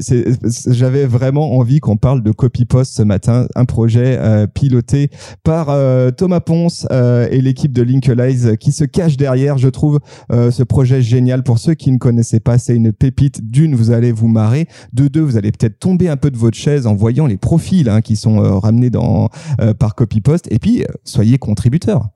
j'avais 0.67 1.07
vraiment 1.07 1.55
envie 1.57 1.81
qu'on 1.81 1.97
parle 1.97 2.23
de 2.23 2.31
Copy 2.31 2.65
Post 2.65 2.95
ce 2.97 3.03
matin, 3.03 3.47
un 3.55 3.65
projet 3.65 4.17
euh, 4.19 4.47
piloté 4.47 5.11
par 5.43 5.69
euh, 5.71 6.11
Thomas 6.11 6.41
Ponce 6.41 6.87
et 7.31 7.41
l'équipe 7.41 7.73
de 7.73 7.83
Linkalize 7.83 8.53
qui 8.61 8.73
se 8.73 8.85
cache 8.85 9.17
derrière. 9.17 9.59
Je 9.59 9.69
trouve 9.69 10.01
ce 10.31 10.63
projet 10.63 11.03
génial. 11.03 11.43
Pour 11.43 11.59
ceux 11.59 11.75
qui 11.75 11.91
ne 11.91 11.99
connaissaient 11.99 12.41
pas, 12.41 12.59
c'est 12.59 12.75
une 12.75 12.93
pépite. 12.93 13.41
D'une, 13.51 13.75
vous 13.75 13.91
allez 13.91 14.13
vous 14.13 14.29
marrer. 14.29 14.66
De 14.93 15.09
deux, 15.09 15.21
vous 15.21 15.37
allez 15.37 15.53
peut-être 15.53 15.79
tomber 15.79 16.09
un 16.09 16.17
peu 16.17 16.31
de 16.31 16.37
votre 16.37 16.57
chaise 16.57 16.87
en 16.87 16.95
voyant 16.95 17.27
les 17.27 17.37
profils 17.37 17.89
hein, 17.89 18.01
qui 18.01 18.17
sont 18.17 18.43
euh, 18.43 18.55
ramenés 18.55 18.91
dans, 18.91 19.31
euh, 19.61 19.75
par 19.75 19.95
Copy 19.95 20.21
Post. 20.21 20.49
Et 20.51 20.59
puis, 20.59 20.83
euh, 20.83 20.87
soyez 21.05 21.39
contributeurs. 21.39 22.09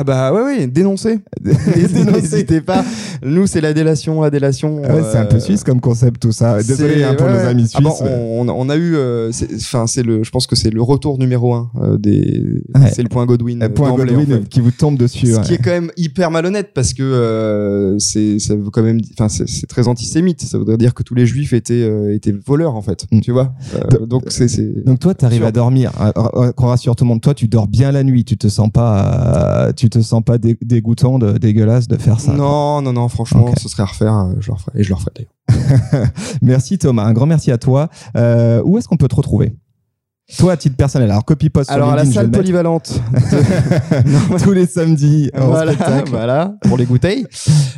Ah 0.00 0.04
bah 0.04 0.32
ouais, 0.32 0.42
ouais, 0.42 0.66
dénoncez. 0.68 1.18
N'hésitez 1.44 2.60
pas. 2.60 2.84
Nous, 3.24 3.48
c'est 3.48 3.60
la 3.60 3.72
délation, 3.72 4.22
la 4.22 4.30
délation. 4.30 4.80
Ah 4.84 4.92
c'est 5.10 5.18
un 5.18 5.24
peu 5.24 5.38
euh, 5.38 5.40
suisse 5.40 5.64
comme 5.64 5.80
concept 5.80 6.22
tout 6.22 6.30
ça. 6.30 6.62
Désolé 6.62 7.02
hein, 7.02 7.14
pour 7.14 7.26
ouais, 7.26 7.32
nos 7.32 7.38
amis 7.40 7.68
Ah 7.74 7.80
bah, 7.80 7.90
suisses. 7.90 8.08
on, 8.08 8.46
on 8.48 8.68
a 8.68 8.76
eu, 8.76 8.94
euh, 8.94 9.32
c'est- 9.32 9.52
enfin 9.56 9.88
c'est 9.88 10.04
le, 10.04 10.22
je 10.22 10.30
pense 10.30 10.46
que 10.46 10.54
c'est 10.54 10.70
le 10.70 10.80
retour 10.82 11.18
numéro 11.18 11.52
un 11.52 11.68
euh, 11.82 11.98
des, 11.98 12.62
c'est 12.92 13.02
le 13.02 13.08
point 13.08 13.26
Godwin. 13.26 13.60
Euh, 13.60 13.68
point 13.70 13.90
Godwin 13.92 14.20
en 14.20 14.26
fait. 14.36 14.48
qui 14.48 14.60
vous 14.60 14.70
tombe 14.70 14.96
dessus. 14.96 15.26
Ce 15.32 15.40
qui 15.40 15.54
est 15.54 15.58
quand 15.58 15.72
même 15.72 15.90
hyper 15.96 16.30
malhonnête 16.30 16.68
parce 16.72 16.94
que 16.94 17.96
c'est, 17.98 18.38
ça 18.38 18.54
veut 18.54 18.70
quand 18.70 18.84
même, 18.84 19.00
enfin 19.18 19.28
c'est, 19.28 19.66
très 19.66 19.88
antisémite. 19.88 20.42
Ça 20.42 20.58
voudrait 20.58 20.76
dire 20.78 20.94
que 20.94 21.02
tous 21.02 21.16
les 21.16 21.26
juifs 21.26 21.52
étaient 21.54 22.14
étaient 22.14 22.36
voleurs 22.46 22.76
en 22.76 22.82
fait. 22.82 23.04
Mm. 23.10 23.18
Tu 23.20 23.32
vois. 23.32 23.52
Donc 24.06 24.26
c'est. 24.28 24.84
Donc 24.84 25.00
toi, 25.00 25.12
tu 25.14 25.24
arrives 25.24 25.38
Sûr. 25.38 25.46
à 25.48 25.52
dormir. 25.52 25.90
Qu'on 26.54 26.66
rassure 26.68 26.94
tout 26.94 27.02
le 27.02 27.08
monde. 27.08 27.20
Toi, 27.20 27.34
tu 27.34 27.48
dors 27.48 27.66
bien 27.66 27.90
la 27.90 28.04
nuit. 28.04 28.24
Tu 28.24 28.36
te 28.36 28.46
sens 28.46 28.70
pas, 28.70 29.66
euh, 29.68 29.72
tu 29.88 29.98
te 29.98 30.04
sens 30.04 30.22
pas 30.24 30.38
dé- 30.38 30.58
dégoûtant, 30.62 31.18
de, 31.18 31.38
dégueulasse 31.38 31.88
de 31.88 31.96
faire 31.96 32.20
ça. 32.20 32.32
non, 32.32 32.80
non, 32.82 32.92
non. 32.92 33.08
Franchement, 33.08 33.46
Ok. 33.46 33.58
ce 33.58 33.68
serait 33.68 33.82
à 33.82 33.86
refaire. 33.86 34.14
euh, 34.14 34.34
Je 34.40 34.48
le 34.48 34.54
referai 34.54 34.72
et 34.80 34.82
je 34.82 34.88
le 34.88 34.94
referai 34.94 35.12
d'ailleurs. 35.16 36.08
Merci 36.42 36.78
Thomas. 36.78 37.04
Un 37.04 37.12
grand 37.12 37.26
merci 37.26 37.50
à 37.50 37.58
toi. 37.58 37.88
Euh, 38.16 38.62
où 38.64 38.78
est-ce 38.78 38.86
qu'on 38.88 38.96
peut 38.96 39.08
te 39.08 39.14
retrouver? 39.16 39.54
Toi, 40.36 40.52
à 40.52 40.56
titre 40.58 40.76
personnel. 40.76 41.10
Alors, 41.10 41.24
copy 41.24 41.48
post 41.48 41.68
sur 41.70 41.74
Alors 41.74 41.90
à 41.90 41.96
la 41.96 42.02
LinkedIn, 42.02 42.20
salle 42.20 42.30
polyvalente. 42.30 43.00
tous 44.42 44.52
les 44.52 44.66
samedis 44.66 45.30
en 45.34 45.46
voilà, 45.46 45.72
spectacle. 45.72 46.10
voilà, 46.10 46.54
pour 46.60 46.76
les 46.76 46.84
bouteilles. 46.84 47.26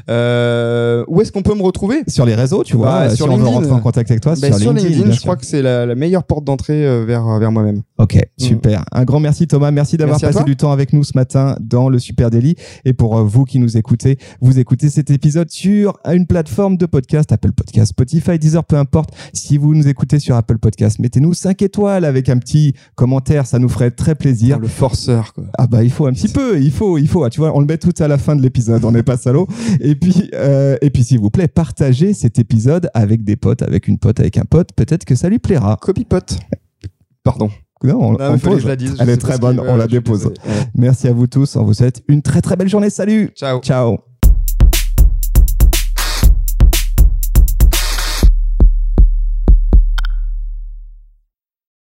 Euh, 0.09 1.05
où 1.07 1.21
est-ce 1.21 1.31
qu'on 1.31 1.43
peut 1.43 1.55
me 1.55 1.63
retrouver? 1.63 2.03
Sur 2.09 2.27
les 2.27 2.35
réseaux, 2.35 2.65
tu 2.65 2.77
vois. 2.77 2.93
Euh, 3.03 3.09
sur 3.11 3.27
si 3.27 3.31
on 3.31 3.37
veut 3.37 3.45
LinkedIn. 3.45 3.57
rentrer 3.57 3.71
en 3.71 3.79
contact 3.79 4.11
avec 4.11 4.21
toi, 4.21 4.35
Ben, 4.41 4.53
sur, 4.53 4.73
LinkedIn, 4.73 5.13
je 5.13 5.21
crois 5.21 5.37
que 5.37 5.47
c'est 5.47 5.63
la, 5.63 5.87
la 5.87 5.95
meilleure 5.95 6.25
porte 6.25 6.43
d'entrée 6.45 6.85
euh, 6.85 7.05
vers 7.05 7.39
vers 7.39 7.53
moi-même. 7.53 7.83
Ok, 7.99 8.19
super. 8.37 8.85
Un 8.91 9.05
grand 9.05 9.21
merci 9.21 9.47
Thomas. 9.47 9.71
Merci 9.71 9.97
d'avoir 9.97 10.19
passé 10.21 10.43
du 10.43 10.57
temps 10.57 10.73
avec 10.73 10.93
nous 10.93 11.05
ce 11.05 11.13
matin 11.15 11.57
dans 11.61 11.89
le 11.89 12.01
Super 12.01 12.31
Daily. 12.31 12.57
Et 12.85 12.93
pour 12.95 13.23
vous 13.23 13.45
qui 13.45 13.61
nous 13.61 13.77
écoutez, 13.77 14.19
vous 14.41 14.59
écoutez 14.59 14.91
cet 14.91 15.11
épisode 15.11 15.51
sur 15.51 15.99
une 16.13 16.27
plateforme 16.27 16.77
de 16.77 16.87
podcast, 16.87 17.31
Apple 17.31 17.53
Podcast, 17.53 17.91
Spotify, 17.91 18.41
Deezer, 18.41 18.65
peu 18.65 18.77
importe. 18.77 19.11
Si 19.35 19.57
vous 19.57 19.73
nous 19.73 19.87
écoutez 19.87 20.19
sur 20.19 20.35
Apple 20.35 20.59
Podcast, 20.59 20.99
mettez-nous 20.99 21.33
5 21.33 21.63
étoiles 21.63 22.05
avec 22.05 22.29
un 22.29 22.40
petit 22.41 22.75
commentaire, 22.97 23.47
ça 23.47 23.59
nous 23.61 23.69
ferait 23.69 23.93
très 23.93 24.17
plaisir. 24.17 24.59
Le 24.59 24.67
forceur 24.67 25.33
quoi. 25.33 25.45
Ah 25.57 25.67
bah 25.69 25.85
il 25.85 25.91
faut 25.93 26.07
un 26.07 26.13
petit 26.13 26.29
peu, 26.29 26.61
il 26.61 26.73
faut, 26.73 26.99
il 26.99 27.07
faut. 27.07 27.23
Ah, 27.23 27.31
Tu 27.31 27.39
vois, 27.39 27.57
on 27.57 27.61
le 27.61 27.67
met 27.67 27.79
tout 27.79 27.95
à 28.01 28.09
la 28.09 28.19
fin 28.19 28.35
de 28.35 28.43
l'épisode, 28.43 28.85
on 28.85 28.91
n'est 28.93 29.03
pas 29.05 29.17
salaud. 29.17 29.47
Et 29.81 29.95
puis, 29.95 30.31
euh, 30.35 30.77
et 30.83 30.91
puis 30.91 31.05
s'il 31.05 31.21
vous 31.21 31.31
plaît, 31.31 31.47
partagez 31.49 32.13
cet 32.15 32.39
épisode 32.41 32.91
avec 32.95 33.23
des 33.23 33.37
potes, 33.37 33.63
avec 33.63 33.87
une 33.87 33.99
pote, 33.99 34.19
avec 34.19 34.37
un 34.39 34.45
pote. 34.45 34.71
Peut-être 34.75 35.05
que 35.05 35.15
ça 35.15 35.29
lui 35.29 35.39
plaira. 35.39 35.79
Copy 35.81 36.05
pote. 36.05 36.39
Pardon. 37.23 37.51
Non, 37.83 37.99
on, 37.99 38.13
Non, 38.13 38.33
on 38.33 38.39
pose. 38.39 38.63
je 38.63 38.69
la 38.69 38.77
dise. 38.77 38.95
Elle 38.99 39.09
est 39.09 39.17
très 39.17 39.39
bonne, 39.39 39.59
on 39.61 39.77
la 39.77 39.87
dépose. 39.87 40.31
Merci 40.75 41.09
à 41.09 41.13
vous 41.13 41.27
tous. 41.27 41.57
On 41.57 41.65
vous 41.65 41.75
souhaite 41.75 42.03
une 42.09 42.23
très 42.23 42.43
très 42.43 42.57
belle 42.57 42.69
journée. 42.69 42.91
Salut. 42.91 43.31
Ciao. 43.35 43.61
Ciao. 43.61 44.10